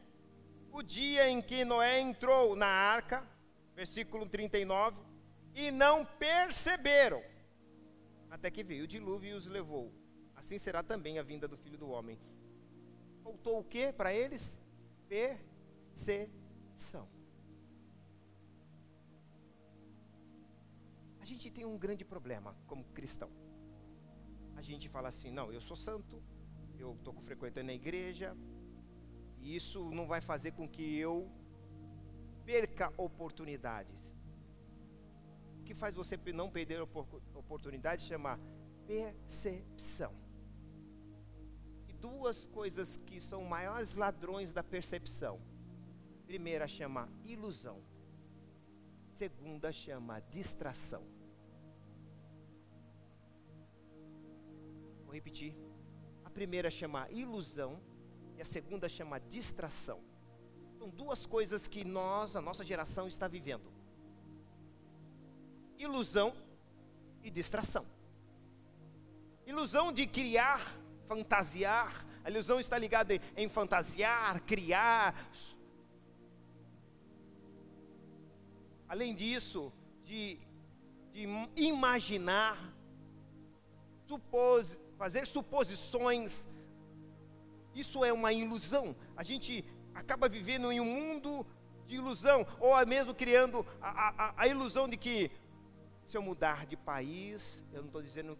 o 0.73 0.83
dia 0.83 1.29
em 1.29 1.41
que 1.41 1.65
Noé 1.65 2.01
entrou 2.01 2.57
na 2.57 2.67
arca, 2.67 3.27
versículo 3.75 4.27
39, 4.27 4.99
e 5.55 5.71
não 5.71 6.05
perceberam, 6.05 7.23
até 8.31 8.51
que 8.51 8.65
veio 8.65 8.85
o 8.85 8.89
dilúvio 8.89 9.31
e 9.31 9.35
os 9.35 9.47
levou. 9.47 9.93
Assim 10.35 10.59
será 10.59 10.83
também 10.83 11.19
a 11.19 11.23
vinda 11.23 11.47
do 11.47 11.57
filho 11.57 11.79
do 11.79 11.89
homem. 11.89 12.19
Faltou 13.25 13.61
o 13.61 13.65
que 13.65 13.91
para 13.91 14.13
eles? 14.13 14.59
Percepção. 15.09 17.09
A 21.19 21.25
gente 21.25 21.51
tem 21.51 21.65
um 21.65 21.79
grande 21.79 22.05
problema 22.05 22.55
como 22.67 22.85
cristão. 22.99 23.31
A 24.55 24.61
gente 24.61 24.91
fala 24.91 25.09
assim: 25.09 25.31
não, 25.31 25.51
eu 25.51 25.63
sou 25.69 25.75
santo, 25.75 26.23
eu 26.79 26.93
estou 26.93 27.15
frequentando 27.23 27.71
a 27.71 27.75
igreja, 27.75 28.37
e 29.41 29.57
isso 29.57 29.91
não 29.91 30.07
vai 30.07 30.21
fazer 30.21 30.53
com 30.53 30.69
que 30.69 30.99
eu 30.99 31.33
perca 32.45 32.93
oportunidades. 32.99 34.03
O 35.61 35.65
que 35.65 35.73
faz 35.73 35.95
você 35.95 36.19
não 36.35 36.51
perder 36.51 36.83
oportunidade 36.83 38.03
chama 38.03 38.39
percepção. 38.87 40.24
Duas 42.05 42.47
coisas 42.59 42.89
que 43.07 43.19
são 43.19 43.41
maiores 43.45 43.95
ladrões 43.95 44.53
da 44.53 44.63
percepção. 44.63 45.41
Primeira 46.27 46.67
chama 46.69 47.09
ilusão. 47.25 47.79
Segunda 49.21 49.73
chama 49.73 50.21
distração. 50.37 51.03
Vou 55.05 55.15
repetir. 55.15 55.53
A 56.25 56.31
primeira 56.39 56.71
chama 56.79 57.09
ilusão 57.11 57.81
e 58.37 58.43
a 58.43 58.45
segunda 58.45 58.87
chama 58.97 59.19
distração. 59.19 60.01
São 60.79 60.91
duas 60.91 61.25
coisas 61.25 61.67
que 61.67 61.83
nós, 61.85 62.37
a 62.37 62.43
nossa 62.49 62.65
geração, 62.65 63.09
está 63.09 63.27
vivendo: 63.27 63.73
ilusão 65.79 66.35
e 67.23 67.31
distração. 67.31 67.87
Ilusão 69.47 69.93
de 69.93 70.07
criar, 70.07 70.61
fantasiar, 71.07 72.07
a 72.25 72.31
ilusão 72.31 72.59
está 72.59 72.79
ligada 72.79 73.15
em 73.37 73.49
fantasiar, 73.49 74.41
criar. 74.43 75.15
Além 78.89 79.15
disso, 79.15 79.73
de, 80.05 80.39
de 81.13 81.29
imaginar, 81.57 82.57
supos, 84.07 84.79
fazer 84.97 85.27
suposições 85.27 86.47
isso 87.75 88.05
é 88.05 88.13
uma 88.13 88.33
ilusão. 88.33 88.95
A 89.17 89.23
gente 89.23 89.65
acaba 89.95 90.29
vivendo 90.29 90.71
em 90.71 90.81
um 90.81 90.85
mundo 90.85 91.45
de 91.87 91.97
ilusão, 91.97 92.47
ou 92.61 92.87
mesmo 92.87 93.15
criando 93.15 93.67
a, 93.83 94.29
a, 94.29 94.35
a 94.37 94.49
ilusão 94.49 94.89
de 94.89 94.97
que 94.97 95.31
se 96.05 96.17
eu 96.17 96.23
mudar 96.23 96.67
de 96.67 96.77
país, 96.77 97.65
eu 97.73 97.81
não 97.81 97.87
estou 97.87 98.01
dizendo 98.01 98.39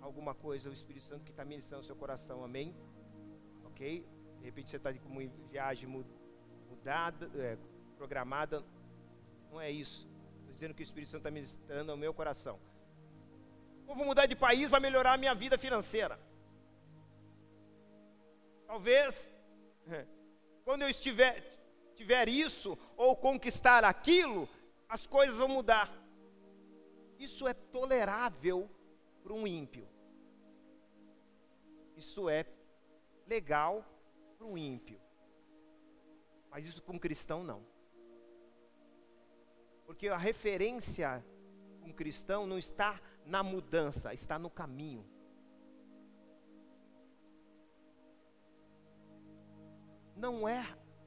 alguma 0.00 0.34
coisa, 0.34 0.70
o 0.70 0.72
Espírito 0.72 1.04
Santo 1.04 1.24
que 1.24 1.30
está 1.30 1.44
ministrando 1.44 1.82
no 1.82 1.86
seu 1.86 1.96
coração, 1.96 2.44
amém? 2.44 2.74
Ok? 3.64 4.06
De 4.38 4.44
repente 4.44 4.70
você 4.70 4.76
está 4.76 4.92
com 4.92 5.08
uma 5.08 5.22
viagem 5.50 5.88
mudada, 6.68 7.30
é, 7.36 7.58
programada, 7.96 8.64
não 9.50 9.60
é 9.60 9.70
isso. 9.70 10.08
Estou 10.40 10.54
dizendo 10.54 10.74
que 10.74 10.82
o 10.82 10.84
Espírito 10.84 11.10
Santo 11.10 11.20
está 11.20 11.30
ministrando 11.30 11.90
ao 11.92 11.96
meu 11.96 12.14
coração. 12.14 12.58
Eu 13.88 13.94
vou 13.94 14.06
mudar 14.06 14.26
de 14.26 14.36
país, 14.36 14.70
vai 14.70 14.80
melhorar 14.80 15.14
a 15.14 15.16
minha 15.16 15.34
vida 15.34 15.58
financeira. 15.58 16.18
Talvez, 18.66 19.32
quando 20.64 20.82
eu 20.82 20.88
estiver 20.88 21.50
tiver 22.00 22.30
isso 22.30 22.78
ou 22.96 23.14
conquistar 23.14 23.84
aquilo, 23.84 24.48
as 24.88 25.06
coisas 25.06 25.36
vão 25.36 25.48
mudar. 25.48 25.92
Isso 27.18 27.46
é 27.46 27.52
tolerável 27.52 28.70
para 29.22 29.34
um 29.34 29.46
ímpio. 29.46 29.86
Isso 32.00 32.28
é 32.28 32.44
legal 33.26 33.84
para 34.36 34.46
um 34.46 34.56
ímpio. 34.58 35.00
Mas 36.50 36.66
isso 36.66 36.82
para 36.82 36.94
um 36.96 36.98
cristão 36.98 37.44
não. 37.44 37.60
Porque 39.86 40.08
a 40.08 40.16
referência 40.16 41.24
um 41.82 41.92
cristão 41.92 42.46
não 42.46 42.58
está 42.58 43.00
na 43.24 43.42
mudança, 43.42 44.12
está 44.14 44.38
no 44.38 44.50
caminho. 44.50 45.04
não 50.20 50.46
é 50.46 50.64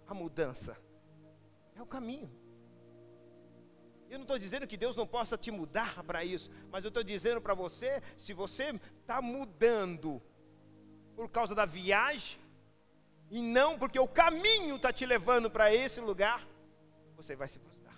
a 0.07 0.13
mudança, 0.13 0.76
é 1.76 1.82
o 1.82 1.86
caminho. 1.86 2.30
Eu 4.09 4.17
não 4.17 4.24
estou 4.24 4.38
dizendo 4.38 4.67
que 4.67 4.76
Deus 4.76 4.95
não 4.95 5.07
possa 5.07 5.38
te 5.38 5.51
mudar 5.51 6.03
para 6.03 6.26
isso, 6.26 6.49
mas 6.72 6.84
eu 6.84 6.89
estou 6.89 7.03
dizendo 7.03 7.39
para 7.39 7.53
você: 7.53 8.01
se 8.17 8.34
você 8.34 8.80
está 8.99 9.22
mudando 9.22 10.22
por 11.16 11.30
causa 11.30 11.53
da 11.53 11.66
viagem, 11.66 12.39
e 13.30 13.41
não 13.41 13.78
porque 13.78 13.99
o 13.99 14.07
caminho 14.07 14.76
está 14.76 14.91
te 14.91 15.05
levando 15.05 15.49
para 15.49 15.74
esse 15.74 15.99
lugar, 15.99 16.47
você 17.16 17.36
vai 17.36 17.47
se 17.47 17.59
frustrar. 17.59 17.95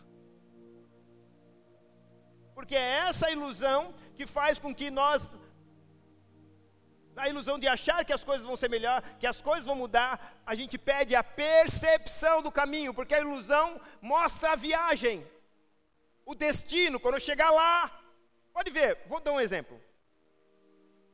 Porque 2.54 2.76
é 2.76 3.08
essa 3.08 3.30
ilusão 3.30 3.94
que 4.16 4.26
faz 4.26 4.60
com 4.60 4.74
que 4.74 4.90
nós 4.90 5.28
na 7.16 7.30
ilusão 7.30 7.58
de 7.58 7.68
achar 7.68 8.04
que 8.04 8.12
as 8.12 8.26
coisas 8.26 8.46
vão 8.46 8.58
ser 8.58 8.70
melhor, 8.70 9.02
que 9.18 9.26
as 9.26 9.42
coisas 9.42 9.66
vão 9.66 9.76
mudar, 9.76 10.42
a 10.46 10.54
gente 10.54 10.78
pede 10.78 11.16
a 11.16 11.24
percepção 11.24 12.42
do 12.42 12.52
caminho, 12.52 12.94
porque 12.94 13.16
a 13.16 13.22
ilusão 13.22 13.80
mostra 14.02 14.52
a 14.52 14.56
viagem. 14.56 15.26
O 16.26 16.36
destino, 16.36 17.00
quando 17.00 17.16
eu 17.16 17.20
chegar 17.20 17.50
lá. 17.52 18.02
Pode 18.52 18.70
ver, 18.70 19.00
vou 19.08 19.22
dar 19.22 19.32
um 19.32 19.40
exemplo. 19.40 19.82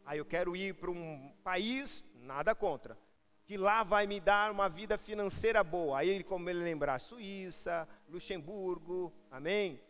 Aí 0.04 0.18
eu 0.18 0.26
quero 0.26 0.56
ir 0.56 0.74
para 0.74 0.90
um 0.90 1.31
país, 1.42 2.04
nada 2.16 2.56
contra, 2.56 2.98
que 3.46 3.58
lá 3.58 3.84
vai 3.84 4.08
me 4.08 4.20
dar 4.20 4.52
uma 4.52 4.70
vida 4.70 4.98
financeira 4.98 5.64
boa. 5.64 6.00
Aí, 6.00 6.24
como 6.24 6.50
ele 6.50 6.64
lembrar, 6.64 7.00
Suíça, 7.00 7.88
Luxemburgo, 8.08 9.14
amém? 9.30 9.82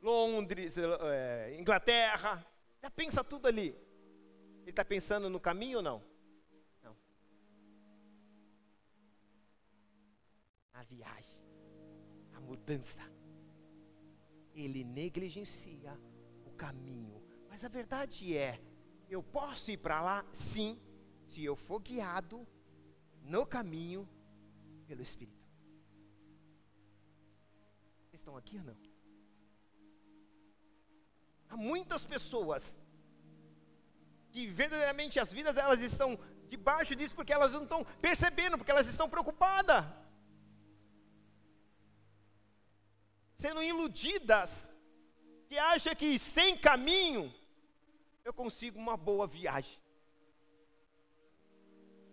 Londres, 0.00 0.76
é, 0.78 1.56
Inglaterra, 1.58 2.44
já 2.80 2.90
pensa 2.90 3.24
tudo 3.24 3.48
ali. 3.48 3.76
Ele 4.62 4.70
está 4.70 4.84
pensando 4.84 5.28
no 5.28 5.40
caminho 5.40 5.78
ou 5.78 5.82
não? 5.82 6.02
Não. 6.82 6.96
A 10.72 10.82
viagem, 10.82 11.40
a 12.34 12.40
mudança. 12.40 13.02
Ele 14.54 14.84
negligencia 14.84 15.98
o 16.44 16.50
caminho. 16.52 17.22
Mas 17.48 17.64
a 17.64 17.68
verdade 17.68 18.36
é, 18.36 18.60
eu 19.08 19.22
posso 19.22 19.70
ir 19.70 19.78
para 19.78 20.00
lá, 20.00 20.24
sim, 20.32 20.78
se 21.26 21.44
eu 21.44 21.56
for 21.56 21.80
guiado 21.80 22.46
no 23.22 23.46
caminho 23.46 24.08
pelo 24.86 25.02
Espírito. 25.02 25.38
Vocês 28.04 28.20
estão 28.20 28.36
aqui 28.36 28.58
ou 28.58 28.64
não? 28.64 28.76
Há 31.50 31.56
muitas 31.56 32.06
pessoas 32.06 32.78
que 34.30 34.46
verdadeiramente 34.46 35.18
as 35.18 35.32
vidas 35.32 35.54
delas 35.54 35.80
estão 35.80 36.18
debaixo 36.48 36.94
disso 36.94 37.14
porque 37.14 37.32
elas 37.32 37.52
não 37.52 37.62
estão 37.62 37.84
percebendo, 38.00 38.56
porque 38.58 38.70
elas 38.70 38.86
estão 38.86 39.08
preocupadas. 39.08 39.84
Sendo 43.34 43.62
iludidas, 43.62 44.70
que 45.48 45.58
acham 45.58 45.94
que 45.94 46.18
sem 46.18 46.58
caminho 46.58 47.32
eu 48.28 48.34
consigo 48.42 48.78
uma 48.78 48.96
boa 48.96 49.26
viagem. 49.26 49.80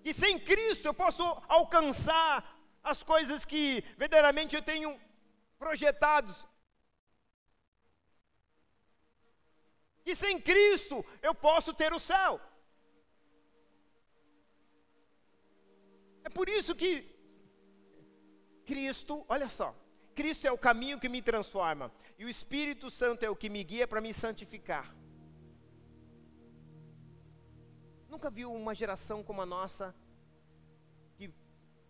Que 0.04 0.14
sem 0.14 0.40
Cristo 0.40 0.88
eu 0.88 0.94
posso 0.94 1.24
alcançar 1.48 2.34
as 2.84 3.04
coisas 3.04 3.44
que 3.44 3.84
verdadeiramente 3.98 4.56
eu 4.56 4.62
tenho 4.62 5.00
projetados. 5.58 6.46
que 10.06 10.16
sem 10.16 10.40
Cristo 10.40 11.04
eu 11.20 11.34
posso 11.34 11.74
ter 11.74 11.92
o 11.92 12.00
céu. 12.00 12.40
É 16.24 16.30
por 16.30 16.48
isso 16.48 16.76
que 16.76 16.92
Cristo, 18.66 19.26
olha 19.28 19.50
só, 19.50 19.76
Cristo 20.14 20.46
é 20.48 20.52
o 20.52 20.58
caminho 20.58 21.00
que 21.00 21.10
me 21.10 21.22
transforma, 21.24 21.92
e 22.20 22.24
o 22.26 22.30
Espírito 22.30 22.90
Santo 22.90 23.24
é 23.24 23.30
o 23.30 23.36
que 23.36 23.50
me 23.50 23.64
guia 23.64 23.88
para 23.88 24.00
me 24.00 24.14
santificar. 24.14 24.96
Nunca 28.16 28.30
viu 28.30 28.50
uma 28.54 28.74
geração 28.74 29.22
como 29.22 29.42
a 29.42 29.46
nossa 29.46 29.94
que 31.18 31.30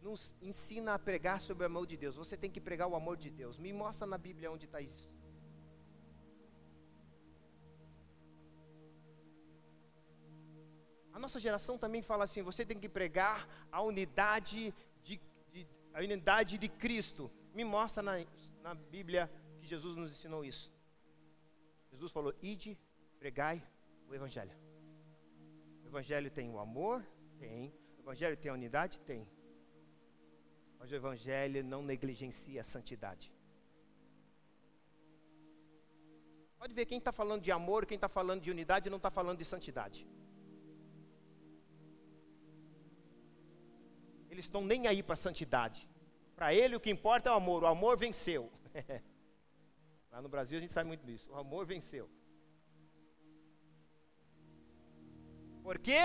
nos 0.02 0.34
ensina 0.42 0.96
a 0.96 0.98
pregar 0.98 1.40
sobre 1.40 1.62
o 1.64 1.68
amor 1.68 1.86
de 1.86 1.96
Deus. 1.96 2.16
Você 2.16 2.36
tem 2.36 2.50
que 2.50 2.60
pregar 2.60 2.88
o 2.88 2.96
amor 2.96 3.16
de 3.16 3.30
Deus. 3.30 3.60
Me 3.60 3.72
mostra 3.72 4.08
na 4.08 4.18
Bíblia 4.18 4.52
onde 4.52 4.66
está 4.66 4.82
isso. 4.82 5.08
A 11.14 11.20
nossa 11.20 11.40
geração 11.40 11.78
também 11.78 12.02
fala 12.02 12.24
assim: 12.24 12.42
você 12.42 12.66
tem 12.66 12.80
que 12.80 12.90
pregar 12.90 13.48
a 13.72 13.84
unidade 13.84 14.74
de, 15.04 15.22
de 15.54 15.68
a 15.94 16.00
unidade 16.00 16.58
de 16.58 16.68
Cristo. 16.68 17.32
Me 17.54 17.64
mostra 17.64 18.02
na, 18.02 18.14
na 18.64 18.74
Bíblia 18.74 19.32
que 19.60 19.68
Jesus 19.68 19.96
nos 19.96 20.12
ensinou 20.12 20.44
isso. 20.44 20.74
Jesus 21.92 22.12
falou: 22.12 22.34
ide, 22.42 22.76
pregai 23.20 23.64
o 24.10 24.16
Evangelho. 24.16 24.65
O 25.86 25.88
Evangelho 25.88 26.30
tem 26.30 26.50
o 26.50 26.60
amor? 26.60 27.06
Tem. 27.40 27.74
O 27.98 28.02
Evangelho 28.02 28.38
tem 28.38 28.52
a 28.52 28.54
unidade? 28.54 29.00
Tem. 29.12 29.28
Mas 30.80 30.92
o 30.92 30.96
Evangelho 30.96 31.64
não 31.64 31.82
negligencia 31.82 32.60
a 32.62 32.64
santidade. 32.64 33.34
Pode 36.58 36.74
ver 36.74 36.86
quem 36.86 36.98
está 36.98 37.12
falando 37.12 37.42
de 37.42 37.52
amor, 37.52 37.86
quem 37.86 37.96
está 37.96 38.10
falando 38.10 38.42
de 38.42 38.52
unidade, 38.52 38.90
não 38.90 38.98
está 38.98 39.12
falando 39.12 39.38
de 39.38 39.46
santidade. 39.46 40.08
eles 44.36 44.46
estão 44.46 44.64
nem 44.64 44.86
aí 44.88 45.02
para 45.02 45.14
a 45.14 45.18
santidade. 45.18 45.90
Para 46.36 46.54
ele 46.54 46.76
o 46.76 46.80
que 46.80 46.90
importa 46.90 47.30
é 47.30 47.32
o 47.32 47.36
amor, 47.36 47.64
o 47.64 47.68
amor 47.68 47.98
venceu. 47.98 48.52
Lá 50.12 50.22
no 50.22 50.30
Brasil 50.30 50.58
a 50.58 50.62
gente 50.62 50.74
sabe 50.74 50.88
muito 50.88 51.06
disso, 51.06 51.32
o 51.32 51.36
amor 51.36 51.66
venceu. 51.66 52.10
Por 55.66 55.80
quê? 55.80 56.04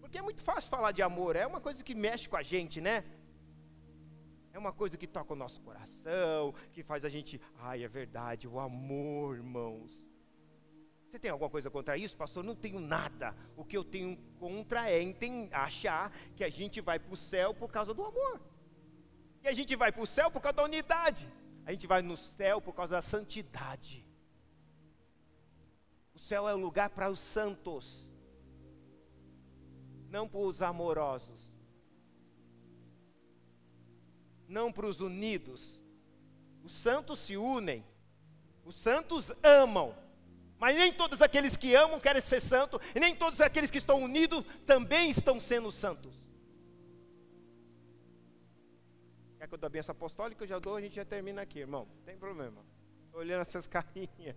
Porque 0.00 0.18
é 0.18 0.22
muito 0.28 0.42
fácil 0.42 0.68
falar 0.68 0.92
de 0.92 1.00
amor, 1.00 1.34
é 1.34 1.46
uma 1.46 1.62
coisa 1.62 1.82
que 1.82 1.94
mexe 1.94 2.28
com 2.28 2.36
a 2.36 2.42
gente, 2.42 2.78
né? 2.78 2.96
É 4.52 4.58
uma 4.58 4.70
coisa 4.70 4.98
que 4.98 5.06
toca 5.06 5.32
o 5.32 5.36
nosso 5.36 5.62
coração, 5.62 6.52
que 6.74 6.82
faz 6.82 7.06
a 7.06 7.08
gente, 7.08 7.40
ai, 7.58 7.82
é 7.82 7.88
verdade, 7.88 8.46
o 8.46 8.60
amor, 8.60 9.36
irmãos. 9.36 9.90
Você 11.06 11.18
tem 11.18 11.30
alguma 11.30 11.48
coisa 11.48 11.70
contra 11.70 11.96
isso, 11.96 12.14
pastor? 12.18 12.44
Não 12.44 12.54
tenho 12.54 12.78
nada. 12.80 13.34
O 13.56 13.64
que 13.64 13.78
eu 13.78 13.82
tenho 13.82 14.14
contra 14.38 14.90
é 14.90 15.02
achar 15.50 16.12
que 16.36 16.44
a 16.44 16.50
gente 16.50 16.82
vai 16.82 16.98
para 16.98 17.14
o 17.14 17.16
céu 17.16 17.54
por 17.54 17.70
causa 17.72 17.94
do 17.94 18.04
amor. 18.04 18.42
E 19.42 19.48
a 19.48 19.54
gente 19.54 19.74
vai 19.74 19.90
para 19.90 20.02
o 20.02 20.06
céu 20.06 20.30
por 20.30 20.42
causa 20.42 20.56
da 20.56 20.64
unidade. 20.64 21.26
A 21.64 21.72
gente 21.72 21.86
vai 21.86 22.02
no 22.02 22.16
céu 22.16 22.60
por 22.60 22.74
causa 22.74 22.96
da 22.96 23.02
santidade. 23.02 24.09
O 26.20 26.22
céu 26.22 26.46
é 26.46 26.54
o 26.54 26.58
lugar 26.58 26.90
para 26.90 27.10
os 27.10 27.18
santos, 27.18 28.06
não 30.10 30.28
para 30.28 30.40
os 30.40 30.60
amorosos, 30.60 31.50
não 34.46 34.70
para 34.70 34.86
os 34.86 35.00
unidos. 35.00 35.80
Os 36.62 36.72
santos 36.72 37.20
se 37.20 37.38
unem, 37.38 37.82
os 38.66 38.74
santos 38.74 39.32
amam. 39.42 39.96
Mas 40.58 40.76
nem 40.76 40.92
todos 40.92 41.22
aqueles 41.22 41.56
que 41.56 41.74
amam 41.74 41.98
querem 41.98 42.20
ser 42.20 42.42
santos, 42.42 42.78
e 42.94 43.00
nem 43.00 43.16
todos 43.16 43.40
aqueles 43.40 43.70
que 43.70 43.78
estão 43.78 44.02
unidos 44.02 44.44
também 44.66 45.08
estão 45.08 45.40
sendo 45.40 45.72
santos. 45.72 46.22
Quer 49.38 49.48
que 49.48 49.54
eu 49.54 49.58
dou 49.58 49.68
a 49.68 49.70
benção 49.70 49.94
apostólica? 49.94 50.44
Eu 50.44 50.48
já 50.48 50.58
dou, 50.58 50.76
a 50.76 50.82
gente 50.82 50.96
já 50.96 51.04
termina 51.06 51.40
aqui, 51.40 51.60
irmão. 51.60 51.88
Não 51.96 52.02
tem 52.02 52.18
problema. 52.18 52.62
Estou 53.06 53.20
olhando 53.20 53.40
essas 53.40 53.66
carinhas. 53.66 54.36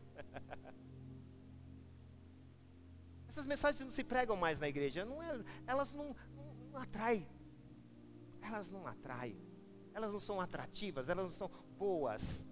Essas 3.33 3.47
mensagens 3.47 3.81
não 3.81 3.89
se 3.89 4.03
pregam 4.03 4.37
mais 4.37 4.59
na 4.59 4.69
igreja. 4.69 5.03
Não 5.03 5.23
é, 5.23 5.43
elas 5.65 5.91
não, 5.91 6.15
não, 6.35 6.53
não 6.71 6.79
atraem. 6.79 7.27
Elas 8.39 8.69
não 8.69 8.85
atraem. 8.85 9.35
Elas 9.91 10.11
não 10.11 10.19
são 10.19 10.39
atrativas, 10.39 11.09
elas 11.09 11.23
não 11.23 11.31
são 11.31 11.49
boas. 11.75 12.45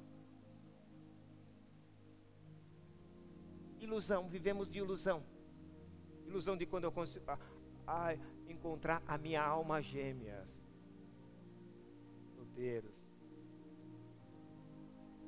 Ilusão, 3.80 4.28
vivemos 4.28 4.68
de 4.68 4.80
ilusão. 4.80 5.24
Ilusão 6.26 6.58
de 6.58 6.66
quando 6.66 6.86
eu 6.86 6.92
consigo 6.92 7.26
ah, 7.28 7.38
ah, 7.86 8.16
encontrar 8.48 9.04
a 9.06 9.20
minha 9.20 9.44
alma 9.44 9.84
gêmeas. 9.84 10.66
Solteiros. 12.34 13.00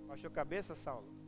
Baixou 0.08 0.30
a 0.30 0.34
cabeça, 0.34 0.74
Saulo? 0.74 1.23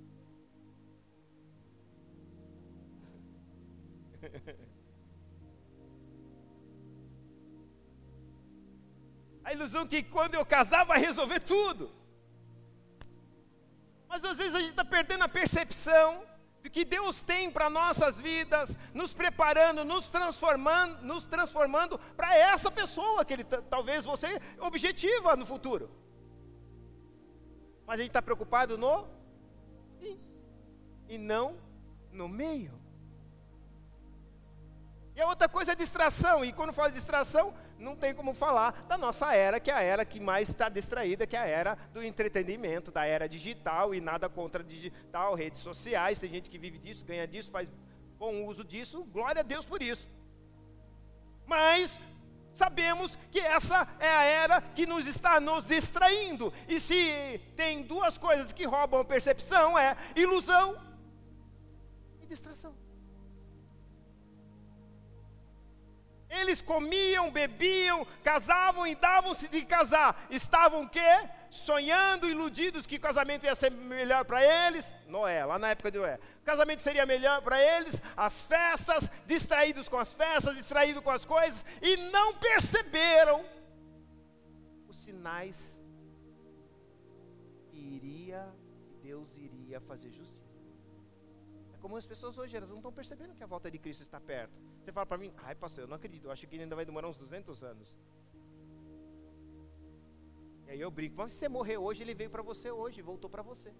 A 9.44 9.54
ilusão 9.54 9.86
que 9.86 10.02
quando 10.02 10.36
eu 10.36 10.46
casar 10.46 10.84
vai 10.86 11.00
resolver 11.00 11.40
tudo. 11.40 11.92
Mas 14.08 14.24
às 14.24 14.38
vezes 14.38 14.56
a 14.56 14.60
gente 14.60 14.72
está 14.72 14.86
perdendo 14.86 15.24
a 15.24 15.30
percepção 15.30 16.26
que 16.70 16.84
Deus 16.84 17.22
tem 17.22 17.52
para 17.52 17.70
nossas 17.70 18.20
vidas, 18.20 18.76
nos 18.94 19.14
preparando, 19.14 19.86
nos 19.86 20.10
transformando, 20.10 21.02
nos 21.04 21.26
transformando 21.26 22.00
para 22.18 22.36
essa 22.36 22.72
pessoa 22.72 23.24
que 23.24 23.34
ele 23.34 23.44
talvez 23.44 24.04
você 24.06 24.42
objetiva 24.60 25.36
no 25.36 25.46
futuro. 25.46 25.92
Mas 27.86 28.00
a 28.00 28.02
gente 28.02 28.10
está 28.10 28.22
preocupado 28.22 28.78
no 28.78 29.08
fim 30.00 30.20
e 31.08 31.18
não 31.18 31.58
no 32.12 32.28
meio. 32.28 32.85
E 35.16 35.22
a 35.22 35.28
outra 35.28 35.48
coisa 35.48 35.72
é 35.72 35.76
distração, 35.76 36.44
e 36.44 36.52
quando 36.52 36.74
fala 36.74 36.92
distração, 36.92 37.54
não 37.80 37.96
tem 37.96 38.14
como 38.14 38.34
falar 38.34 38.84
da 38.84 38.98
nossa 38.98 39.34
era, 39.34 39.62
que 39.62 39.72
é 39.72 39.74
a 39.74 39.82
era 39.82 40.04
que 40.04 40.20
mais 40.20 40.50
está 40.50 40.68
distraída, 40.68 41.26
que 41.26 41.38
é 41.38 41.40
a 41.40 41.46
era 41.46 41.78
do 41.94 42.04
entretenimento, 42.04 42.92
da 42.92 43.06
era 43.06 43.30
digital, 43.30 43.96
e 43.96 44.02
nada 44.02 44.28
contra 44.28 44.62
digital, 44.62 45.34
redes 45.34 45.62
sociais, 45.62 46.20
tem 46.20 46.30
gente 46.30 46.50
que 46.50 46.58
vive 46.58 46.78
disso, 46.78 47.06
ganha 47.06 47.26
disso, 47.26 47.50
faz 47.50 47.72
bom 48.20 48.44
uso 48.44 48.64
disso, 48.64 49.06
glória 49.06 49.40
a 49.40 49.44
Deus 49.44 49.66
por 49.66 49.82
isso. 49.82 50.06
Mas 51.46 51.98
sabemos 52.54 53.18
que 53.32 53.40
essa 53.40 53.88
é 54.00 54.10
a 54.10 54.24
era 54.24 54.62
que 54.62 54.86
nos 54.86 55.08
está 55.08 55.40
nos 55.40 55.66
distraindo. 55.66 56.52
E 56.68 56.78
se 56.80 57.40
tem 57.56 57.84
duas 57.84 58.18
coisas 58.18 58.52
que 58.52 58.66
roubam 58.66 59.00
a 59.00 59.06
percepção 59.06 59.78
é 59.78 59.96
ilusão 60.16 60.78
e 62.22 62.26
distração. 62.26 62.85
Eles 66.36 66.62
comiam, 66.62 67.32
bebiam, 67.32 68.06
casavam 68.24 68.86
e 68.86 68.96
davam-se 68.96 69.48
de 69.48 69.64
casar. 69.66 70.26
Estavam 70.30 70.88
quê? 70.88 71.30
Sonhando, 71.50 72.30
iludidos 72.30 72.86
que 72.86 72.98
o 72.98 73.00
casamento 73.00 73.46
ia 73.46 73.56
ser 73.56 73.72
melhor 73.72 74.26
para 74.26 74.44
eles. 74.44 74.94
Noé, 75.08 75.46
lá 75.46 75.58
na 75.58 75.70
época 75.70 75.90
de 75.90 75.98
Noé. 75.98 76.20
O 76.42 76.46
casamento 76.46 76.82
seria 76.82 77.06
melhor 77.06 77.42
para 77.42 77.62
eles, 77.62 78.00
as 78.16 78.46
festas, 78.46 79.10
distraídos 79.26 79.88
com 79.88 79.98
as 79.98 80.14
festas, 80.14 80.56
distraídos 80.56 81.02
com 81.02 81.10
as 81.10 81.26
coisas, 81.26 81.64
e 81.82 81.98
não 82.12 82.34
perceberam 82.34 83.46
os 84.88 84.98
sinais 84.98 85.80
que 87.72 87.78
iria, 87.78 88.48
Deus 89.02 89.36
iria 89.36 89.80
fazer 89.82 90.12
justiça. 90.12 90.25
Como 91.86 91.98
as 91.98 92.06
pessoas 92.12 92.36
hoje, 92.36 92.58
elas 92.58 92.72
não 92.72 92.78
estão 92.78 92.92
percebendo 92.92 93.36
que 93.36 93.44
a 93.44 93.46
volta 93.46 93.70
de 93.70 93.78
Cristo 93.78 94.02
está 94.02 94.20
perto. 94.20 94.60
Você 94.82 94.92
fala 94.92 95.06
para 95.06 95.20
mim, 95.20 95.32
ai 95.38 95.54
pastor, 95.54 95.84
eu 95.84 95.88
não 95.88 95.98
acredito, 95.98 96.26
eu 96.26 96.32
acho 96.32 96.48
que 96.48 96.58
ainda 96.60 96.76
vai 96.76 96.84
demorar 96.84 97.08
uns 97.08 97.16
200 97.16 97.64
anos. 97.64 97.96
E 100.66 100.72
aí 100.72 100.82
eu 100.82 100.90
brinco, 100.90 101.16
mas 101.16 101.34
se 101.34 101.38
você 101.42 101.48
morrer 101.48 101.78
hoje, 101.78 102.02
ele 102.02 102.16
veio 102.16 102.32
para 102.32 102.42
você 102.42 102.72
hoje, 102.72 103.04
voltou 103.04 103.30
para 103.30 103.44
você. 103.44 103.72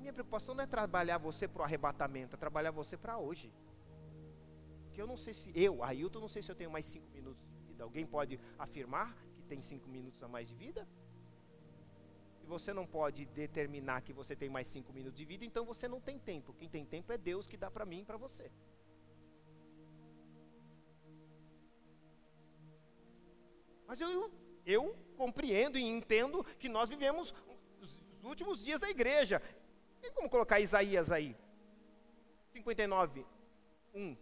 Minha 0.00 0.12
preocupação 0.12 0.56
não 0.56 0.64
é 0.64 0.66
trabalhar 0.66 1.18
você 1.18 1.46
para 1.46 1.62
o 1.62 1.64
arrebatamento, 1.64 2.34
é 2.34 2.36
trabalhar 2.36 2.72
você 2.72 2.96
para 2.96 3.16
hoje. 3.16 3.54
Porque 4.86 5.00
eu 5.00 5.06
não 5.06 5.16
sei 5.16 5.32
se, 5.32 5.52
eu, 5.54 5.84
Ailton, 5.84 6.18
não 6.18 6.32
sei 6.36 6.42
se 6.42 6.50
eu 6.50 6.56
tenho 6.56 6.72
mais 6.72 6.84
cinco 6.84 7.08
minutos 7.12 7.46
de 7.48 7.56
vida. 7.68 7.84
Alguém 7.84 8.04
pode 8.04 8.40
afirmar 8.58 9.16
que 9.36 9.44
tem 9.44 9.62
cinco 9.62 9.88
minutos 9.88 10.20
a 10.20 10.26
mais 10.26 10.48
de 10.48 10.56
vida? 10.56 10.84
E 12.44 12.46
você 12.46 12.74
não 12.74 12.86
pode 12.86 13.24
determinar 13.24 14.02
que 14.02 14.12
você 14.12 14.36
tem 14.36 14.50
mais 14.50 14.68
cinco 14.68 14.92
minutos 14.92 15.16
de 15.16 15.24
vida, 15.24 15.46
então 15.46 15.64
você 15.64 15.88
não 15.88 15.98
tem 15.98 16.18
tempo. 16.18 16.52
Quem 16.52 16.68
tem 16.68 16.84
tempo 16.84 17.10
é 17.10 17.16
Deus 17.16 17.46
que 17.46 17.56
dá 17.56 17.70
para 17.70 17.86
mim 17.86 18.00
e 18.00 18.04
para 18.04 18.18
você. 18.18 18.50
Mas 23.86 23.98
eu, 23.98 24.30
eu 24.66 24.94
compreendo 25.16 25.78
e 25.78 25.82
entendo 25.82 26.44
que 26.58 26.68
nós 26.68 26.90
vivemos 26.90 27.34
os 27.80 28.22
últimos 28.22 28.62
dias 28.62 28.80
da 28.80 28.90
igreja. 28.90 29.40
Tem 30.02 30.12
como 30.12 30.28
colocar 30.28 30.60
Isaías 30.60 31.10
aí? 31.10 31.34
59, 32.52 33.24
1. 33.94 34.16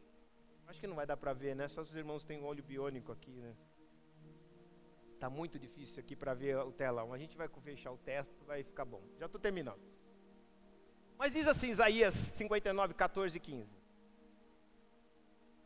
Acho 0.68 0.81
que 0.81 0.87
não 0.87 0.95
vai 0.95 1.07
dar 1.07 1.16
para 1.16 1.33
ver, 1.33 1.57
né? 1.57 1.66
Só 1.66 1.81
os 1.81 1.95
irmãos 1.97 2.25
têm 2.25 2.45
olho 2.45 2.62
biônico 2.62 3.11
aqui, 3.11 3.33
né? 3.33 3.57
Está 5.23 5.31
muito 5.31 5.57
difícil 5.57 6.01
aqui 6.01 6.16
para 6.16 6.35
ver 6.35 6.57
o 6.57 6.73
telão. 6.73 7.12
A 7.12 7.16
gente 7.16 7.37
vai 7.37 7.49
fechar 7.62 7.93
o 7.93 7.97
texto, 7.97 8.45
vai 8.45 8.64
ficar 8.64 8.85
bom. 8.85 9.01
Já 9.20 9.27
estou 9.27 9.41
terminando. 9.41 9.79
Mas 11.16 11.33
diz 11.33 11.47
assim, 11.47 11.70
Isaías 11.70 12.12
59, 12.12 12.93
14 12.95 13.37
e 13.37 13.41
15. 13.41 13.77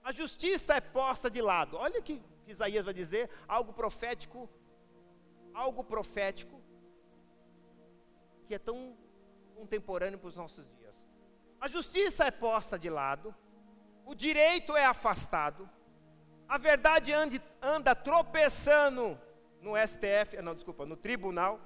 A 0.05 0.13
justiça 0.13 0.75
é 0.75 0.81
posta 0.83 1.31
de 1.31 1.41
lado. 1.41 1.79
Olha 1.79 2.01
o 2.01 2.03
que 2.03 2.23
Isaías 2.47 2.85
vai 2.85 2.93
dizer, 2.93 3.31
algo 3.49 3.73
profético, 3.73 4.47
algo 5.55 5.83
profético, 5.83 6.61
que 8.47 8.57
é 8.57 8.59
tão 8.59 8.95
contemporâneo 9.55 10.19
para 10.19 10.29
os 10.29 10.37
nossos 10.37 10.69
dias. 10.69 11.03
A 11.59 11.67
justiça 11.67 12.27
é 12.27 12.31
posta 12.31 12.79
de 12.79 12.91
lado, 12.91 13.35
o 14.05 14.15
direito 14.15 14.77
é 14.77 14.85
afastado, 14.85 15.67
a 16.47 16.59
verdade 16.59 17.11
anda 17.63 17.95
tropeçando 17.95 19.19
no 19.61 19.73
STF, 19.77 20.41
não, 20.43 20.55
desculpa, 20.55 20.87
no 20.87 20.97
tribunal. 20.97 21.61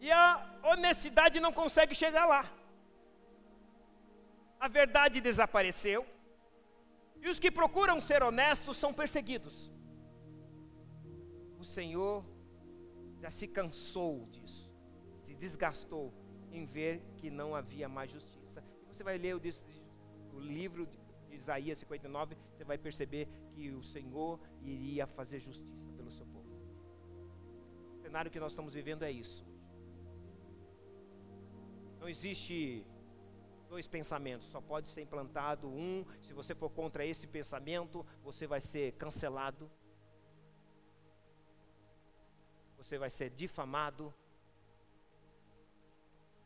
E 0.00 0.10
a 0.10 0.60
honestidade 0.64 1.40
não 1.40 1.52
consegue 1.52 1.94
chegar 1.94 2.26
lá. 2.26 2.50
A 4.58 4.68
verdade 4.68 5.20
desapareceu. 5.20 6.06
E 7.22 7.28
os 7.28 7.38
que 7.38 7.50
procuram 7.50 8.00
ser 8.00 8.22
honestos 8.22 8.76
são 8.76 8.92
perseguidos. 8.94 9.70
O 11.58 11.64
Senhor 11.64 12.24
já 13.18 13.30
se 13.30 13.46
cansou 13.46 14.26
disso, 14.26 14.72
se 15.22 15.34
desgastou 15.34 16.14
em 16.50 16.64
ver 16.64 17.02
que 17.18 17.30
não 17.30 17.54
havia 17.54 17.88
mais 17.88 18.10
justiça. 18.10 18.64
Você 18.88 19.04
vai 19.04 19.18
ler 19.18 19.34
o 19.34 20.40
livro 20.40 20.86
de 20.86 20.99
Isaías 21.30 21.78
59, 21.78 22.36
você 22.52 22.64
vai 22.64 22.78
perceber 22.78 23.28
que 23.52 23.70
o 23.70 23.82
Senhor 23.82 24.40
iria 24.62 25.06
fazer 25.06 25.40
justiça 25.40 25.92
pelo 25.96 26.10
seu 26.10 26.26
povo. 26.26 26.48
O 27.94 27.98
cenário 27.98 28.30
que 28.30 28.40
nós 28.40 28.52
estamos 28.52 28.74
vivendo 28.74 29.02
é 29.02 29.10
isso. 29.10 29.46
Não 31.98 32.08
existe 32.08 32.86
dois 33.68 33.86
pensamentos, 33.86 34.46
só 34.48 34.60
pode 34.60 34.88
ser 34.88 35.02
implantado 35.02 35.68
um. 35.68 36.04
Se 36.22 36.32
você 36.32 36.54
for 36.54 36.70
contra 36.70 37.06
esse 37.06 37.26
pensamento, 37.26 38.04
você 38.22 38.46
vai 38.46 38.60
ser 38.60 38.92
cancelado. 38.92 39.70
Você 42.78 42.98
vai 42.98 43.10
ser 43.10 43.30
difamado. 43.30 44.12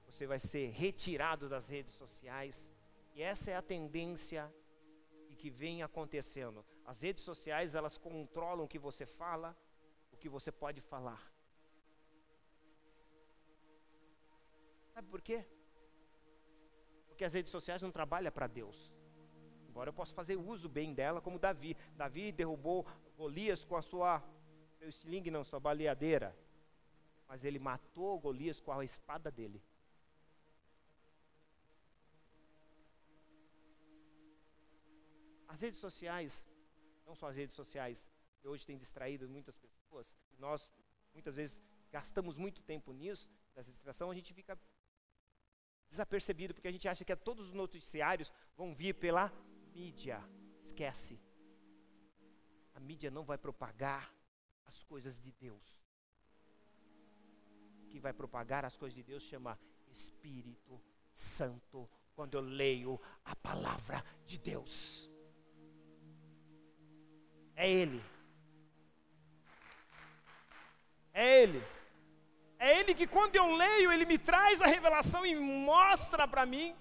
Você 0.06 0.26
vai 0.26 0.38
ser 0.38 0.70
retirado 0.70 1.48
das 1.48 1.68
redes 1.68 1.94
sociais. 1.94 2.70
E 3.14 3.22
essa 3.22 3.50
é 3.52 3.56
a 3.56 3.62
tendência 3.62 4.52
que 5.44 5.50
vem 5.50 5.82
acontecendo. 5.82 6.64
As 6.86 7.02
redes 7.02 7.22
sociais, 7.22 7.74
elas 7.74 7.98
controlam 7.98 8.64
o 8.64 8.68
que 8.72 8.78
você 8.78 9.04
fala, 9.04 9.54
o 10.10 10.16
que 10.16 10.26
você 10.26 10.50
pode 10.50 10.80
falar. 10.80 11.22
Sabe 14.94 15.06
por 15.06 15.20
quê? 15.20 15.44
Porque 17.08 17.26
as 17.26 17.34
redes 17.34 17.50
sociais 17.50 17.82
não 17.82 17.90
trabalham 17.90 18.32
para 18.32 18.46
Deus. 18.46 18.90
Embora 19.68 19.90
eu 19.90 19.92
possa 19.92 20.14
fazer 20.14 20.36
uso 20.36 20.66
bem 20.66 20.94
dela, 20.94 21.20
como 21.20 21.38
Davi. 21.38 21.76
Davi 21.94 22.32
derrubou 22.32 22.86
Golias 23.14 23.66
com 23.66 23.76
a 23.76 23.82
sua 23.82 24.22
seu 24.78 24.88
estilingue, 24.88 25.30
não, 25.30 25.44
sua 25.44 25.60
baleadeira. 25.60 26.34
Mas 27.28 27.44
ele 27.44 27.58
matou 27.58 28.18
Golias 28.18 28.62
com 28.62 28.72
a 28.72 28.82
espada 28.82 29.30
dele. 29.30 29.62
As 35.54 35.60
redes 35.60 35.78
sociais, 35.78 36.44
não 37.06 37.14
só 37.14 37.28
as 37.28 37.36
redes 37.36 37.54
sociais, 37.54 38.04
que 38.40 38.48
hoje 38.48 38.66
têm 38.66 38.76
distraído 38.76 39.28
muitas 39.28 39.56
pessoas, 39.56 40.12
nós 40.36 40.68
muitas 41.12 41.36
vezes 41.36 41.60
gastamos 41.92 42.36
muito 42.36 42.60
tempo 42.60 42.92
nisso, 42.92 43.30
nessa 43.54 43.70
distração, 43.70 44.10
a 44.10 44.14
gente 44.16 44.34
fica 44.34 44.58
desapercebido, 45.88 46.54
porque 46.54 46.66
a 46.66 46.72
gente 46.72 46.88
acha 46.88 47.04
que 47.04 47.14
todos 47.14 47.46
os 47.46 47.52
noticiários 47.52 48.32
vão 48.56 48.74
vir 48.74 48.94
pela 48.94 49.32
mídia. 49.72 50.20
Esquece. 50.60 51.20
A 52.74 52.80
mídia 52.80 53.08
não 53.08 53.24
vai 53.24 53.38
propagar 53.38 54.12
as 54.64 54.82
coisas 54.82 55.20
de 55.20 55.30
Deus. 55.30 55.80
Que 57.90 58.00
vai 58.00 58.12
propagar 58.12 58.64
as 58.64 58.76
coisas 58.76 58.96
de 58.96 59.04
Deus 59.04 59.22
chama 59.22 59.56
Espírito 59.86 60.82
Santo, 61.12 61.88
quando 62.12 62.34
eu 62.34 62.40
leio 62.40 63.00
a 63.24 63.36
palavra 63.36 64.04
de 64.26 64.36
Deus. 64.36 65.13
É 67.56 67.70
Ele. 67.70 68.02
É 71.12 71.42
Ele. 71.42 71.62
É 72.58 72.78
Ele 72.80 72.94
que 72.94 73.06
quando 73.06 73.36
eu 73.36 73.46
leio, 73.56 73.92
Ele 73.92 74.04
me 74.04 74.18
traz 74.18 74.60
a 74.60 74.66
revelação 74.66 75.24
e 75.24 75.34
mostra 75.36 76.26
para 76.26 76.44
mim 76.44 76.74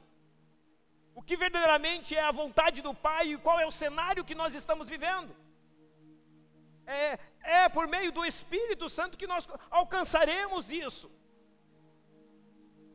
o 1.16 1.22
que 1.22 1.38
verdadeiramente 1.38 2.16
é 2.16 2.22
a 2.22 2.32
vontade 2.32 2.82
do 2.82 2.94
Pai 2.94 3.34
e 3.34 3.38
qual 3.38 3.60
é 3.60 3.66
o 3.66 3.72
cenário 3.72 4.26
que 4.26 4.34
nós 4.34 4.56
estamos 4.56 4.90
vivendo. 4.90 5.36
É, 6.86 7.20
é 7.42 7.70
por 7.70 7.88
meio 7.88 8.12
do 8.12 8.26
Espírito 8.26 8.90
Santo 8.90 9.18
que 9.18 9.28
nós 9.28 9.48
alcançaremos 9.70 10.70
isso. 10.70 11.12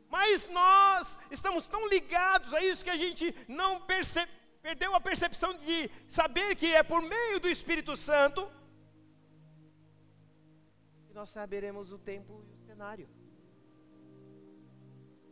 Mas 0.09 0.47
nós 0.49 1.17
estamos 1.29 1.67
tão 1.67 1.87
ligados 1.87 2.53
a 2.53 2.61
isso 2.61 2.83
que 2.83 2.89
a 2.89 2.97
gente 2.97 3.33
não 3.47 3.79
percebe, 3.81 4.31
perdeu 4.61 4.93
a 4.93 5.01
percepção 5.01 5.53
de 5.57 5.89
saber 6.07 6.55
que 6.55 6.73
é 6.75 6.83
por 6.83 7.01
meio 7.01 7.39
do 7.39 7.49
Espírito 7.49 7.95
Santo 7.95 8.41
que 11.07 11.13
nós 11.13 11.29
saberemos 11.29 11.91
o 11.91 11.97
tempo 11.97 12.43
e 12.47 12.51
o 12.53 12.59
cenário. 12.67 13.09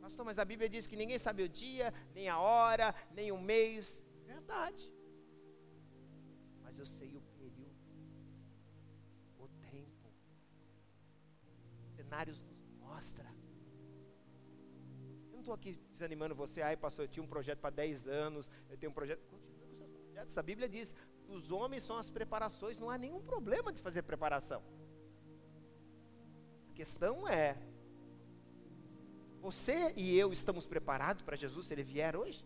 Pastor, 0.02 0.26
mas 0.26 0.40
a 0.40 0.46
Bíblia 0.46 0.70
diz 0.70 0.88
que 0.88 0.96
ninguém 0.96 1.20
sabe 1.20 1.44
o 1.44 1.50
dia, 1.50 1.94
nem 2.16 2.30
a 2.30 2.40
hora, 2.40 2.96
nem 3.12 3.32
o 3.32 3.40
mês. 3.40 4.02
Verdade. 4.26 4.92
Mas 6.64 6.80
eu 6.80 6.86
sei 6.86 7.18
o 7.18 7.22
período, 7.38 7.78
o 9.38 9.48
tempo. 9.70 10.08
Cenários 11.96 12.42
estou 15.48 15.56
aqui 15.56 15.80
desanimando 15.93 16.36
você, 16.36 16.62
ai 16.62 16.76
pastor, 16.76 17.06
eu 17.06 17.08
tinha 17.08 17.24
um 17.24 17.28
projeto 17.36 17.60
para 17.60 17.70
10 17.70 18.08
anos, 18.08 18.50
eu 18.70 18.78
tenho 18.78 18.91
um 18.91 18.93
projeto. 18.93 19.22
Continua 19.30 19.68
com 19.70 19.78
seus 19.78 19.91
projetos. 19.91 20.38
A 20.38 20.43
Bíblia 20.43 20.68
diz: 20.68 20.93
os 21.30 21.52
homens 21.52 21.84
são 21.84 21.98
as 21.98 22.10
preparações, 22.10 22.78
não 22.78 22.89
há 22.89 22.98
nenhum 22.98 23.22
problema 23.22 23.72
de 23.72 23.82
fazer 23.82 24.02
preparação. 24.02 24.62
A 26.70 26.74
questão 26.74 27.28
é: 27.28 27.58
você 29.39 29.93
e 29.95 30.18
eu 30.18 30.34
estamos 30.34 30.68
preparados 30.68 31.22
para 31.22 31.38
Jesus 31.38 31.68
se 31.68 31.74
ele 31.74 31.84
vier 31.84 32.16
hoje? 32.16 32.45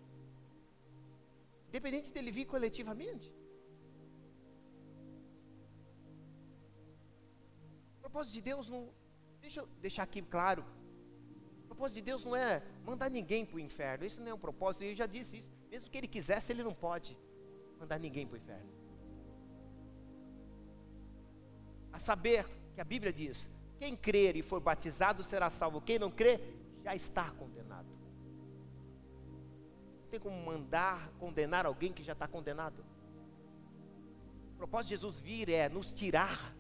Independente 1.70 2.12
dele 2.12 2.32
vir 2.32 2.46
coletivamente. 2.46 3.34
O 7.98 8.02
propósito 8.02 8.34
de 8.34 8.42
Deus 8.42 8.68
não. 8.68 8.94
Deixa 9.40 9.62
eu 9.62 9.68
deixar 9.82 10.04
aqui 10.04 10.22
claro. 10.22 10.64
Propósito 11.82 11.96
de 11.96 12.12
Deus 12.12 12.24
não 12.24 12.36
é 12.36 12.62
mandar 12.86 13.10
ninguém 13.10 13.44
para 13.44 13.56
o 13.56 13.60
inferno. 13.60 14.06
Isso 14.06 14.22
não 14.22 14.28
é 14.28 14.34
um 14.36 14.38
propósito. 14.38 14.84
Eu 14.84 14.94
já 14.94 15.08
disse 15.08 15.38
isso. 15.38 15.52
Mesmo 15.68 15.90
que 15.90 15.98
ele 15.98 16.06
quisesse, 16.06 16.52
ele 16.52 16.62
não 16.62 16.76
pode 16.76 17.18
mandar 17.80 17.98
ninguém 17.98 18.28
para 18.28 18.36
o 18.36 18.38
inferno. 18.38 18.70
A 21.92 21.98
saber 21.98 22.46
que 22.76 22.82
a 22.82 22.84
Bíblia 22.84 23.12
diz: 23.12 23.50
quem 23.80 23.96
crer 23.96 24.36
e 24.36 24.44
for 24.44 24.60
batizado 24.60 25.24
será 25.24 25.50
salvo. 25.50 25.82
Quem 25.82 25.98
não 25.98 26.12
crer 26.12 26.40
já 26.84 26.94
está 26.94 27.32
condenado 27.32 27.90
tem 30.12 30.20
como 30.20 30.40
mandar 30.46 31.10
condenar 31.18 31.66
alguém 31.66 31.92
que 31.92 32.04
já 32.04 32.14
está 32.14 32.28
condenado. 32.28 32.86
O 34.54 34.58
propósito 34.58 34.90
de 34.90 34.96
Jesus 34.98 35.20
vir 35.20 35.50
é 35.50 35.68
nos 35.68 35.92
tirar 35.92 36.56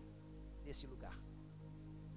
desse 0.63 0.87
lugar. 0.87 1.15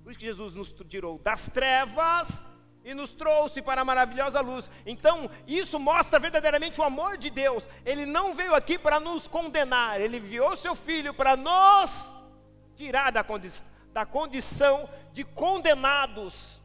Por 0.03 0.11
isso 0.11 0.19
que 0.21 0.25
Jesus 0.25 0.55
nos 0.55 0.73
tirou 0.89 1.19
das 1.19 1.51
trevas 1.51 2.54
e 2.85 2.95
nos 2.95 3.15
trouxe 3.15 3.63
para 3.63 3.81
a 3.81 3.85
maravilhosa 3.85 4.41
luz. 4.41 4.71
Então, 4.85 5.31
isso 5.47 5.81
mostra 5.81 6.19
verdadeiramente 6.19 6.81
o 6.81 6.85
amor 6.85 7.17
de 7.17 7.31
Deus. 7.31 7.67
Ele 7.85 8.05
não 8.05 8.35
veio 8.35 8.55
aqui 8.55 8.79
para 8.79 9.01
nos 9.01 9.27
condenar, 9.27 10.01
ele 10.01 10.19
enviou 10.19 10.57
seu 10.57 10.77
filho 10.77 11.15
para 11.15 11.37
nos 11.37 12.13
tirar 12.75 13.11
da, 13.11 13.25
condi 13.25 13.51
da 13.93 14.05
condição 14.05 14.89
de 15.13 15.25
condenados 15.25 16.61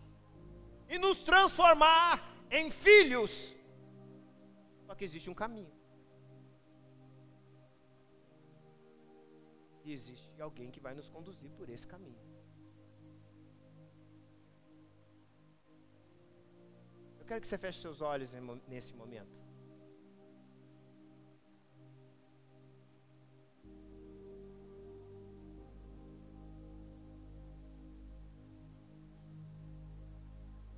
e 0.89 0.97
nos 0.97 1.19
transformar 1.19 2.21
em 2.51 2.69
filhos 2.69 3.55
só 4.89 4.95
que 4.95 5.05
existe 5.05 5.29
um 5.29 5.35
caminho. 5.35 5.71
E 9.85 9.93
existe 9.93 10.41
alguém 10.41 10.71
que 10.71 10.79
vai 10.79 10.95
nos 10.95 11.07
conduzir 11.07 11.51
por 11.51 11.69
esse 11.69 11.87
caminho. 11.87 12.17
Quero 17.29 17.41
que 17.41 17.47
você 17.47 17.59
feche 17.59 17.79
seus 17.79 18.01
olhos 18.01 18.31
nesse 18.67 18.91
momento. 18.95 19.39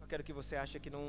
Eu 0.02 0.08
quero 0.10 0.26
que 0.26 0.34
você 0.34 0.58
ache 0.58 0.78
que 0.78 0.90
não 0.90 1.06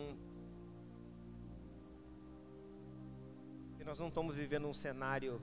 que 3.77 3.83
nós 3.83 3.99
não 3.99 4.07
estamos 4.07 4.37
vivendo 4.37 4.69
um 4.69 4.73
cenário 4.73 5.43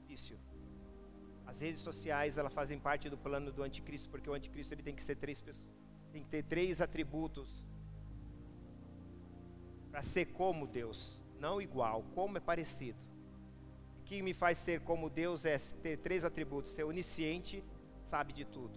difícil. 0.00 0.36
As 1.46 1.60
redes 1.60 1.80
sociais, 1.80 2.38
elas 2.38 2.52
fazem 2.52 2.80
parte 2.80 3.08
do 3.08 3.16
plano 3.16 3.52
do 3.52 3.62
anticristo, 3.62 4.10
porque 4.10 4.28
o 4.28 4.34
anticristo 4.34 4.74
ele 4.74 4.82
tem 4.82 4.96
que 4.96 5.04
ser 5.04 5.14
três 5.14 5.40
pessoas, 5.40 5.78
tem 6.10 6.24
que 6.24 6.28
ter 6.28 6.42
três 6.42 6.80
atributos 6.80 7.63
para 9.94 10.02
ser 10.02 10.24
como 10.32 10.66
Deus, 10.66 11.22
não 11.38 11.62
igual, 11.62 12.02
como 12.16 12.36
é 12.36 12.40
parecido. 12.40 12.98
O 14.00 14.02
que 14.02 14.20
me 14.22 14.34
faz 14.34 14.58
ser 14.58 14.80
como 14.80 15.08
Deus 15.08 15.44
é 15.44 15.56
ter 15.84 15.98
três 15.98 16.24
atributos: 16.24 16.72
ser 16.72 16.82
onisciente, 16.82 17.62
sabe 18.02 18.32
de 18.32 18.44
tudo. 18.44 18.76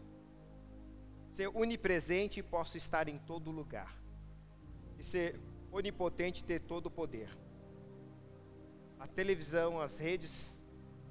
Ser 1.32 1.48
onipresente, 1.48 2.44
posso 2.44 2.78
estar 2.78 3.08
em 3.08 3.18
todo 3.18 3.50
lugar. 3.50 3.92
E 5.00 5.04
ser 5.04 5.40
onipotente, 5.72 6.44
ter 6.44 6.60
todo 6.60 6.86
o 6.86 6.92
poder 6.92 7.36
a 9.00 9.08
televisão, 9.08 9.80
as 9.80 9.98
redes, 9.98 10.62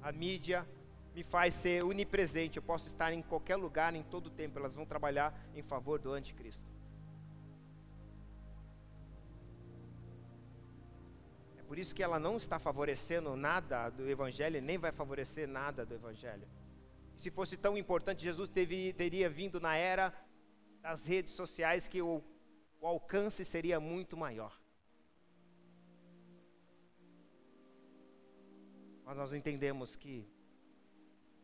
a 0.01 0.11
mídia, 0.13 0.65
me 1.13 1.23
faz 1.23 1.53
ser 1.53 1.83
onipresente. 1.83 2.55
Eu 2.55 2.63
posso 2.63 2.87
estar 2.87 3.11
em 3.11 3.21
qualquer 3.21 3.57
lugar, 3.57 3.93
em 3.93 4.03
todo 4.03 4.29
tempo. 4.29 4.57
Elas 4.57 4.73
vão 4.73 4.85
trabalhar 4.85 5.37
em 5.53 5.61
favor 5.61 5.99
do 5.99 6.13
anticristo. 6.13 6.76
Por 11.67 11.77
isso 11.77 11.93
que 11.93 12.01
ela 12.01 12.17
não 12.17 12.37
está 12.37 12.57
favorecendo 12.57 13.35
nada 13.35 13.89
do 13.89 14.09
evangelho, 14.09 14.61
nem 14.61 14.77
vai 14.77 14.91
favorecer 14.91 15.47
nada 15.47 15.85
do 15.85 15.93
evangelho. 15.93 16.47
Se 17.15 17.29
fosse 17.29 17.57
tão 17.57 17.77
importante, 17.77 18.23
Jesus 18.23 18.47
teve, 18.47 18.93
teria 18.93 19.29
vindo 19.29 19.59
na 19.59 19.75
era 19.75 20.13
das 20.81 21.05
redes 21.05 21.33
sociais 21.33 21.87
que 21.87 22.01
o, 22.01 22.23
o 22.79 22.87
alcance 22.87 23.43
seria 23.43 23.79
muito 23.79 24.15
maior. 24.15 24.57
Mas 29.03 29.17
nós 29.17 29.33
entendemos 29.33 29.97
que 29.97 30.25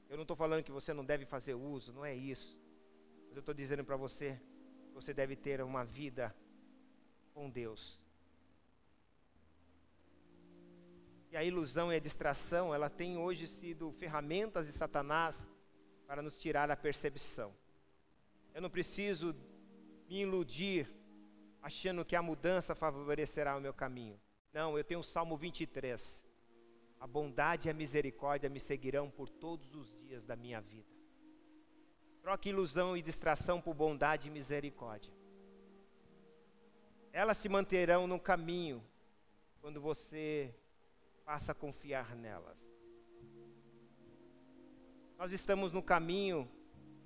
eu 0.09 0.15
não 0.15 0.23
estou 0.23 0.37
falando 0.37 0.63
que 0.63 0.71
você 0.71 0.93
não 0.93 1.03
deve 1.03 1.25
fazer 1.25 1.53
uso, 1.53 1.91
não 1.91 2.05
é 2.05 2.15
isso. 2.15 2.57
Mas 3.27 3.35
eu 3.35 3.39
estou 3.39 3.53
dizendo 3.53 3.83
para 3.83 3.97
você 3.97 4.39
você 4.93 5.13
deve 5.13 5.35
ter 5.35 5.61
uma 5.61 5.83
vida 5.83 6.33
com 7.33 7.49
Deus. 7.49 8.02
E 11.33 11.35
a 11.35 11.43
ilusão 11.43 11.91
e 11.91 11.95
a 11.95 11.99
distração, 11.99 12.75
ela 12.75 12.91
tem 12.91 13.17
hoje 13.17 13.47
sido 13.47 13.91
ferramentas 13.91 14.67
de 14.67 14.71
Satanás 14.71 15.47
para 16.05 16.21
nos 16.21 16.37
tirar 16.37 16.69
a 16.69 16.77
percepção. 16.77 17.51
Eu 18.53 18.61
não 18.61 18.69
preciso 18.69 19.35
me 20.07 20.21
iludir 20.21 20.87
achando 21.59 22.05
que 22.05 22.15
a 22.15 22.21
mudança 22.21 22.75
favorecerá 22.75 23.57
o 23.57 23.59
meu 23.59 23.73
caminho. 23.73 24.21
Não, 24.53 24.77
eu 24.77 24.83
tenho 24.83 24.99
o 24.99 25.03
Salmo 25.03 25.35
23 25.35 26.23
a 26.99 27.07
bondade 27.07 27.67
e 27.67 27.71
a 27.71 27.73
misericórdia 27.73 28.47
me 28.47 28.59
seguirão 28.59 29.09
por 29.09 29.27
todos 29.27 29.73
os 29.73 29.91
dias 29.91 30.27
da 30.27 30.35
minha 30.35 30.61
vida. 30.61 30.93
Troque 32.21 32.49
ilusão 32.49 32.95
e 32.95 33.01
distração 33.01 33.59
por 33.59 33.73
bondade 33.73 34.27
e 34.27 34.31
misericórdia. 34.31 35.11
Elas 37.11 37.37
se 37.37 37.49
manterão 37.49 38.05
no 38.05 38.19
caminho 38.19 38.83
quando 39.59 39.81
você 39.81 40.53
passa 41.25 41.51
a 41.51 41.55
confiar 41.55 42.15
nelas. 42.15 42.67
Nós 45.17 45.31
estamos 45.31 45.71
no 45.71 45.81
caminho 45.81 46.49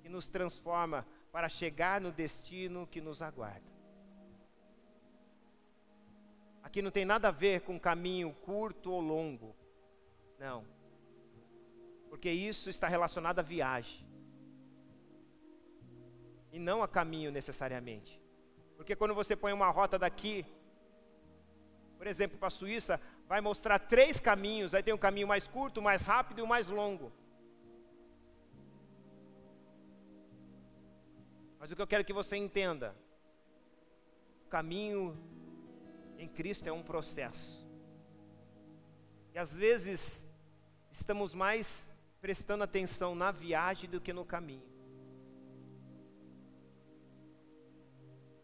que 0.00 0.08
nos 0.08 0.28
transforma 0.28 1.06
para 1.30 1.48
chegar 1.48 2.00
no 2.00 2.10
destino 2.10 2.86
que 2.86 3.00
nos 3.00 3.22
aguarda. 3.22 3.68
Aqui 6.62 6.82
não 6.82 6.90
tem 6.90 7.04
nada 7.04 7.28
a 7.28 7.30
ver 7.30 7.60
com 7.62 7.78
caminho 7.78 8.34
curto 8.42 8.90
ou 8.90 9.00
longo. 9.00 9.54
Não. 10.38 10.64
Porque 12.08 12.30
isso 12.30 12.68
está 12.68 12.88
relacionado 12.88 13.38
à 13.38 13.42
viagem. 13.42 14.06
E 16.52 16.58
não 16.58 16.82
a 16.82 16.88
caminho 16.88 17.30
necessariamente. 17.30 18.20
Porque 18.76 18.96
quando 18.96 19.14
você 19.14 19.36
põe 19.36 19.52
uma 19.52 19.70
rota 19.70 19.98
daqui, 19.98 20.44
por 21.96 22.06
exemplo, 22.06 22.38
para 22.38 22.48
a 22.48 22.50
Suíça, 22.50 23.00
vai 23.28 23.40
mostrar 23.40 23.78
três 23.78 24.18
caminhos. 24.18 24.74
Aí 24.74 24.82
tem 24.82 24.94
um 24.94 24.98
caminho 24.98 25.28
mais 25.28 25.46
curto, 25.46 25.82
mais 25.82 26.02
rápido 26.02 26.38
e 26.38 26.42
o 26.42 26.46
mais 26.46 26.68
longo. 26.68 27.12
Mas 31.60 31.70
o 31.70 31.76
que 31.76 31.82
eu 31.82 31.86
quero 31.86 32.04
que 32.04 32.12
você 32.12 32.36
entenda: 32.36 32.96
o 34.46 34.48
caminho 34.48 35.16
em 36.16 36.26
Cristo 36.26 36.66
é 36.66 36.72
um 36.72 36.82
processo. 36.82 37.66
E 39.34 39.38
às 39.38 39.54
vezes 39.54 40.26
estamos 40.90 41.34
mais 41.34 41.86
prestando 42.20 42.64
atenção 42.64 43.14
na 43.14 43.30
viagem 43.30 43.90
do 43.90 44.00
que 44.00 44.12
no 44.12 44.24
caminho. 44.24 44.66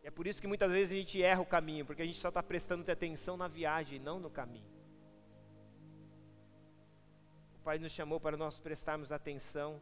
É 0.02 0.10
por 0.10 0.26
isso 0.26 0.40
que 0.40 0.46
muitas 0.46 0.70
vezes 0.70 0.92
a 0.92 0.96
gente 0.96 1.22
erra 1.22 1.40
o 1.40 1.46
caminho, 1.46 1.86
porque 1.86 2.02
a 2.02 2.04
gente 2.04 2.20
só 2.20 2.28
está 2.28 2.42
prestando 2.42 2.88
atenção 2.92 3.38
na 3.38 3.48
viagem, 3.48 3.98
não 3.98 4.20
no 4.20 4.28
caminho. 4.28 4.73
Pai 7.64 7.78
nos 7.78 7.92
chamou 7.92 8.20
para 8.20 8.36
nós 8.36 8.58
prestarmos 8.58 9.10
atenção 9.10 9.80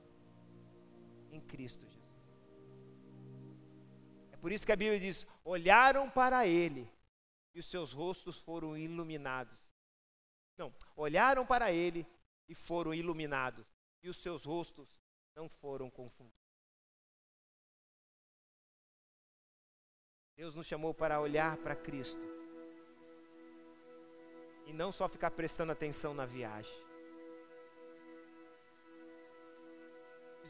em 1.32 1.40
Cristo 1.40 1.84
Jesus. 1.84 2.02
É 4.30 4.36
por 4.36 4.52
isso 4.52 4.64
que 4.64 4.70
a 4.70 4.76
Bíblia 4.76 5.00
diz: 5.00 5.26
olharam 5.44 6.08
para 6.08 6.46
Ele 6.46 6.88
e 7.52 7.58
os 7.58 7.66
seus 7.66 7.92
rostos 7.92 8.38
foram 8.38 8.78
iluminados. 8.78 9.58
Não, 10.56 10.72
olharam 10.96 11.44
para 11.44 11.72
Ele 11.72 12.06
e 12.48 12.54
foram 12.54 12.94
iluminados, 12.94 13.66
e 14.00 14.08
os 14.08 14.16
seus 14.18 14.44
rostos 14.44 14.96
não 15.34 15.48
foram 15.48 15.90
confundidos. 15.90 16.40
Deus 20.36 20.54
nos 20.54 20.66
chamou 20.66 20.94
para 20.94 21.20
olhar 21.20 21.56
para 21.58 21.74
Cristo 21.74 22.22
e 24.66 24.72
não 24.72 24.92
só 24.92 25.08
ficar 25.08 25.32
prestando 25.32 25.72
atenção 25.72 26.14
na 26.14 26.24
viagem. 26.24 26.91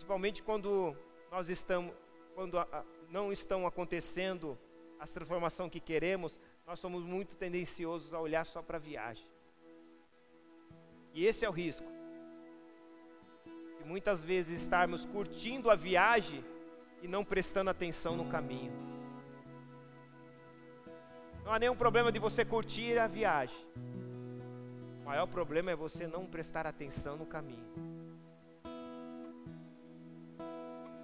Principalmente 0.02 0.42
quando 0.42 0.96
nós 1.30 1.48
estamos, 1.48 1.94
quando 2.34 2.58
não 3.08 3.32
estão 3.32 3.64
acontecendo 3.68 4.58
as 4.98 5.12
transformações 5.12 5.70
que 5.70 5.78
queremos, 5.78 6.36
nós 6.66 6.80
somos 6.80 7.04
muito 7.04 7.36
tendenciosos 7.36 8.12
a 8.12 8.18
olhar 8.18 8.44
só 8.44 8.60
para 8.60 8.78
a 8.78 8.80
viagem. 8.80 9.24
E 11.14 11.24
esse 11.24 11.44
é 11.44 11.48
o 11.48 11.52
risco. 11.52 11.86
E 13.80 13.84
muitas 13.84 14.24
vezes 14.24 14.60
estarmos 14.60 15.04
curtindo 15.06 15.70
a 15.70 15.76
viagem 15.76 16.44
e 17.00 17.06
não 17.06 17.24
prestando 17.24 17.70
atenção 17.70 18.16
no 18.16 18.28
caminho. 18.28 18.72
Não 21.44 21.52
há 21.52 21.60
nenhum 21.60 21.76
problema 21.76 22.10
de 22.10 22.18
você 22.18 22.44
curtir 22.44 22.98
a 22.98 23.06
viagem. 23.06 23.64
O 25.00 25.04
maior 25.04 25.28
problema 25.28 25.70
é 25.70 25.76
você 25.76 26.08
não 26.08 26.26
prestar 26.26 26.66
atenção 26.66 27.16
no 27.16 27.24
caminho. 27.24 27.91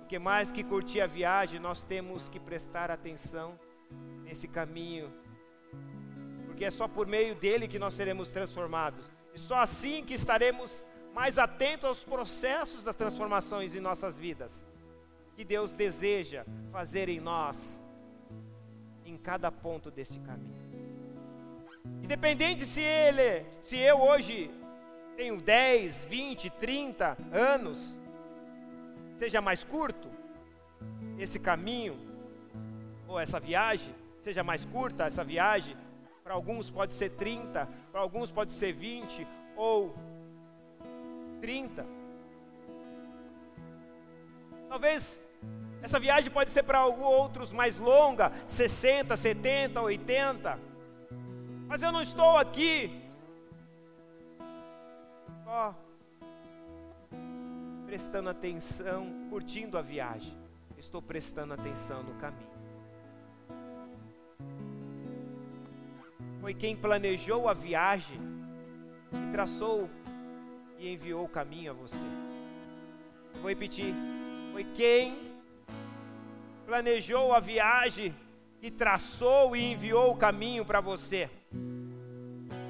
Porque 0.08 0.18
mais 0.18 0.50
que 0.50 0.64
curtir 0.64 1.02
a 1.02 1.06
viagem, 1.06 1.60
nós 1.60 1.82
temos 1.82 2.30
que 2.30 2.40
prestar 2.40 2.90
atenção 2.90 3.60
nesse 4.24 4.48
caminho. 4.48 5.12
Porque 6.46 6.64
é 6.64 6.70
só 6.70 6.88
por 6.88 7.06
meio 7.06 7.34
dele 7.34 7.68
que 7.68 7.78
nós 7.78 7.92
seremos 7.92 8.30
transformados. 8.30 9.04
E 9.34 9.38
só 9.38 9.56
assim 9.56 10.02
que 10.02 10.14
estaremos 10.14 10.82
mais 11.12 11.36
atentos 11.36 11.86
aos 11.86 12.04
processos 12.04 12.82
das 12.82 12.96
transformações 12.96 13.74
em 13.74 13.80
nossas 13.80 14.16
vidas. 14.16 14.64
Que 15.36 15.44
Deus 15.44 15.76
deseja 15.76 16.46
fazer 16.72 17.10
em 17.10 17.20
nós, 17.20 17.84
em 19.04 19.14
cada 19.18 19.52
ponto 19.52 19.90
deste 19.90 20.18
caminho. 20.20 20.56
Independente 22.02 22.64
se 22.64 22.80
ele, 22.80 23.44
se 23.60 23.76
eu 23.76 24.00
hoje 24.00 24.50
tenho 25.18 25.38
10, 25.38 26.06
20, 26.06 26.48
30 26.48 27.18
anos, 27.30 27.98
seja 29.18 29.40
mais 29.40 29.64
curto 29.64 30.08
esse 31.18 31.40
caminho 31.40 31.98
ou 33.08 33.18
essa 33.18 33.40
viagem, 33.40 33.92
seja 34.22 34.44
mais 34.44 34.64
curta 34.64 35.06
essa 35.06 35.24
viagem, 35.24 35.76
para 36.22 36.34
alguns 36.34 36.70
pode 36.70 36.94
ser 36.94 37.10
30, 37.10 37.66
para 37.90 38.00
alguns 38.00 38.30
pode 38.30 38.52
ser 38.52 38.72
20 38.72 39.26
ou 39.56 39.96
30. 41.40 41.84
Talvez 44.68 45.20
essa 45.82 45.98
viagem 45.98 46.30
pode 46.30 46.52
ser 46.52 46.62
para 46.62 46.86
outros 46.86 47.50
mais 47.50 47.76
longa, 47.76 48.30
60, 48.46 49.16
70, 49.16 49.80
80. 49.80 50.58
Mas 51.66 51.82
eu 51.82 51.90
não 51.90 52.02
estou 52.02 52.36
aqui 52.36 53.02
só 55.44 55.74
prestando 57.88 58.28
atenção, 58.28 59.06
curtindo 59.30 59.78
a 59.78 59.80
viagem. 59.80 60.36
Estou 60.76 61.00
prestando 61.00 61.54
atenção 61.54 62.02
no 62.02 62.14
caminho. 62.16 62.58
Foi 66.38 66.52
quem 66.52 66.76
planejou 66.76 67.48
a 67.48 67.54
viagem 67.54 68.20
e 69.10 69.32
traçou 69.32 69.88
e 70.78 70.92
enviou 70.92 71.24
o 71.24 71.28
caminho 71.30 71.70
a 71.70 71.74
você. 71.74 72.04
Vou 73.40 73.48
repetir. 73.48 73.94
Foi 74.52 74.64
quem 74.64 75.32
planejou 76.66 77.32
a 77.32 77.40
viagem 77.40 78.14
que 78.60 78.70
traçou 78.70 79.56
e 79.56 79.72
enviou 79.72 80.12
o 80.12 80.16
caminho 80.16 80.62
para 80.62 80.82
você. 80.82 81.30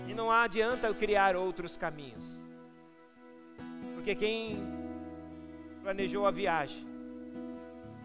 E 0.07 0.14
não 0.14 0.31
adianta 0.31 0.87
eu 0.87 0.95
criar 0.95 1.35
outros 1.35 1.77
caminhos. 1.77 2.41
Porque 3.97 4.14
quem 4.14 4.78
planejou 5.89 6.26
a 6.26 6.30
viagem 6.30 6.86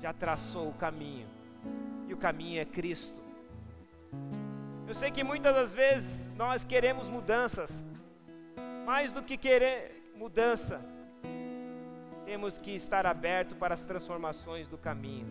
já 0.02 0.14
traçou 0.14 0.70
o 0.70 0.74
caminho. 0.74 1.28
E 2.08 2.14
o 2.14 2.18
caminho 2.18 2.62
é 2.62 2.64
Cristo. 2.64 3.20
Eu 4.88 4.94
sei 4.94 5.12
que 5.12 5.22
muitas 5.22 5.54
das 5.54 5.74
vezes 5.74 6.32
nós 6.38 6.64
queremos 6.64 7.10
mudanças. 7.10 7.84
Mais 8.86 9.12
do 9.12 9.22
que 9.22 9.36
querer 9.36 10.14
mudança, 10.16 10.80
temos 12.26 12.58
que 12.58 12.72
estar 12.72 13.06
aberto 13.06 13.54
para 13.54 13.74
as 13.74 13.84
transformações 13.84 14.66
do 14.70 14.78
caminho. 14.78 15.28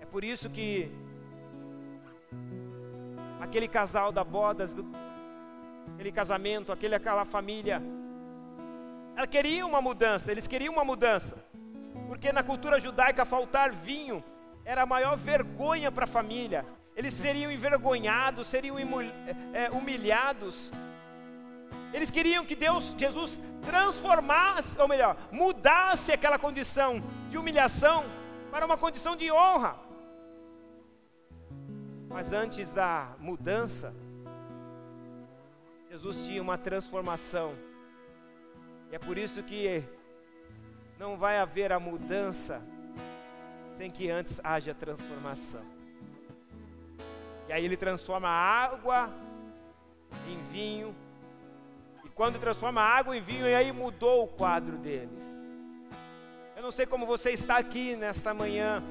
É 0.00 0.06
por 0.06 0.24
isso 0.24 0.48
que 0.48 0.90
aquele 3.42 3.68
casal 3.68 4.10
da 4.10 4.24
bodas, 4.24 4.72
do, 4.72 4.86
aquele 5.92 6.12
casamento, 6.12 6.72
aquele, 6.72 6.94
aquela 6.94 7.26
família, 7.26 7.82
ela 9.16 9.26
queria 9.26 9.66
uma 9.66 9.80
mudança, 9.80 10.30
eles 10.30 10.46
queriam 10.46 10.74
uma 10.74 10.84
mudança, 10.84 11.36
porque 12.06 12.30
na 12.32 12.42
cultura 12.42 12.78
judaica 12.78 13.24
faltar 13.24 13.72
vinho 13.72 14.22
era 14.62 14.82
a 14.82 14.86
maior 14.86 15.16
vergonha 15.16 15.90
para 15.90 16.04
a 16.04 16.08
família. 16.08 16.66
Eles 16.94 17.14
seriam 17.14 17.50
envergonhados, 17.50 18.46
seriam 18.46 18.76
é, 19.52 19.70
humilhados. 19.70 20.70
Eles 21.92 22.10
queriam 22.10 22.44
que 22.44 22.54
Deus, 22.54 22.94
Jesus, 22.98 23.38
transformasse, 23.62 24.78
ou 24.78 24.88
melhor, 24.88 25.16
mudasse 25.30 26.12
aquela 26.12 26.38
condição 26.38 27.02
de 27.30 27.38
humilhação 27.38 28.04
para 28.50 28.66
uma 28.66 28.76
condição 28.76 29.16
de 29.16 29.30
honra. 29.30 29.76
Mas 32.08 32.32
antes 32.32 32.72
da 32.72 33.14
mudança, 33.18 33.94
Jesus 35.90 36.26
tinha 36.26 36.42
uma 36.42 36.58
transformação. 36.58 37.54
E 38.90 38.96
é 38.96 38.98
por 38.98 39.18
isso 39.18 39.42
que 39.42 39.84
não 40.98 41.16
vai 41.16 41.38
haver 41.38 41.72
a 41.72 41.80
mudança 41.80 42.62
sem 43.76 43.90
que 43.90 44.10
antes 44.10 44.40
haja 44.42 44.74
transformação. 44.74 45.64
E 47.48 47.52
aí 47.52 47.64
ele 47.64 47.76
transforma 47.76 48.28
a 48.28 48.64
água 48.64 49.10
em 50.28 50.40
vinho. 50.50 50.94
E 52.04 52.08
quando 52.08 52.38
transforma 52.38 52.80
a 52.80 52.96
água 52.96 53.16
em 53.16 53.20
vinho, 53.20 53.46
e 53.46 53.54
aí 53.54 53.70
mudou 53.72 54.24
o 54.24 54.28
quadro 54.28 54.76
deles. 54.78 55.22
Eu 56.56 56.62
não 56.62 56.72
sei 56.72 56.86
como 56.86 57.06
você 57.06 57.30
está 57.32 57.58
aqui 57.58 57.94
nesta 57.96 58.32
manhã. 58.32 58.82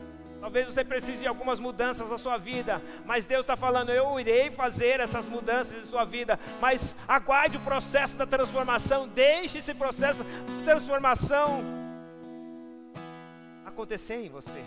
Talvez 0.45 0.67
você 0.67 0.85
precise 0.85 1.21
de 1.21 1.27
algumas 1.27 1.59
mudanças 1.59 2.11
na 2.11 2.19
sua 2.19 2.37
vida, 2.37 2.79
mas 3.03 3.25
Deus 3.25 3.41
está 3.41 3.57
falando: 3.57 3.89
eu 3.89 4.19
irei 4.19 4.51
fazer 4.51 4.99
essas 4.99 5.27
mudanças 5.27 5.83
em 5.83 5.87
sua 5.87 6.05
vida, 6.05 6.39
mas 6.61 6.95
aguarde 7.07 7.57
o 7.57 7.61
processo 7.61 8.15
da 8.15 8.27
transformação, 8.27 9.07
deixe 9.07 9.57
esse 9.57 9.73
processo 9.73 10.23
de 10.23 10.63
transformação 10.63 11.63
acontecer 13.65 14.23
em 14.23 14.29
você. 14.29 14.63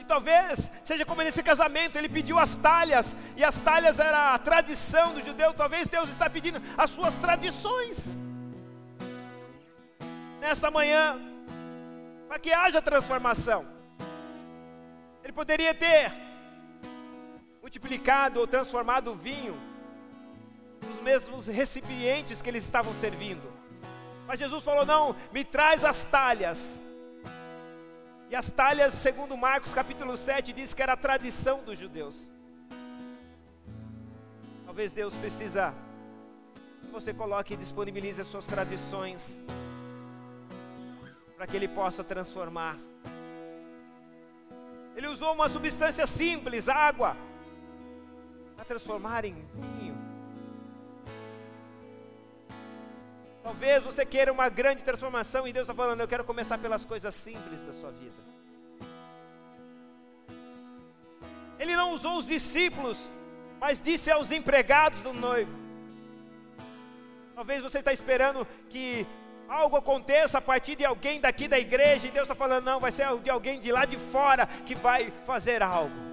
E 0.00 0.04
talvez 0.04 0.68
seja 0.82 1.04
como 1.04 1.22
nesse 1.22 1.40
casamento, 1.40 1.96
ele 1.96 2.08
pediu 2.08 2.36
as 2.36 2.56
talhas, 2.56 3.14
e 3.36 3.44
as 3.44 3.60
talhas 3.60 4.00
era 4.00 4.34
a 4.34 4.38
tradição 4.38 5.14
do 5.14 5.24
judeu, 5.24 5.52
talvez 5.52 5.88
Deus 5.88 6.10
está 6.10 6.28
pedindo 6.28 6.60
as 6.76 6.90
suas 6.90 7.14
tradições. 7.14 8.10
Nesta 10.40 10.68
manhã, 10.68 11.27
para 12.28 12.38
que 12.38 12.52
haja 12.52 12.82
transformação. 12.82 13.66
Ele 15.24 15.32
poderia 15.32 15.74
ter 15.74 16.12
multiplicado 17.62 18.38
ou 18.38 18.46
transformado 18.46 19.12
o 19.12 19.16
vinho 19.16 19.58
nos 20.86 21.00
mesmos 21.00 21.46
recipientes 21.46 22.42
que 22.42 22.50
eles 22.50 22.64
estavam 22.64 22.92
servindo. 22.94 23.50
Mas 24.26 24.38
Jesus 24.38 24.62
falou: 24.62 24.84
não, 24.84 25.16
me 25.32 25.42
traz 25.42 25.84
as 25.84 26.04
talhas. 26.04 26.84
E 28.30 28.36
as 28.36 28.50
talhas, 28.52 28.92
segundo 28.92 29.38
Marcos 29.38 29.72
capítulo 29.72 30.14
7, 30.14 30.52
diz 30.52 30.74
que 30.74 30.82
era 30.82 30.92
a 30.92 30.96
tradição 30.96 31.62
dos 31.64 31.78
judeus. 31.78 32.30
Talvez 34.66 34.92
Deus 34.92 35.14
precisa 35.14 35.74
que 36.82 36.88
você 36.88 37.14
coloque 37.14 37.54
e 37.54 37.56
disponibilize 37.56 38.20
as 38.20 38.26
suas 38.26 38.46
tradições 38.46 39.42
para 41.38 41.46
que 41.46 41.56
ele 41.56 41.68
possa 41.68 42.02
transformar. 42.02 42.76
Ele 44.96 45.06
usou 45.06 45.32
uma 45.32 45.48
substância 45.48 46.04
simples, 46.04 46.68
água, 46.68 47.16
para 48.56 48.64
transformar 48.64 49.24
em 49.24 49.34
vinho. 49.54 49.96
Talvez 53.44 53.84
você 53.84 54.04
queira 54.04 54.32
uma 54.32 54.48
grande 54.48 54.82
transformação 54.82 55.46
e 55.46 55.52
Deus 55.52 55.62
está 55.62 55.74
falando: 55.74 56.00
eu 56.00 56.08
quero 56.08 56.24
começar 56.24 56.58
pelas 56.58 56.84
coisas 56.84 57.14
simples 57.14 57.64
da 57.64 57.72
sua 57.72 57.92
vida. 57.92 58.20
Ele 61.56 61.76
não 61.76 61.92
usou 61.92 62.18
os 62.18 62.26
discípulos, 62.26 62.98
mas 63.60 63.80
disse 63.80 64.10
aos 64.10 64.32
empregados 64.32 65.00
do 65.02 65.12
noivo. 65.12 65.52
Talvez 67.36 67.62
você 67.62 67.78
está 67.78 67.92
esperando 67.92 68.44
que 68.68 69.06
algo 69.48 69.76
aconteça 69.76 70.38
a 70.38 70.40
partir 70.40 70.76
de 70.76 70.84
alguém 70.84 71.20
daqui 71.20 71.48
da 71.48 71.58
igreja, 71.58 72.06
e 72.06 72.10
Deus 72.10 72.24
está 72.24 72.34
falando, 72.34 72.64
não, 72.64 72.78
vai 72.78 72.92
ser 72.92 73.08
de 73.20 73.30
alguém 73.30 73.58
de 73.58 73.72
lá 73.72 73.84
de 73.84 73.96
fora 73.96 74.46
que 74.46 74.74
vai 74.74 75.10
fazer 75.24 75.62
algo. 75.62 76.08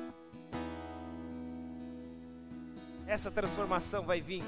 Essa 3.06 3.30
transformação 3.30 4.06
vai 4.06 4.22
vir. 4.22 4.44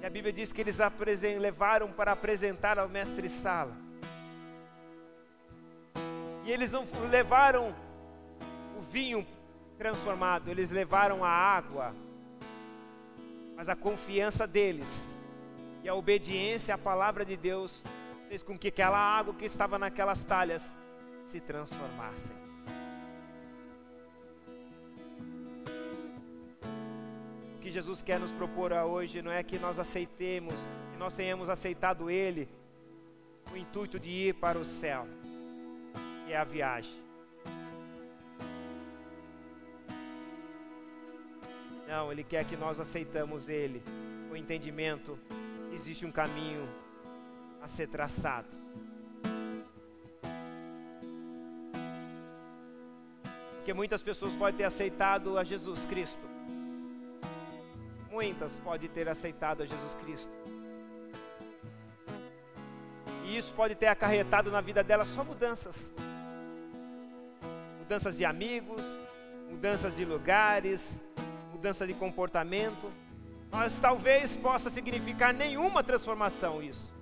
E 0.00 0.06
a 0.06 0.10
Bíblia 0.10 0.32
diz 0.32 0.52
que 0.52 0.60
eles 0.60 0.78
levaram 1.40 1.90
para 1.90 2.12
apresentar 2.12 2.78
ao 2.78 2.88
mestre 2.88 3.28
Sala. 3.28 3.76
E 6.44 6.52
eles 6.52 6.70
não 6.70 6.86
levaram 7.10 7.74
o 8.78 8.80
vinho 8.80 9.26
transformado, 9.76 10.50
eles 10.50 10.70
levaram 10.70 11.24
a 11.24 11.28
água 11.28 11.94
mas 13.56 13.68
a 13.68 13.76
confiança 13.76 14.46
deles 14.46 15.06
e 15.82 15.88
a 15.88 15.94
obediência 15.94 16.74
à 16.74 16.78
palavra 16.78 17.24
de 17.24 17.36
Deus 17.36 17.82
fez 18.28 18.42
com 18.42 18.58
que 18.58 18.68
aquela 18.68 18.98
água 18.98 19.34
que 19.34 19.44
estava 19.44 19.78
naquelas 19.78 20.24
talhas 20.24 20.72
se 21.26 21.40
transformassem. 21.40 22.34
O 27.56 27.60
que 27.60 27.70
Jesus 27.70 28.02
quer 28.02 28.18
nos 28.18 28.32
propor 28.32 28.72
hoje 28.72 29.22
não 29.22 29.30
é 29.30 29.42
que 29.42 29.58
nós 29.58 29.78
aceitemos, 29.78 30.54
que 30.92 30.98
nós 30.98 31.14
tenhamos 31.14 31.48
aceitado 31.48 32.10
Ele, 32.10 32.48
o 33.52 33.56
intuito 33.56 34.00
de 34.00 34.10
ir 34.10 34.34
para 34.34 34.58
o 34.58 34.64
céu, 34.64 35.06
que 36.26 36.32
é 36.32 36.36
a 36.36 36.44
viagem. 36.44 37.03
Não, 41.86 42.10
Ele 42.10 42.24
quer 42.24 42.44
que 42.44 42.56
nós 42.56 42.80
aceitamos 42.80 43.48
Ele, 43.48 43.82
o 44.30 44.36
entendimento. 44.36 45.18
Existe 45.72 46.06
um 46.06 46.12
caminho 46.12 46.66
a 47.62 47.68
ser 47.68 47.88
traçado. 47.88 48.64
Porque 53.56 53.72
muitas 53.72 54.02
pessoas 54.02 54.34
podem 54.34 54.56
ter 54.58 54.64
aceitado 54.64 55.38
a 55.38 55.44
Jesus 55.44 55.86
Cristo. 55.86 56.26
Muitas 58.10 58.58
podem 58.58 58.88
ter 58.90 59.08
aceitado 59.08 59.62
a 59.62 59.66
Jesus 59.66 59.94
Cristo. 60.04 60.32
E 63.24 63.36
isso 63.36 63.54
pode 63.54 63.74
ter 63.74 63.86
acarretado 63.86 64.50
na 64.50 64.60
vida 64.60 64.84
dela 64.84 65.04
só 65.06 65.24
mudanças. 65.24 65.92
Mudanças 67.78 68.16
de 68.16 68.24
amigos, 68.24 68.82
mudanças 69.50 69.96
de 69.96 70.04
lugares, 70.04 71.00
mudança 71.64 71.86
de 71.86 71.94
comportamento, 71.94 72.92
mas 73.50 73.80
talvez 73.80 74.36
possa 74.36 74.68
significar 74.68 75.32
nenhuma 75.32 75.82
transformação 75.82 76.62
isso. 76.62 76.92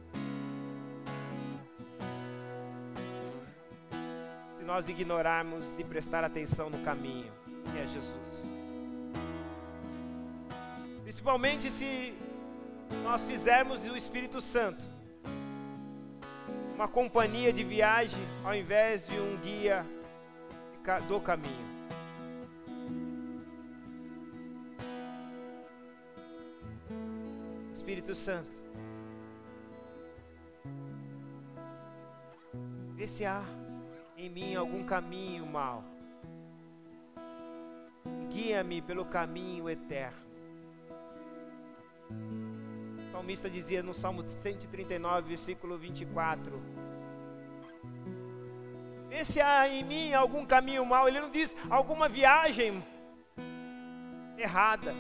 Se 4.57 4.65
nós 4.65 4.89
ignorarmos 4.89 5.65
de 5.77 5.83
prestar 5.83 6.23
atenção 6.23 6.71
no 6.71 6.79
caminho, 6.85 7.33
que 7.73 7.77
é 7.77 7.89
Jesus. 7.89 8.47
Principalmente 11.03 11.69
se 11.69 12.15
nós 13.03 13.25
fizermos 13.25 13.81
do 13.81 13.97
Espírito 13.97 14.41
Santo 14.41 14.85
uma 16.77 16.87
companhia 16.87 17.53
de 17.53 17.65
viagem 17.65 18.25
ao 18.45 18.55
invés 18.55 19.09
de 19.09 19.19
um 19.19 19.37
guia 19.39 19.85
do 21.09 21.21
caminho. 21.21 21.72
Espírito 27.83 28.15
Santo. 28.15 28.63
Vê 32.95 33.09
se 33.09 33.25
há 33.25 33.43
em 34.17 34.31
mim 34.31 34.55
algum 34.55 34.85
caminho 34.85 35.45
mal. 35.45 35.83
Guia-me 38.31 38.81
pelo 38.81 39.05
caminho 39.05 39.69
eterno. 39.69 40.17
O 42.09 43.11
salmista 43.11 43.51
dizia 43.51 43.83
no 43.83 43.93
Salmo 43.93 44.23
139, 44.23 45.31
versículo 45.31 45.77
24: 45.77 46.63
Vê 49.09 49.25
se 49.25 49.41
há 49.41 49.69
em 49.69 49.83
mim 49.83 50.15
algum 50.15 50.47
caminho 50.47 50.87
mal. 50.87 51.09
Ele 51.09 51.21
não 51.21 51.31
diz 51.31 51.57
alguma 51.69 52.09
viagem 52.09 52.81
errada. 54.39 54.95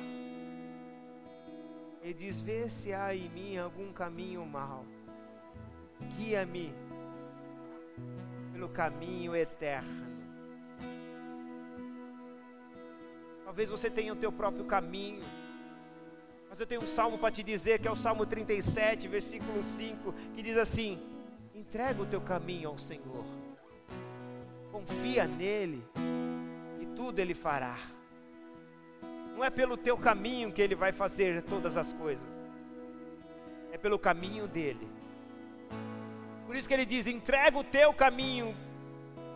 Ele 2.02 2.14
diz: 2.14 2.40
Vê 2.40 2.68
se 2.68 2.92
há 2.92 3.14
em 3.14 3.28
mim 3.30 3.56
algum 3.56 3.92
caminho 3.92 4.44
mal. 4.44 4.84
Guia-me 6.16 6.74
pelo 8.52 8.68
caminho 8.68 9.36
eterno. 9.36 10.12
Talvez 13.44 13.70
você 13.70 13.88
tenha 13.88 14.12
o 14.12 14.16
teu 14.16 14.32
próprio 14.32 14.64
caminho. 14.64 15.22
Mas 16.48 16.58
eu 16.58 16.66
tenho 16.66 16.82
um 16.82 16.86
salmo 16.86 17.18
para 17.18 17.30
te 17.30 17.42
dizer, 17.42 17.78
que 17.78 17.88
é 17.88 17.90
o 17.90 17.96
Salmo 17.96 18.26
37, 18.26 19.08
versículo 19.08 19.62
5, 19.62 20.12
que 20.34 20.42
diz 20.42 20.56
assim: 20.56 21.00
Entrega 21.54 22.02
o 22.02 22.06
teu 22.06 22.20
caminho 22.20 22.68
ao 22.68 22.78
Senhor. 22.78 23.24
Confia 24.70 25.26
nele 25.26 25.82
e 26.80 26.86
tudo 26.96 27.20
ele 27.20 27.34
fará. 27.34 27.78
Não 29.42 29.48
é 29.48 29.50
pelo 29.50 29.76
teu 29.76 29.98
caminho 29.98 30.52
que 30.52 30.62
ele 30.62 30.76
vai 30.76 30.92
fazer 30.92 31.42
todas 31.42 31.76
as 31.76 31.92
coisas. 31.92 32.28
É 33.72 33.76
pelo 33.76 33.98
caminho 33.98 34.46
dele. 34.46 34.88
Por 36.46 36.54
isso 36.54 36.68
que 36.68 36.72
ele 36.72 36.86
diz: 36.86 37.08
entrega 37.08 37.58
o 37.58 37.64
teu 37.64 37.92
caminho 37.92 38.54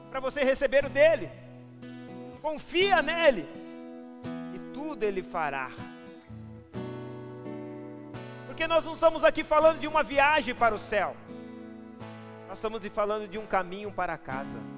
para 0.08 0.20
você 0.20 0.44
receber 0.44 0.84
o 0.84 0.88
dele. 0.88 1.28
Confia 2.40 3.02
nele 3.02 3.48
e 4.54 4.72
tudo 4.72 5.02
ele 5.02 5.24
fará. 5.24 5.72
Porque 8.46 8.68
nós 8.68 8.84
não 8.84 8.94
estamos 8.94 9.24
aqui 9.24 9.42
falando 9.42 9.80
de 9.80 9.88
uma 9.88 10.04
viagem 10.04 10.54
para 10.54 10.72
o 10.72 10.78
céu. 10.78 11.16
Nós 12.46 12.58
estamos 12.58 12.80
falando 12.86 13.26
de 13.26 13.38
um 13.38 13.44
caminho 13.44 13.90
para 13.90 14.16
casa. 14.16 14.75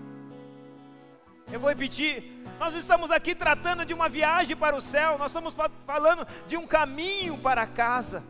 Eu 1.51 1.59
vou 1.59 1.71
repetir. 1.71 2.39
Nós 2.59 2.75
estamos 2.75 3.11
aqui 3.11 3.35
tratando 3.35 3.85
de 3.85 3.95
uma 3.95 4.09
viagem 4.09 4.57
para 4.57 4.77
o 4.77 4.83
céu, 4.83 5.17
nós 5.17 5.29
estamos 5.29 5.55
falando 5.87 6.27
de 6.47 6.57
um 6.57 6.67
caminho 6.67 7.39
para 7.39 7.67
casa. 7.67 8.23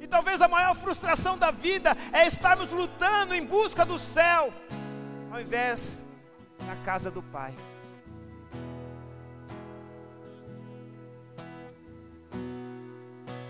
E 0.00 0.06
talvez 0.06 0.40
a 0.40 0.48
maior 0.48 0.74
frustração 0.74 1.36
da 1.36 1.50
vida 1.50 1.96
é 2.12 2.26
estarmos 2.26 2.70
lutando 2.70 3.34
em 3.34 3.44
busca 3.44 3.84
do 3.84 3.98
céu, 3.98 4.52
ao 5.32 5.40
invés 5.40 6.04
da 6.60 6.76
casa 6.84 7.10
do 7.10 7.22
Pai. 7.22 7.54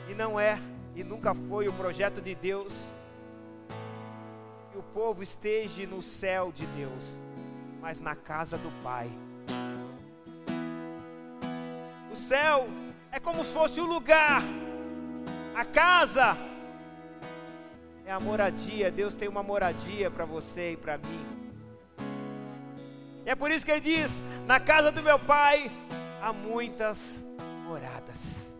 E 0.08 0.14
não 0.14 0.38
é, 0.38 0.58
e 0.94 1.04
nunca 1.04 1.34
foi 1.34 1.68
o 1.68 1.72
projeto 1.72 2.22
de 2.22 2.34
Deus 2.34 2.72
que 4.70 4.78
o 4.78 4.82
povo 4.82 5.22
esteja 5.22 5.86
no 5.86 6.02
céu 6.02 6.50
de 6.52 6.64
Deus 6.66 7.28
mas 7.80 8.00
na 8.00 8.14
casa 8.14 8.56
do 8.58 8.70
Pai. 8.82 9.10
O 12.10 12.16
céu 12.16 12.66
é 13.10 13.18
como 13.20 13.44
se 13.44 13.52
fosse 13.52 13.80
o 13.80 13.86
lugar, 13.86 14.42
a 15.54 15.64
casa 15.64 16.36
é 18.06 18.12
a 18.12 18.18
moradia. 18.20 18.90
Deus 18.90 19.14
tem 19.14 19.28
uma 19.28 19.42
moradia 19.42 20.10
para 20.10 20.24
você 20.24 20.72
e 20.72 20.76
para 20.76 20.96
mim. 20.96 21.26
E 23.26 23.30
é 23.30 23.34
por 23.34 23.50
isso 23.50 23.66
que 23.66 23.72
ele 23.72 23.80
diz: 23.80 24.20
Na 24.46 24.58
casa 24.58 24.90
do 24.90 25.02
meu 25.02 25.18
pai 25.18 25.70
há 26.22 26.32
muitas 26.32 27.22
moradas. 27.66 28.56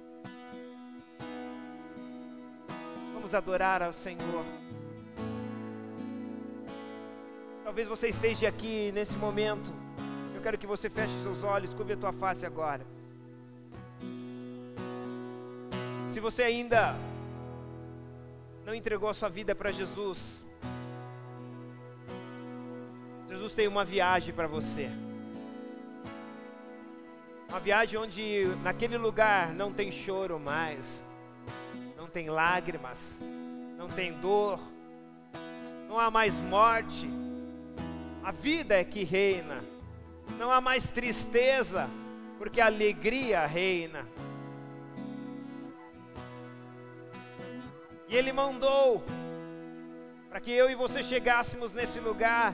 Vamos 3.15 3.35
adorar 3.35 3.83
ao 3.83 3.93
Senhor. 3.93 4.45
Talvez 7.69 7.87
você 7.87 8.09
esteja 8.09 8.49
aqui 8.49 8.91
nesse 8.93 9.15
momento. 9.19 9.71
Eu 10.35 10.41
quero 10.41 10.57
que 10.57 10.67
você 10.67 10.89
feche 10.89 11.13
seus 11.23 11.45
olhos, 11.45 11.75
cubra 11.75 11.93
a 11.93 11.99
tua 11.99 12.15
face 12.15 12.47
agora. 12.47 12.81
Se 16.11 16.19
você 16.19 16.45
ainda 16.45 16.97
não 18.65 18.75
entregou 18.75 19.11
a 19.11 19.13
sua 19.13 19.29
vida 19.29 19.55
para 19.55 19.71
Jesus, 19.71 20.47
Jesus 23.29 23.55
tem 23.55 23.69
uma 23.69 23.85
viagem 23.85 24.35
para 24.35 24.47
você. 24.47 24.89
Uma 27.51 27.61
viagem 27.61 27.99
onde 27.99 28.47
naquele 28.63 28.97
lugar 28.97 29.53
não 29.53 29.75
tem 29.75 29.91
choro 29.91 30.41
mais, 30.41 31.07
não 31.99 32.07
tem 32.07 32.31
lágrimas, 32.31 33.21
não 33.77 33.91
tem 33.91 34.15
dor, 34.15 34.59
não 35.87 36.01
há 36.01 36.11
mais 36.11 36.35
morte 36.37 37.07
a 38.29 38.31
vida 38.31 38.79
é 38.79 38.85
que 38.85 39.05
reina. 39.05 39.65
Não 40.37 40.53
há 40.53 40.61
mais 40.61 40.91
tristeza, 40.91 41.89
porque 42.37 42.61
a 42.61 42.67
alegria 42.67 43.47
reina. 43.47 44.07
E 48.07 48.15
Ele 48.15 48.31
mandou 48.31 49.03
para 50.29 50.41
que 50.41 50.53
eu 50.53 50.69
e 50.69 50.75
você 50.75 51.03
chegássemos 51.03 51.73
nesse 51.73 52.01
lugar, 52.01 52.53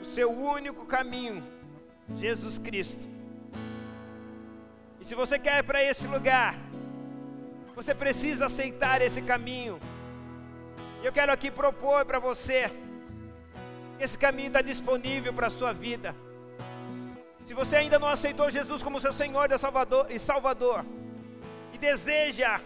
o 0.00 0.04
seu 0.04 0.30
único 0.30 0.86
caminho, 0.86 1.42
Jesus 2.14 2.56
Cristo. 2.56 3.04
E 5.00 5.04
se 5.04 5.16
você 5.16 5.36
quer 5.36 5.58
ir 5.58 5.64
para 5.64 5.82
esse 5.82 6.06
lugar, 6.06 6.56
você 7.74 7.92
precisa 7.92 8.46
aceitar 8.46 9.02
esse 9.02 9.20
caminho. 9.20 9.80
Eu 11.02 11.12
quero 11.12 11.32
aqui 11.32 11.50
propor 11.50 12.04
para 12.04 12.20
você, 12.20 12.70
esse 14.00 14.16
caminho 14.16 14.48
está 14.48 14.62
disponível 14.62 15.32
para 15.32 15.48
a 15.48 15.50
sua 15.50 15.72
vida. 15.72 16.16
Se 17.44 17.52
você 17.52 17.76
ainda 17.76 17.98
não 17.98 18.08
aceitou 18.08 18.50
Jesus 18.50 18.82
como 18.82 19.00
seu 19.00 19.12
Senhor 19.12 19.48
e 20.08 20.18
Salvador, 20.18 20.84
e 21.72 21.78
deseja 21.78 22.60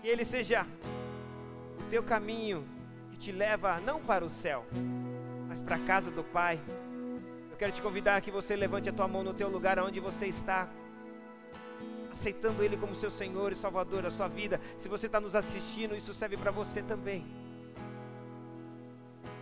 que 0.00 0.08
Ele 0.08 0.24
seja 0.24 0.66
o 1.80 1.82
teu 1.90 2.02
caminho 2.02 2.66
que 3.10 3.18
te 3.18 3.32
leva 3.32 3.80
não 3.80 4.00
para 4.00 4.24
o 4.24 4.28
céu, 4.28 4.66
mas 5.48 5.60
para 5.60 5.76
a 5.76 5.80
casa 5.80 6.10
do 6.10 6.22
Pai, 6.22 6.60
eu 7.50 7.56
quero 7.56 7.72
te 7.72 7.82
convidar 7.82 8.20
que 8.20 8.30
você 8.30 8.54
levante 8.54 8.88
a 8.88 8.92
tua 8.92 9.08
mão 9.08 9.24
no 9.24 9.34
teu 9.34 9.48
lugar 9.48 9.78
onde 9.80 9.98
você 9.98 10.26
está, 10.26 10.68
aceitando 12.12 12.62
Ele 12.62 12.76
como 12.76 12.94
seu 12.94 13.10
Senhor 13.10 13.50
e 13.50 13.56
Salvador 13.56 14.02
da 14.02 14.10
sua 14.10 14.28
vida. 14.28 14.60
Se 14.78 14.88
você 14.88 15.06
está 15.06 15.20
nos 15.20 15.34
assistindo, 15.34 15.96
isso 15.96 16.14
serve 16.14 16.36
para 16.36 16.50
você 16.50 16.82
também. 16.82 17.26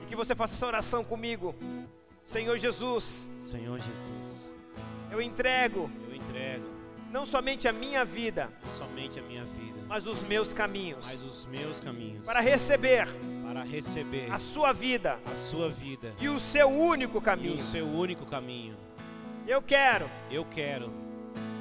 Que 0.09 0.17
você 0.17 0.35
faça 0.35 0.55
essa 0.55 0.67
oração 0.67 1.05
comigo. 1.05 1.55
Senhor 2.25 2.59
Jesus. 2.59 3.29
Senhor 3.39 3.79
Jesus. 3.79 4.51
Eu 5.11 5.21
entrego. 5.21 5.91
Eu 6.09 6.15
entrego. 6.15 6.65
Não 7.11 7.25
somente 7.25 7.67
a 7.67 7.73
minha 7.73 8.05
vida. 8.05 8.51
Não 8.65 8.73
somente 8.73 9.19
a 9.19 9.23
minha 9.23 9.45
vida. 9.45 9.85
Mas 9.87 10.07
os 10.07 10.23
meus 10.23 10.53
caminhos. 10.53 11.05
Mas 11.07 11.23
os 11.23 11.47
meus 11.47 11.81
caminhos. 11.81 12.25
Para 12.25 12.41
receber. 12.41 13.09
Para 13.47 13.63
receber. 13.63 14.31
A 14.31 14.39
sua 14.39 14.73
vida. 14.73 15.19
A 15.25 15.35
sua 15.35 15.71
vida. 15.71 16.15
E 16.21 16.29
o 16.29 16.39
seu 16.39 16.69
único 16.69 17.21
caminho. 17.21 17.55
E 17.55 17.57
o 17.57 17.61
seu 17.61 17.87
único 17.87 18.27
caminho. 18.27 18.77
Eu 19.47 19.63
quero. 19.63 20.11
Eu 20.31 20.45
quero 20.45 21.08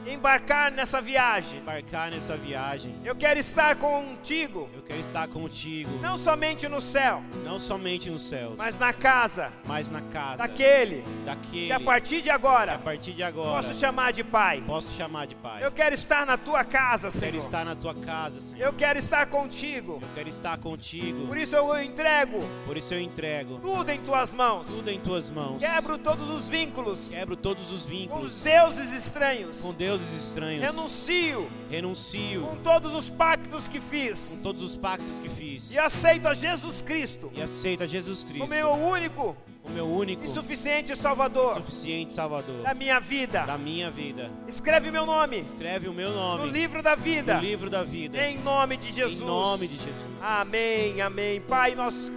embarcar 0.07 0.71
nessa 0.71 1.01
viagem. 1.01 1.59
Embarcar 1.59 2.11
nessa 2.11 2.37
viagem. 2.37 2.95
Eu 3.03 3.15
quero 3.15 3.39
estar 3.39 3.75
contigo. 3.75 4.69
Eu 4.73 4.81
quero 4.81 4.99
estar 4.99 5.27
contigo. 5.27 5.89
Não 6.01 6.17
somente 6.17 6.67
no 6.67 6.81
céu. 6.81 7.21
Não 7.43 7.59
somente 7.59 8.09
no 8.09 8.19
céu. 8.19 8.53
Mas 8.57 8.77
na 8.79 8.93
casa. 8.93 9.51
Mas 9.65 9.89
na 9.89 10.01
casa. 10.01 10.37
Daquele. 10.37 11.03
Daquele. 11.25 11.67
Que 11.67 11.71
a 11.71 11.79
partir 11.79 12.21
de 12.21 12.29
agora. 12.29 12.75
a 12.75 12.77
partir 12.77 13.13
de 13.13 13.23
agora. 13.23 13.63
Posso 13.63 13.79
chamar 13.79 14.11
de 14.11 14.23
pai. 14.23 14.63
Posso 14.65 14.95
chamar 14.95 15.27
de 15.27 15.35
pai. 15.35 15.63
Eu 15.63 15.71
quero 15.71 15.93
estar 15.93 16.25
na 16.25 16.37
tua 16.37 16.63
casa, 16.63 17.09
Senhor. 17.09 17.25
Eu 17.25 17.31
quero 17.31 17.37
estar 17.37 17.65
na 17.65 17.75
tua 17.75 17.95
casa, 17.95 18.41
Senhor. 18.41 18.65
Eu 18.65 18.73
quero 18.73 18.99
estar 18.99 19.25
contigo. 19.27 19.99
Eu 20.01 20.09
quero 20.15 20.29
estar 20.29 20.57
contigo. 20.57 21.27
Por 21.27 21.37
isso 21.37 21.55
eu 21.55 21.81
entrego. 21.81 22.39
Por 22.65 22.77
isso 22.77 22.93
eu 22.93 23.01
entrego. 23.01 23.59
Tudo 23.59 23.89
em 23.89 23.99
tuas 24.01 24.33
mãos. 24.33 24.67
Tudo 24.67 24.89
em 24.89 24.99
tuas 24.99 25.29
mãos. 25.29 25.59
Quebro 25.59 25.97
todos 25.97 26.29
os 26.29 26.47
vínculos. 26.47 27.09
Quebro 27.09 27.35
todos 27.35 27.71
os 27.71 27.85
vínculos. 27.85 28.19
Com 28.19 28.25
os 28.27 28.41
deuses 28.41 28.93
estranhos. 28.93 29.61
Com 29.61 29.73
deuses 29.97 30.29
estranhos. 30.29 30.63
Renuncio, 30.63 31.49
renuncio 31.69 32.41
com 32.41 32.55
todos 32.57 32.93
os 32.93 33.09
pactos 33.09 33.67
que 33.67 33.79
fiz, 33.79 34.35
com 34.35 34.43
todos 34.43 34.61
os 34.61 34.77
pactos 34.77 35.19
que 35.19 35.29
fiz, 35.29 35.71
e 35.71 35.79
aceito 35.79 36.27
a 36.27 36.33
Jesus 36.33 36.81
Cristo, 36.81 37.31
e 37.35 37.41
aceito 37.41 37.83
a 37.83 37.87
Jesus 37.87 38.23
Cristo, 38.23 38.45
o 38.45 38.47
meu 38.47 38.69
único, 38.71 39.35
o 39.63 39.69
meu 39.69 39.87
único 39.87 40.23
e 40.23 40.27
suficiente 40.27 40.95
Salvador, 40.95 41.55
suficiente 41.55 42.13
Salvador 42.13 42.61
da 42.63 42.73
minha 42.73 42.99
vida, 42.99 43.45
da 43.45 43.57
minha 43.57 43.89
vida. 43.89 44.31
Escreve 44.47 44.91
meu 44.91 45.05
nome, 45.05 45.39
escreve 45.39 45.87
o 45.87 45.93
meu 45.93 46.11
nome 46.11 46.45
no 46.45 46.51
livro 46.51 46.81
da 46.81 46.95
vida, 46.95 47.35
no 47.35 47.41
livro 47.41 47.69
da 47.69 47.83
vida, 47.83 48.25
em 48.27 48.37
nome 48.39 48.77
de 48.77 48.93
Jesus, 48.93 49.21
em 49.21 49.25
nome 49.25 49.67
de 49.67 49.75
Jesus. 49.75 49.95
Amém, 50.21 51.01
amém. 51.01 51.41
Pai, 51.41 51.75
nós 51.75 52.11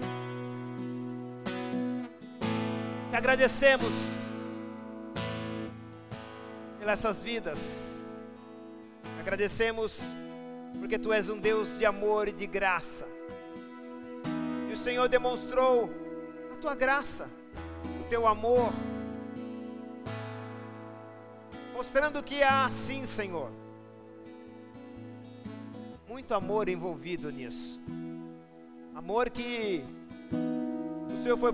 te 3.11 3.16
agradecemos 3.16 4.20
pelas 6.81 7.22
vidas. 7.22 8.07
Agradecemos 9.20 10.01
porque 10.81 10.99
tu 10.99 11.12
és 11.12 11.28
um 11.28 11.39
Deus 11.39 11.78
de 11.78 11.85
amor 11.85 12.26
e 12.26 12.33
de 12.33 12.47
graça. 12.47 13.07
E 14.68 14.72
o 14.72 14.76
Senhor 14.76 15.07
demonstrou 15.07 15.91
a 16.53 16.57
tua 16.57 16.74
graça, 16.74 17.28
o 18.01 18.09
teu 18.09 18.26
amor, 18.26 18.72
mostrando 21.74 22.22
que 22.22 22.43
há 22.43 22.68
sim, 22.70 23.05
Senhor, 23.05 23.51
muito 26.09 26.33
amor 26.33 26.68
envolvido 26.68 27.31
nisso. 27.31 27.78
Amor 28.95 29.28
que 29.28 29.85
o 31.12 31.22
Senhor 31.22 31.37
foi 31.37 31.53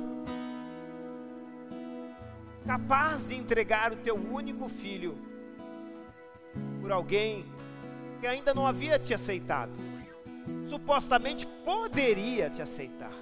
capaz 2.66 3.28
de 3.28 3.36
entregar 3.36 3.92
o 3.92 3.96
teu 3.96 4.16
único 4.16 4.68
filho 4.68 5.16
por 6.80 6.90
alguém 6.90 7.46
que 8.20 8.26
ainda 8.26 8.52
não 8.52 8.66
havia 8.66 8.98
te 8.98 9.14
aceitado. 9.14 9.72
Supostamente 10.64 11.46
poderia 11.64 12.50
te 12.50 12.60
aceitar. 12.60 13.12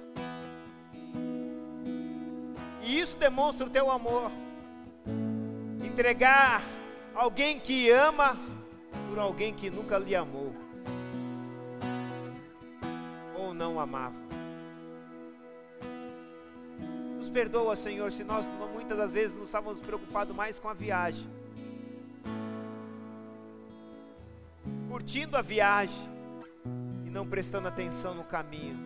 E 2.83 2.99
isso 2.99 3.17
demonstra 3.17 3.65
o 3.65 3.69
teu 3.69 3.89
amor. 3.89 4.31
Entregar 5.83 6.61
alguém 7.13 7.59
que 7.59 7.89
ama 7.89 8.37
por 9.09 9.19
alguém 9.19 9.53
que 9.53 9.69
nunca 9.69 9.97
lhe 9.97 10.15
amou. 10.15 10.53
Ou 13.37 13.53
não 13.53 13.79
amava. 13.79 14.24
Perdoa, 17.35 17.75
Senhor, 17.75 18.11
se 18.11 18.23
nós 18.23 18.45
muitas 18.73 18.97
das 18.97 19.11
vezes 19.11 19.35
nos 19.35 19.47
estávamos 19.47 19.81
preocupados 19.81 20.33
mais 20.33 20.57
com 20.57 20.69
a 20.69 20.73
viagem 20.73 21.29
curtindo 24.95 25.35
a 25.35 25.41
viagem 25.41 26.09
e 27.05 27.09
não 27.09 27.27
prestando 27.27 27.67
atenção 27.67 28.15
no 28.15 28.23
caminho. 28.23 28.79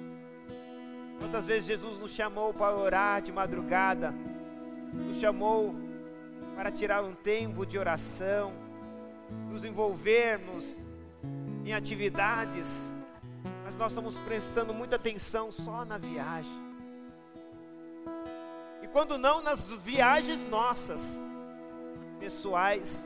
Quantas 1.20 1.46
vezes 1.46 1.66
Jesus 1.66 2.00
nos 2.00 2.12
chamou 2.12 2.52
para 2.52 2.76
orar 2.76 3.22
de 3.22 3.32
madrugada, 3.32 4.12
nos 4.92 5.18
chamou 5.18 5.76
para 6.56 6.72
tirar 6.72 7.04
um 7.04 7.14
tempo 7.14 7.64
de 7.64 7.78
oração, 7.78 8.54
nos 9.52 9.64
envolvermos 9.64 10.76
em 11.64 11.74
atividades, 11.74 12.92
mas 13.64 13.76
nós 13.76 13.92
estamos 13.92 14.16
prestando 14.16 14.74
muita 14.74 14.96
atenção 14.96 15.52
só 15.52 15.86
na 15.86 16.00
viagem. 16.00 16.69
Quando 18.92 19.18
não 19.18 19.42
nas 19.42 19.62
viagens 19.70 20.48
nossas, 20.48 21.20
pessoais, 22.20 23.06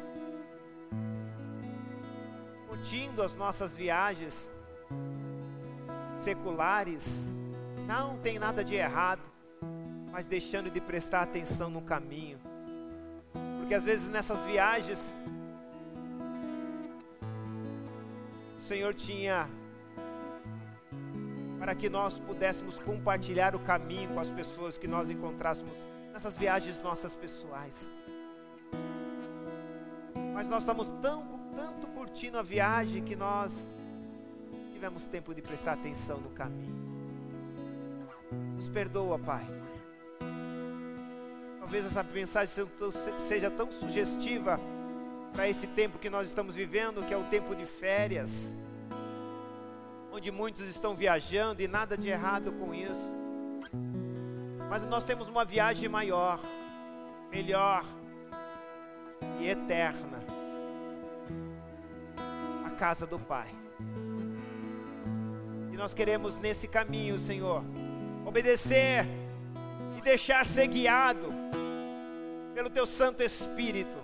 curtindo 2.67 3.21
as 3.21 3.35
nossas 3.35 3.75
viagens 3.75 4.51
seculares, 6.17 7.25
não 7.85 8.15
tem 8.17 8.39
nada 8.39 8.63
de 8.63 8.75
errado, 8.75 9.21
mas 10.09 10.25
deixando 10.25 10.71
de 10.71 10.79
prestar 10.79 11.21
atenção 11.21 11.69
no 11.69 11.81
caminho. 11.81 12.39
Porque 13.59 13.73
às 13.73 13.83
vezes 13.83 14.07
nessas 14.07 14.45
viagens, 14.45 15.13
o 18.57 18.61
Senhor 18.61 18.93
tinha 18.93 19.49
para 21.63 21.73
que 21.73 21.89
nós 21.89 22.19
pudéssemos 22.19 22.77
compartilhar 22.77 23.55
o 23.55 23.59
caminho 23.59 24.09
com 24.09 24.19
as 24.19 24.29
pessoas 24.29 24.77
que 24.77 24.85
nós 24.85 25.09
encontrássemos 25.09 25.71
nessas 26.11 26.37
viagens 26.37 26.81
nossas 26.81 27.15
pessoais. 27.15 27.89
Mas 30.33 30.49
nós 30.49 30.63
estamos 30.63 30.89
tão 31.01 31.39
tanto 31.55 31.87
curtindo 31.87 32.37
a 32.37 32.41
viagem 32.41 33.01
que 33.01 33.15
nós 33.15 33.71
tivemos 34.73 35.05
tempo 35.05 35.33
de 35.33 35.41
prestar 35.41 35.73
atenção 35.73 36.17
no 36.17 36.31
caminho. 36.31 36.75
Nos 38.57 38.67
perdoa, 38.67 39.17
Pai. 39.17 39.47
Talvez 41.61 41.85
essa 41.85 42.03
mensagem 42.03 42.67
seja 43.19 43.49
tão 43.49 43.71
sugestiva 43.71 44.59
para 45.31 45.47
esse 45.47 45.67
tempo 45.67 45.97
que 45.97 46.09
nós 46.09 46.27
estamos 46.27 46.55
vivendo, 46.55 47.07
que 47.07 47.13
é 47.13 47.17
o 47.17 47.23
tempo 47.23 47.55
de 47.55 47.65
férias, 47.65 48.53
onde 50.13 50.31
muitos 50.31 50.65
estão 50.69 50.95
viajando 50.95 51.61
e 51.61 51.67
nada 51.67 51.97
de 51.97 52.07
errado 52.07 52.53
com 52.53 52.73
isso. 52.73 53.13
Mas 54.69 54.83
nós 54.83 55.03
temos 55.03 55.27
uma 55.27 55.43
viagem 55.43 55.89
maior, 55.89 56.39
melhor 57.29 57.83
e 59.41 59.49
eterna 59.49 60.23
casa 62.83 63.07
do 63.07 63.17
Pai. 63.17 63.47
E 65.71 65.77
nós 65.77 65.93
queremos 65.93 66.37
nesse 66.37 66.67
caminho, 66.67 67.17
Senhor, 67.17 67.63
obedecer 68.25 69.07
e 69.97 70.01
deixar 70.01 70.45
ser 70.45 70.67
guiado 70.67 71.29
pelo 72.53 72.69
Teu 72.69 72.85
Santo 72.85 73.23
Espírito. 73.23 73.97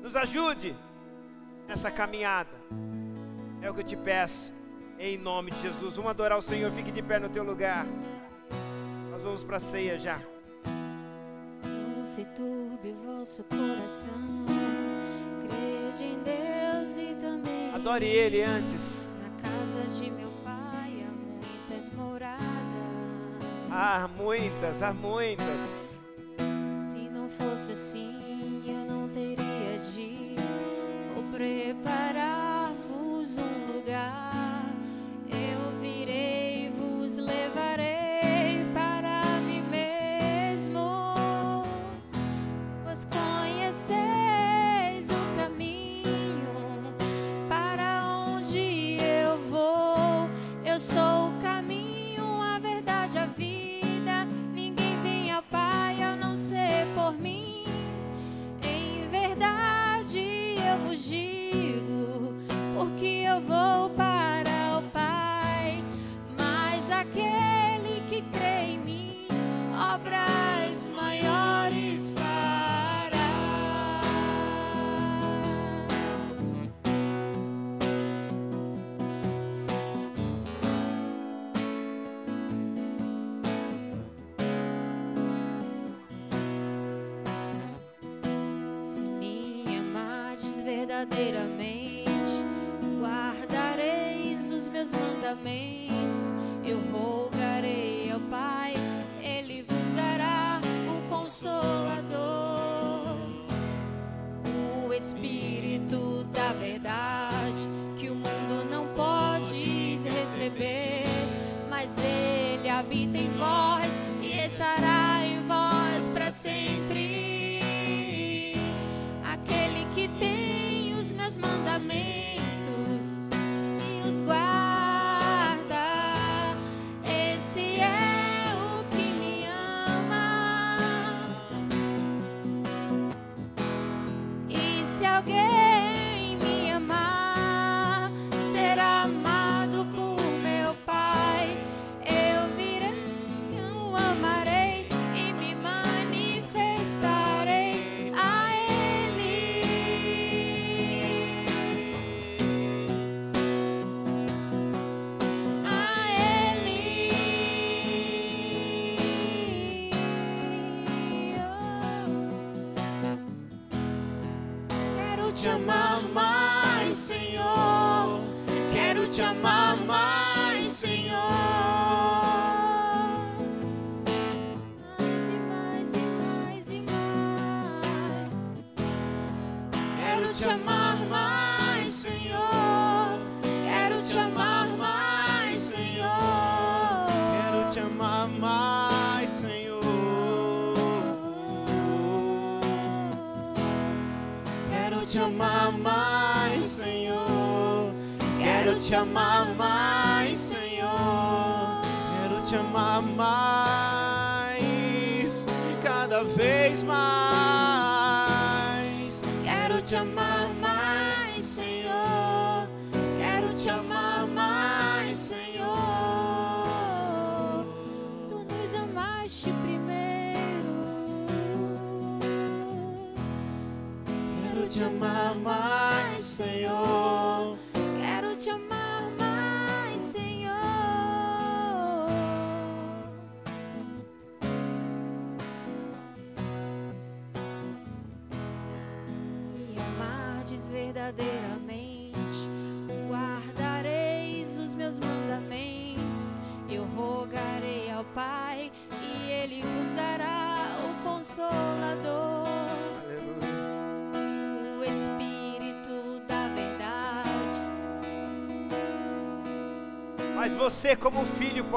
Nos 0.00 0.16
ajude 0.16 0.74
nessa 1.68 1.90
caminhada. 1.90 2.56
É 3.62 3.70
o 3.70 3.74
que 3.74 3.80
eu 3.80 3.84
te 3.84 3.96
peço, 3.96 4.52
em 4.98 5.18
nome 5.18 5.50
de 5.50 5.60
Jesus. 5.60 5.94
Vamos 5.94 6.10
adorar 6.10 6.38
o 6.38 6.42
Senhor, 6.42 6.72
fique 6.72 6.90
de 6.90 7.02
pé 7.02 7.18
no 7.18 7.28
teu 7.28 7.44
lugar. 7.44 7.84
Nós 9.10 9.22
vamos 9.22 9.44
para 9.44 9.58
a 9.58 9.60
ceia 9.60 9.98
já. 9.98 10.18
Não 11.96 12.06
se 12.06 12.24
turbe 12.24 12.88
o 12.88 13.18
vosso 13.18 13.44
coração, 13.44 14.46
crede 15.42 16.04
em 16.04 16.18
Deus 16.22 16.96
e 16.96 17.14
também. 17.16 17.74
Adore 17.74 18.06
Ele 18.06 18.42
antes. 18.42 19.14
Na 19.22 19.28
casa 19.42 20.02
de 20.02 20.10
meu 20.10 20.30
pai 20.42 21.04
há 21.06 21.12
muitas 21.12 21.92
moradas. 21.94 22.40
Há 23.70 24.08
muitas, 24.08 24.82
há 24.82 24.94
muitas. 24.94 25.98
Se 26.90 27.08
não 27.10 27.28
fosse 27.28 27.72
assim. 27.72 28.19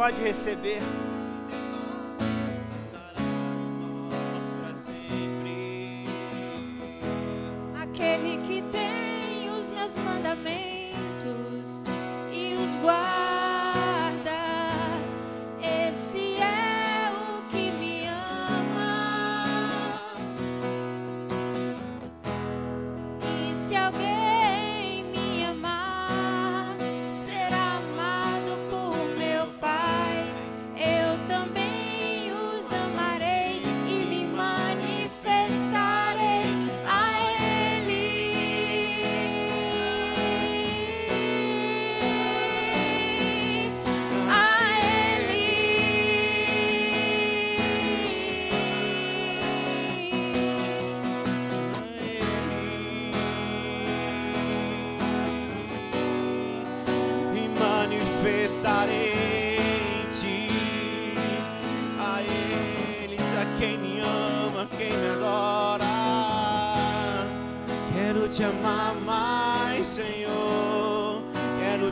pode 0.04 0.22
receber. 0.22 1.13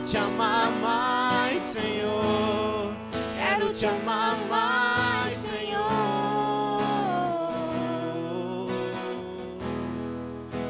Te 0.06 0.16
amar 0.16 0.70
mais, 0.80 1.62
Senhor. 1.62 2.94
Quero 3.36 3.72
te 3.72 3.86
amar 3.86 4.36
mais, 4.48 5.34
Senhor. 5.34 5.82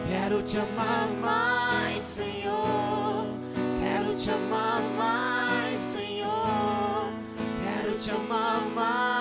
Quero 0.08 0.42
te 0.42 0.58
amar 0.58 1.08
mais, 1.20 2.02
Senhor. 2.02 3.26
Quero 3.82 4.14
te 4.16 4.30
amar 4.30 4.82
mais, 4.96 5.80
Senhor. 5.80 7.12
Quero 7.64 7.98
te 7.98 8.10
amar 8.10 8.62
mais, 8.74 9.11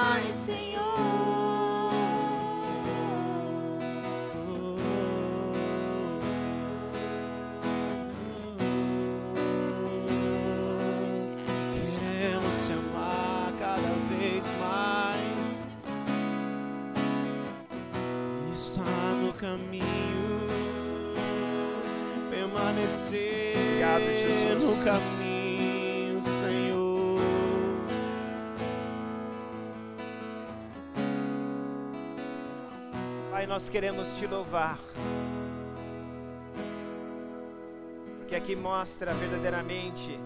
permanecer 22.81 23.55
Obrigado, 23.57 24.03
Jesus. 24.03 24.77
no 24.77 24.85
caminho, 24.85 26.23
Senhor. 26.23 27.21
Pai, 33.31 33.45
nós 33.45 33.69
queremos 33.69 34.07
te 34.17 34.25
louvar. 34.27 34.77
Porque 38.19 38.35
aqui 38.35 38.55
mostra 38.55 39.13
verdadeiramente 39.13 40.19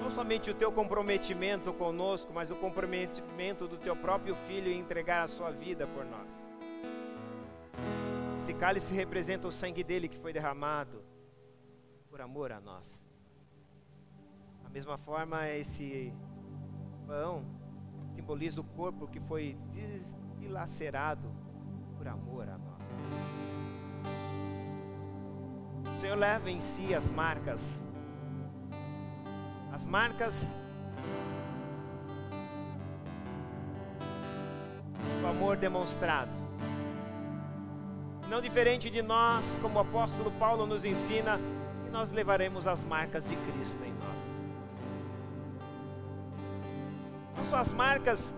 não 0.00 0.10
somente 0.10 0.50
o 0.50 0.54
teu 0.54 0.72
comprometimento 0.72 1.72
conosco, 1.72 2.32
mas 2.32 2.50
o 2.50 2.56
comprometimento 2.56 3.68
do 3.68 3.76
teu 3.76 3.94
próprio 3.94 4.34
filho 4.34 4.70
em 4.70 4.78
entregar 4.78 5.24
a 5.24 5.28
sua 5.28 5.50
vida 5.50 5.86
por 5.86 6.04
nós. 6.04 6.49
Esse 8.50 8.58
cálice 8.58 8.92
representa 8.92 9.46
o 9.46 9.52
sangue 9.52 9.84
dele 9.84 10.08
que 10.08 10.18
foi 10.18 10.32
derramado 10.32 11.04
por 12.08 12.20
amor 12.20 12.50
a 12.50 12.60
nós. 12.60 13.00
Da 14.64 14.68
mesma 14.68 14.98
forma, 14.98 15.48
esse 15.50 16.12
pão 17.06 17.44
simboliza 18.12 18.60
o 18.60 18.64
corpo 18.64 19.06
que 19.06 19.20
foi 19.20 19.56
dilacerado 20.36 21.32
por 21.96 22.08
amor 22.08 22.48
a 22.48 22.58
nós. 22.58 22.82
O 25.96 26.00
Senhor 26.00 26.18
leva 26.18 26.50
em 26.50 26.60
si 26.60 26.92
as 26.92 27.08
marcas, 27.08 27.86
as 29.72 29.86
marcas 29.86 30.50
do 35.20 35.26
amor 35.28 35.56
demonstrado. 35.56 36.49
Não 38.30 38.40
diferente 38.40 38.88
de 38.88 39.02
nós, 39.02 39.58
como 39.60 39.76
o 39.76 39.82
apóstolo 39.82 40.30
Paulo 40.38 40.64
nos 40.64 40.84
ensina, 40.84 41.38
que 41.84 41.90
nós 41.90 42.12
levaremos 42.12 42.66
as 42.66 42.84
marcas 42.84 43.28
de 43.28 43.34
Cristo 43.34 43.84
em 43.84 43.92
nós. 43.92 44.40
não 47.36 47.46
só 47.46 47.56
as 47.56 47.72
marcas 47.72 48.34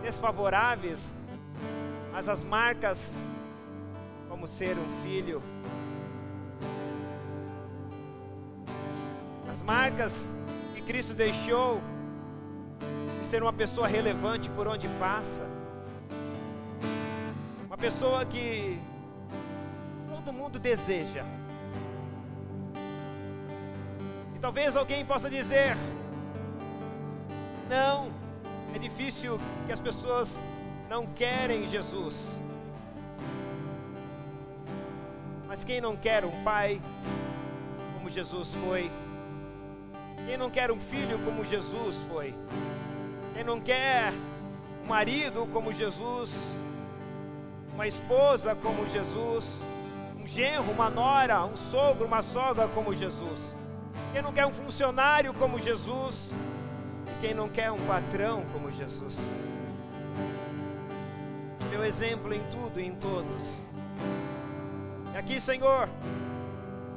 desfavoráveis, 0.00 1.12
mas 2.12 2.28
as 2.28 2.44
marcas 2.44 3.14
como 4.28 4.46
ser 4.46 4.76
um 4.78 5.02
filho, 5.02 5.42
as 9.50 9.60
marcas 9.60 10.28
que 10.74 10.82
Cristo 10.82 11.14
deixou 11.14 11.82
de 13.20 13.26
ser 13.26 13.42
uma 13.42 13.52
pessoa 13.52 13.86
relevante 13.86 14.48
por 14.50 14.68
onde 14.68 14.88
passa, 15.00 15.46
uma 17.72 17.78
pessoa 17.78 18.22
que 18.26 18.78
todo 20.06 20.30
mundo 20.30 20.58
deseja. 20.58 21.24
E 24.36 24.38
talvez 24.38 24.76
alguém 24.76 25.02
possa 25.06 25.30
dizer: 25.30 25.74
não, 27.70 28.12
é 28.74 28.78
difícil 28.78 29.40
que 29.66 29.72
as 29.72 29.80
pessoas 29.80 30.38
não 30.90 31.06
querem 31.06 31.66
Jesus. 31.66 32.38
Mas 35.48 35.64
quem 35.64 35.80
não 35.80 35.96
quer 35.96 36.26
um 36.26 36.42
pai 36.44 36.78
como 37.94 38.10
Jesus 38.10 38.52
foi? 38.52 38.90
Quem 40.26 40.36
não 40.36 40.50
quer 40.50 40.70
um 40.70 40.78
filho 40.78 41.18
como 41.24 41.42
Jesus 41.42 41.96
foi? 42.06 42.34
Quem 43.32 43.42
não 43.42 43.58
quer 43.58 44.12
um 44.84 44.88
marido 44.88 45.48
como 45.50 45.72
Jesus? 45.72 46.60
Uma 47.72 47.86
esposa 47.86 48.54
como 48.54 48.88
Jesus? 48.88 49.60
Um 50.18 50.26
genro, 50.26 50.70
uma 50.70 50.90
nora, 50.90 51.44
um 51.44 51.56
sogro, 51.56 52.06
uma 52.06 52.22
sogra 52.22 52.68
como 52.68 52.94
Jesus? 52.94 53.56
Quem 54.12 54.22
não 54.22 54.32
quer 54.32 54.46
um 54.46 54.52
funcionário 54.52 55.32
como 55.34 55.58
Jesus? 55.58 56.34
quem 57.22 57.34
não 57.34 57.48
quer 57.48 57.70
um 57.70 57.78
patrão 57.86 58.44
como 58.52 58.68
Jesus. 58.72 59.16
Meu 61.70 61.84
exemplo 61.84 62.34
em 62.34 62.42
tudo 62.50 62.80
e 62.80 62.84
em 62.84 62.96
todos. 62.96 63.64
E 65.14 65.16
aqui, 65.16 65.40
Senhor, 65.40 65.88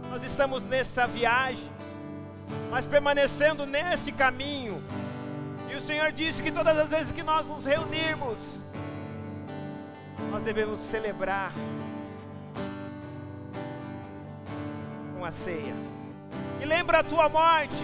nós 0.09 0.23
estamos 0.23 0.63
nessa 0.63 1.05
viagem, 1.05 1.69
mas 2.71 2.87
permanecendo 2.87 3.67
nesse 3.67 4.11
caminho. 4.11 4.83
E 5.71 5.75
o 5.75 5.79
Senhor 5.79 6.11
disse 6.11 6.41
que 6.41 6.51
todas 6.51 6.75
as 6.75 6.89
vezes 6.89 7.11
que 7.11 7.21
nós 7.21 7.45
nos 7.45 7.65
reunirmos, 7.65 8.59
nós 10.35 10.43
devemos 10.43 10.79
celebrar 10.79 11.53
com 15.17 15.23
a 15.23 15.31
ceia. 15.31 15.73
E 16.61 16.65
lembra 16.65 16.99
a 16.99 17.03
tua 17.03 17.29
morte 17.29 17.83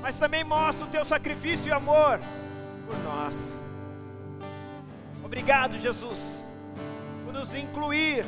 mas 0.00 0.18
também 0.18 0.42
mostra 0.42 0.84
o 0.84 0.88
teu 0.88 1.04
sacrifício 1.04 1.68
e 1.68 1.72
amor 1.72 2.18
por 2.86 2.98
nós. 3.04 3.62
Obrigado, 5.24 5.78
Jesus, 5.78 6.46
por 7.24 7.32
nos 7.32 7.54
incluir 7.54 8.24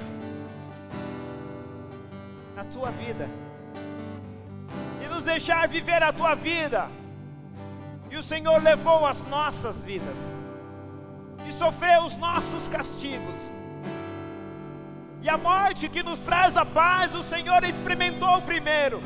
na 2.54 2.64
tua 2.64 2.92
vida 2.92 3.28
e 5.04 5.08
nos 5.08 5.24
deixar 5.24 5.68
viver 5.68 6.00
a 6.00 6.12
tua 6.12 6.36
vida. 6.36 6.88
E 8.08 8.16
o 8.16 8.22
Senhor 8.22 8.62
levou 8.62 9.04
as 9.04 9.24
nossas 9.24 9.84
vidas 9.84 10.32
e 11.48 11.52
sofreu 11.52 12.02
os 12.02 12.16
nossos 12.16 12.68
castigos. 12.68 13.52
E 15.22 15.28
a 15.28 15.38
morte 15.38 15.88
que 15.88 16.02
nos 16.02 16.20
traz 16.20 16.56
a 16.56 16.66
paz, 16.66 17.14
o 17.14 17.22
Senhor 17.22 17.64
experimentou 17.64 18.42
primeiro. 18.42 19.00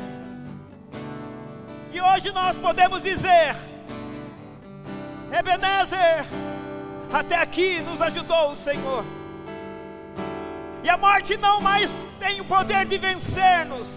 E 1.93 2.01
hoje 2.01 2.31
nós 2.31 2.57
podemos 2.57 3.01
dizer: 3.01 3.55
Ebenezer, 5.31 6.25
até 7.13 7.37
aqui 7.37 7.79
nos 7.81 8.01
ajudou 8.01 8.51
o 8.51 8.55
Senhor. 8.55 9.05
E 10.83 10.89
a 10.89 10.97
morte 10.97 11.37
não 11.37 11.61
mais 11.61 11.89
tem 12.19 12.41
o 12.41 12.45
poder 12.45 12.85
de 12.85 12.97
vencer-nos, 12.97 13.87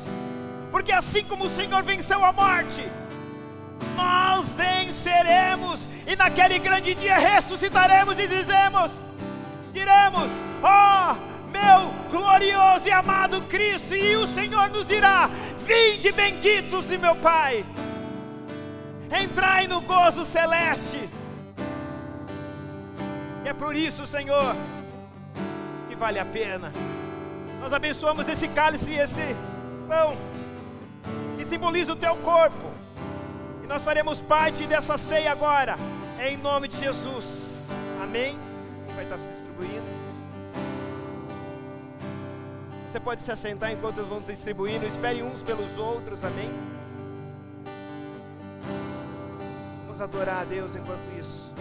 porque 0.71 0.93
assim 0.93 1.25
como 1.25 1.45
o 1.45 1.49
Senhor 1.49 1.83
venceu 1.83 2.25
a 2.25 2.33
morte, 2.33 2.89
nós 3.95 4.51
venceremos, 4.53 5.89
e 6.07 6.17
naquele 6.17 6.59
grande 6.59 6.95
dia 6.95 7.19
ressuscitaremos 7.19 8.19
e 8.19 8.27
dizemos: 8.27 9.05
diremos, 9.73 10.31
ó. 10.63 11.13
Oh, 11.13 11.33
meu 11.53 11.93
glorioso 12.11 12.89
e 12.89 12.91
amado 12.91 13.43
Cristo, 13.43 13.95
e 13.95 14.17
o 14.17 14.27
Senhor 14.27 14.71
nos 14.71 14.87
dirá: 14.87 15.29
Vinde 15.59 16.11
benditos 16.11 16.89
de 16.89 16.97
meu 16.97 17.15
Pai, 17.15 17.65
entrai 19.23 19.69
no 19.69 19.83
gozo 19.83 20.25
celeste. 20.25 21.09
E 23.45 23.49
é 23.49 23.53
por 23.53 23.77
isso, 23.77 24.07
Senhor, 24.07 24.57
que 25.89 25.95
vale 25.95 26.19
a 26.19 26.25
pena. 26.25 26.73
Nós 27.61 27.73
abençoamos 27.73 28.27
esse 28.29 28.49
cálice 28.49 28.93
e 28.93 28.99
esse 28.99 29.37
pão, 29.87 30.17
que 31.37 31.45
simboliza 31.45 31.93
o 31.93 31.97
teu 31.97 32.17
corpo. 32.17 32.72
Nós 33.73 33.83
faremos 33.85 34.21
parte 34.21 34.67
dessa 34.67 34.99
ceia 34.99 35.33
agora, 35.33 35.77
em 36.21 36.37
nome 36.37 36.69
de 36.69 36.77
Jesus. 36.77 37.71
Amém? 38.03 38.39
Vai 38.95 39.05
estar 39.05 39.17
se 39.17 39.31
distribuindo. 39.31 39.87
Você 42.87 43.01
pode 43.01 43.23
se 43.23 43.33
assentar 43.33 43.73
enquanto 43.73 43.97
eles 43.97 44.11
vão 44.11 44.21
distribuindo. 44.21 44.87
Espere 44.87 45.23
uns 45.23 45.43
pelos 45.43 45.79
outros, 45.79 46.23
amém? 46.23 46.51
Vamos 49.87 50.03
adorar 50.03 50.43
a 50.43 50.45
Deus 50.45 50.77
enquanto 50.77 51.09
isso. 51.19 51.55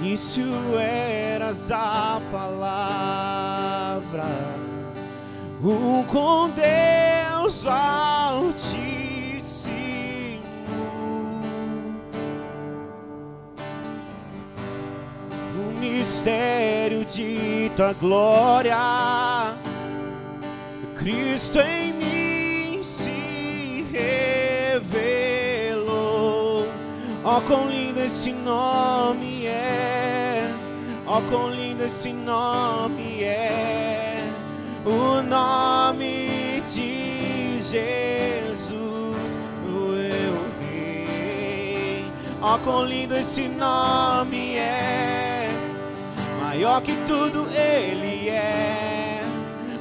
início 0.00 0.48
eras 0.80 1.70
a 1.70 2.20
palavra, 2.32 4.24
o 5.62 6.02
com 6.06 6.50
Deus 6.50 7.64
altíssimo. 7.64 8.87
Mistério 15.78 17.04
de 17.04 17.70
tua 17.76 17.92
glória, 17.92 18.76
Cristo 20.96 21.58
em 21.60 21.92
mim 21.92 22.82
se 22.82 23.86
revelou. 24.80 25.78
Ó, 27.24 27.40
quão 27.42 27.68
lindo 27.68 28.00
esse 28.00 28.32
nome 28.32 29.46
é! 29.46 30.50
Ó, 31.06 31.20
quão 31.22 31.50
lindo 31.50 31.84
esse 31.84 32.12
nome 32.12 33.22
é! 33.22 34.24
O 34.84 35.22
nome 35.22 36.62
de 36.72 37.60
Jesus, 37.60 39.38
o 39.64 39.94
eu 39.94 40.34
rei. 40.60 42.04
Ó, 42.40 42.58
quão 42.58 42.84
lindo 42.84 43.14
esse 43.16 43.48
nome 43.48 44.56
é! 44.56 45.17
Maior 46.58 46.82
que 46.82 46.92
tudo 47.06 47.46
ele 47.52 48.28
é. 48.30 49.22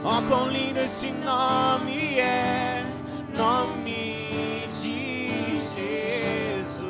Ó, 0.04 0.22
quão 0.30 0.48
lindo 0.48 0.80
esse 0.80 1.10
nome 1.12 2.20
é! 2.20 2.86
Nome 3.36 4.68
de 4.80 5.64
Jesus. 5.76 6.84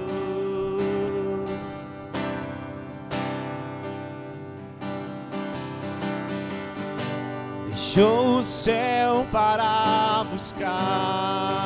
Deixou 7.68 8.40
o 8.40 8.44
céu 8.44 9.26
para 9.32 10.26
buscar 10.30 11.57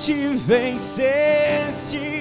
morte 0.00 0.34
venceste. 0.46 2.19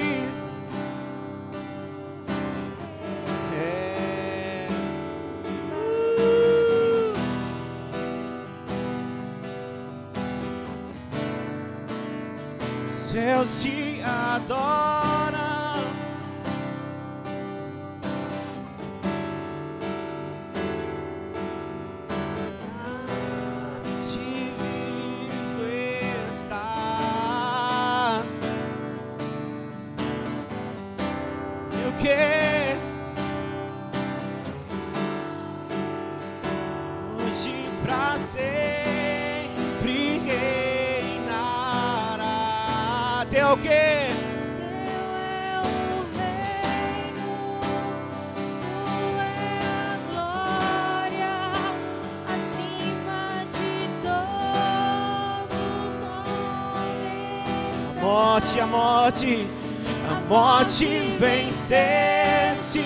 Morte 60.80 61.18
venceste, 61.20 62.80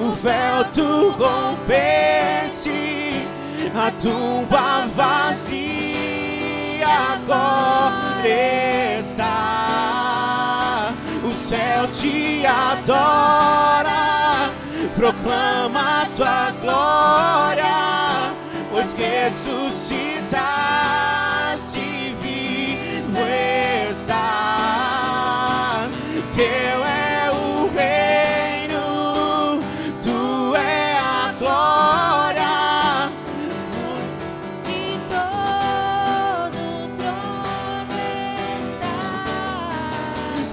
o 0.00 0.10
véu 0.12 0.64
tu 0.74 1.10
rompeste, 1.10 2.72
a 3.74 3.90
tumba 3.92 4.88
vazia 4.96 6.88
agora 7.14 8.28
está, 8.98 10.92
o 11.22 11.30
céu 11.48 11.86
te 11.94 12.44
adora, 12.44 14.50
proclama 14.96 16.08
tua 16.16 16.50
glória, 16.60 18.34
pois 18.72 18.92
que 18.94 19.30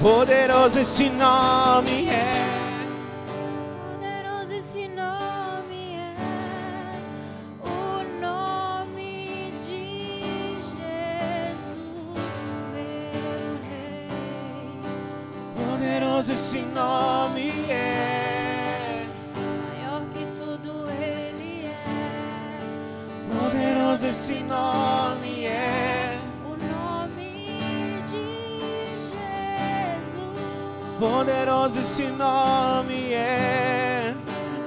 Poderoso 0.08 0.80
esse 0.80 1.10
nome 1.10 2.08
é. 2.08 2.32
Poderoso 3.92 4.54
esse 4.54 4.88
nome 4.88 5.98
é 5.98 6.14
o 7.62 8.22
nome 8.22 9.52
de 9.66 10.62
Jesus, 10.64 12.32
meu 12.72 13.60
Rei. 13.68 14.80
Poderoso 15.58 16.32
esse 16.32 16.62
nome 16.62 17.50
é. 17.70 19.06
Maior 19.36 20.06
que 20.14 20.26
tudo 20.38 20.90
Ele 20.90 21.66
é. 21.66 22.60
Poderoso 23.38 24.08
esse 24.08 24.42
nome 24.42 25.37
Poderoso 31.00 31.80
esse 31.80 32.08
nome 32.08 33.14
é. 33.14 34.16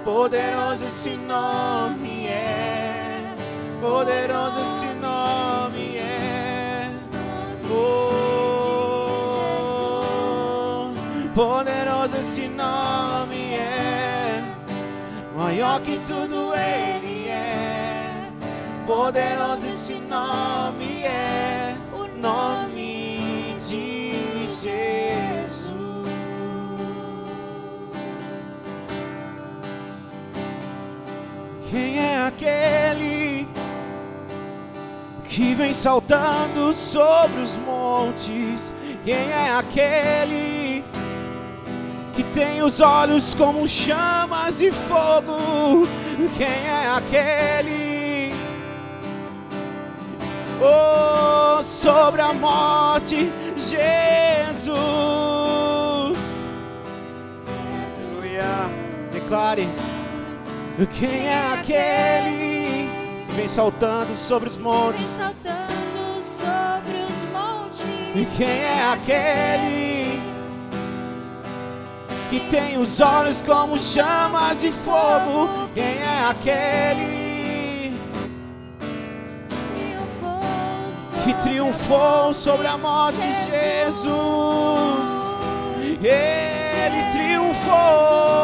Poderoso 0.04 0.84
esse 0.86 1.16
nome 1.16 2.28
é. 2.28 3.34
Poderoso 3.80 4.60
esse 4.60 4.86
nome 4.94 5.96
é. 5.96 6.88
Oh, 7.68 8.12
poderoso 11.34 12.16
esse 12.16 12.46
nome 12.46 13.54
é. 13.54 14.44
Maior 15.36 15.80
que 15.80 15.98
tudo 16.06 16.54
ele 16.54 17.28
é. 17.28 18.30
Poderoso 18.86 19.66
esse 19.66 19.94
nome 19.94 21.02
é. 21.02 21.74
O 21.92 22.06
Nome 22.20 22.69
Quem 31.70 32.00
é 32.00 32.18
aquele 32.18 33.46
que 35.22 35.54
vem 35.54 35.72
saltando 35.72 36.72
sobre 36.72 37.42
os 37.42 37.56
montes? 37.58 38.74
Quem 39.04 39.30
é 39.30 39.52
aquele 39.56 40.84
que 42.16 42.24
tem 42.34 42.60
os 42.60 42.80
olhos 42.80 43.36
como 43.36 43.68
chamas 43.68 44.58
de 44.58 44.72
fogo? 44.72 45.86
Quem 46.36 46.48
é 46.48 46.88
aquele? 46.88 48.34
Oh, 50.60 51.62
sobre 51.62 52.20
a 52.20 52.32
morte, 52.32 53.30
Jesus. 53.56 54.74
Aleluia. 57.96 58.68
Declare. 59.12 59.99
Quem 60.86 61.26
é 61.26 61.52
aquele 61.52 62.88
que 63.28 63.34
vem 63.34 63.46
saltando 63.46 64.16
sobre 64.16 64.48
os 64.48 64.56
montes? 64.56 65.00
Vem 65.00 65.18
saltando 65.18 66.22
sobre 66.22 66.96
os 67.04 68.14
E 68.14 68.18
montes. 68.18 68.36
quem 68.38 68.48
é 68.48 68.90
aquele 68.90 70.20
que 72.30 72.40
tem 72.48 72.78
os 72.78 72.98
olhos 72.98 73.42
como 73.42 73.76
chamas 73.76 74.62
de 74.62 74.72
fogo? 74.72 75.68
Quem 75.74 75.84
é 75.84 76.26
aquele 76.30 77.20
que 81.24 81.34
triunfou 81.42 82.32
sobre 82.32 82.66
a 82.66 82.78
morte? 82.78 83.18
Jesus, 83.18 85.10
ele 86.02 87.12
triunfou. 87.12 88.39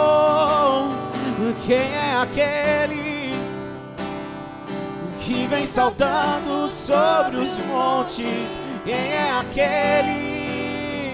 Quem 1.66 1.78
é 1.78 2.14
aquele 2.22 3.34
que 5.20 5.48
vem 5.48 5.66
saltando 5.66 6.68
sobre 6.68 7.38
os 7.38 7.58
montes? 7.66 8.60
Quem 8.84 8.94
é 8.94 9.32
aquele 9.40 11.12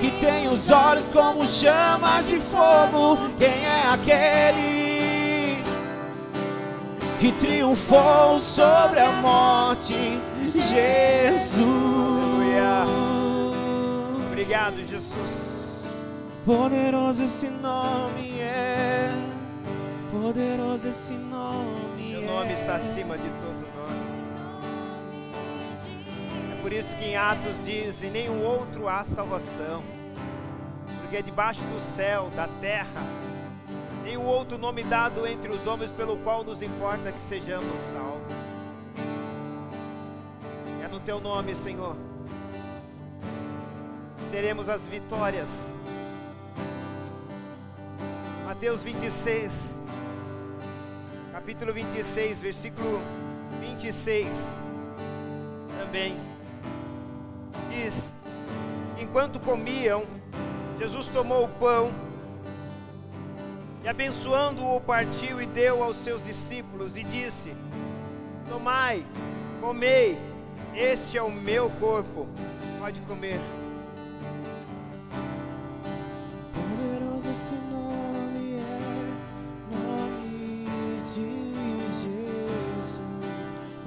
que 0.00 0.12
tem 0.20 0.46
os 0.46 0.70
olhos 0.70 1.08
como 1.08 1.44
chamas 1.50 2.24
de 2.28 2.38
fogo? 2.38 3.18
Quem 3.36 3.48
é 3.48 3.82
aquele 3.92 5.64
que 7.18 7.32
triunfou 7.32 8.38
sobre 8.38 9.00
a 9.00 9.10
morte? 9.10 10.20
Jesus. 10.52 11.74
Obrigado, 14.30 14.76
Jesus. 14.76 15.54
Poderoso 16.44 17.24
esse 17.24 17.48
nome 17.48 18.38
é. 18.38 18.73
Poderoso 20.14 20.86
esse 20.86 21.14
nome 21.14 22.12
Seu 22.12 22.22
é. 22.22 22.24
nome 22.24 22.52
está 22.52 22.76
acima 22.76 23.18
de 23.18 23.28
todo 23.28 23.66
nome. 23.74 24.04
É 26.52 26.62
por 26.62 26.72
isso 26.72 26.94
que 26.94 27.04
em 27.04 27.16
Atos 27.16 27.64
diz: 27.64 28.00
em 28.00 28.12
nenhum 28.12 28.40
outro 28.44 28.88
há 28.88 29.04
salvação. 29.04 29.82
Porque 31.00 31.20
debaixo 31.20 31.62
do 31.62 31.80
céu, 31.80 32.30
da 32.36 32.46
terra, 32.60 33.02
nenhum 34.04 34.24
outro 34.24 34.56
nome 34.56 34.84
dado 34.84 35.26
entre 35.26 35.50
os 35.50 35.66
homens 35.66 35.90
pelo 35.90 36.16
qual 36.18 36.44
nos 36.44 36.62
importa 36.62 37.10
que 37.10 37.20
sejamos 37.20 37.74
salvos. 37.92 38.34
É 40.80 40.86
no 40.86 41.00
teu 41.00 41.20
nome, 41.20 41.56
Senhor. 41.56 41.96
Teremos 44.30 44.68
as 44.68 44.82
vitórias. 44.82 45.72
Mateus 48.46 48.80
26, 48.84 49.82
capítulo 51.44 51.74
26, 51.74 52.40
versículo 52.40 53.02
26 53.60 54.56
também 55.78 56.16
diz: 57.70 58.14
Enquanto 58.98 59.38
comiam, 59.38 60.04
Jesus 60.78 61.06
tomou 61.08 61.44
o 61.44 61.48
pão 61.48 61.92
e, 63.84 63.88
abençoando-o, 63.88 64.80
partiu 64.80 65.42
e 65.42 65.44
deu 65.44 65.84
aos 65.84 65.98
seus 65.98 66.24
discípulos 66.24 66.96
e 66.96 67.04
disse: 67.04 67.54
Tomai, 68.48 69.04
comei, 69.60 70.18
este 70.74 71.18
é 71.18 71.22
o 71.22 71.30
meu 71.30 71.68
corpo, 71.72 72.26
pode 72.80 73.02
comer. 73.02 73.38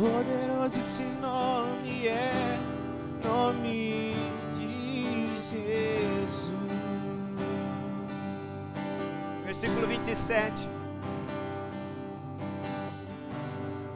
Poderoso 0.08 0.80
esse 0.80 1.04
nome 1.04 2.08
é, 2.08 2.58
nome 3.22 4.16
de 4.58 5.28
Jesus. 5.52 6.52
Versículo 9.44 9.86
27. 9.86 10.54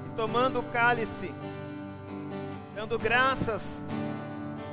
E 0.05 0.09
tomando 0.17 0.59
o 0.59 0.63
cálice, 0.63 1.33
dando 2.75 2.99
graças, 2.99 3.85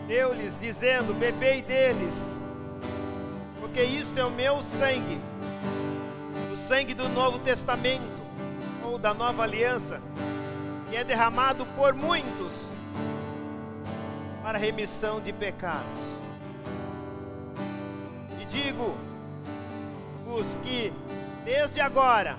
deu-lhes, 0.08 0.58
dizendo: 0.60 1.14
Bebei 1.14 1.62
deles, 1.62 2.36
porque 3.60 3.82
isto 3.84 4.18
é 4.18 4.24
o 4.24 4.30
meu 4.30 4.60
sangue, 4.60 5.20
o 6.52 6.56
sangue 6.56 6.94
do 6.94 7.08
Novo 7.08 7.38
Testamento, 7.38 8.22
ou 8.82 8.98
da 8.98 9.14
Nova 9.14 9.44
Aliança, 9.44 10.02
que 10.88 10.96
é 10.96 11.04
derramado 11.04 11.66
por 11.76 11.94
muitos 11.94 12.70
para 14.42 14.58
remissão 14.58 15.20
de 15.20 15.32
pecados. 15.32 16.18
E 18.40 18.44
digo, 18.46 18.96
os 20.26 20.56
que 20.62 20.92
desde 21.44 21.80
agora 21.80 22.36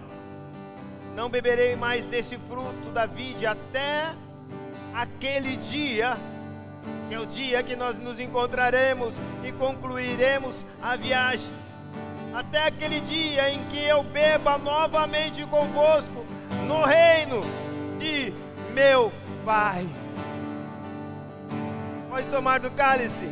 não 1.16 1.30
beberei 1.30 1.76
mais 1.76 2.08
desse 2.08 2.38
fruto 2.38 2.90
da 2.94 3.06
vide 3.06 3.46
até 3.46 4.14
aquele 4.94 5.58
dia, 5.58 6.18
que 7.08 7.14
é 7.14 7.20
o 7.20 7.26
dia 7.26 7.62
que 7.62 7.76
nós 7.76 8.00
nos 8.00 8.20
encontraremos 8.20 9.14
e 9.44 9.52
concluiremos 9.52 10.66
a 10.82 10.96
viagem. 10.96 11.50
Até 12.34 12.68
aquele 12.68 13.00
dia 13.02 13.52
em 13.52 13.64
que 13.66 13.84
eu 13.84 14.04
beba 14.04 14.58
novamente 14.58 15.46
convosco 15.46 16.26
no 16.68 16.84
reino 16.84 17.42
de 18.00 18.34
meu 18.74 19.12
Pai. 19.46 19.86
Pode 22.10 22.26
tomar 22.28 22.60
do 22.60 22.72
cálice. 22.72 23.30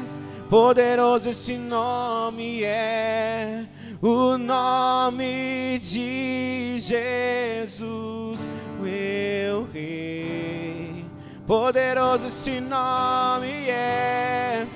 poderoso 0.51 1.31
esse 1.31 1.57
nome 1.57 2.63
é, 2.65 3.65
o 4.03 4.37
nome 4.37 5.81
de 5.83 6.79
Jesus, 6.81 8.39
meu 8.79 9.67
Rei. 9.73 11.07
Poderoso 11.47 12.27
esse 12.27 12.61
nome 12.61 13.71
é, 13.71 14.67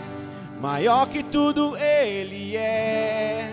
maior 0.59 1.06
que 1.09 1.22
tudo 1.22 1.76
Ele 1.76 2.56
é. 2.56 3.52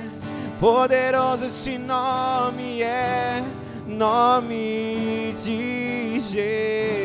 Poderoso 0.57 1.48
esse 1.48 1.77
nome 1.77 2.81
é, 2.81 3.44
nome 3.85 5.35
de 5.44 6.22
Jesus. 6.22 7.03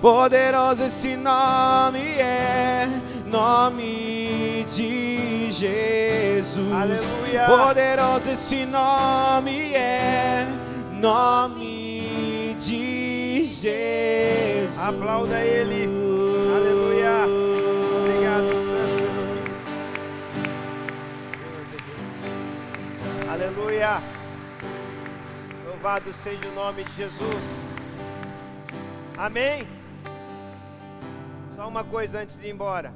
Poderoso 0.00 0.84
esse 0.84 1.14
nome 1.14 2.00
é, 2.00 2.86
nome 3.26 4.64
de 4.74 5.52
Jesus. 5.52 6.72
Aleluia. 6.72 7.44
Poderoso 7.46 8.30
esse 8.30 8.64
nome 8.64 9.74
é, 9.74 10.46
nome 10.98 12.56
de 12.58 13.44
Jesus. 13.46 14.78
Aplauda 14.78 15.38
Ele. 15.38 15.84
Aleluia. 16.56 17.26
Obrigado, 17.98 18.48
Santo 18.64 19.04
Espírito. 19.12 19.60
Aleluia. 23.30 24.02
Louvado 25.66 26.10
seja 26.14 26.48
o 26.48 26.54
nome 26.54 26.84
de 26.84 26.92
Jesus. 26.94 27.76
Amém. 29.18 29.79
Só 31.60 31.68
uma 31.68 31.84
coisa 31.84 32.20
antes 32.20 32.40
de 32.40 32.46
ir 32.46 32.52
embora. 32.52 32.90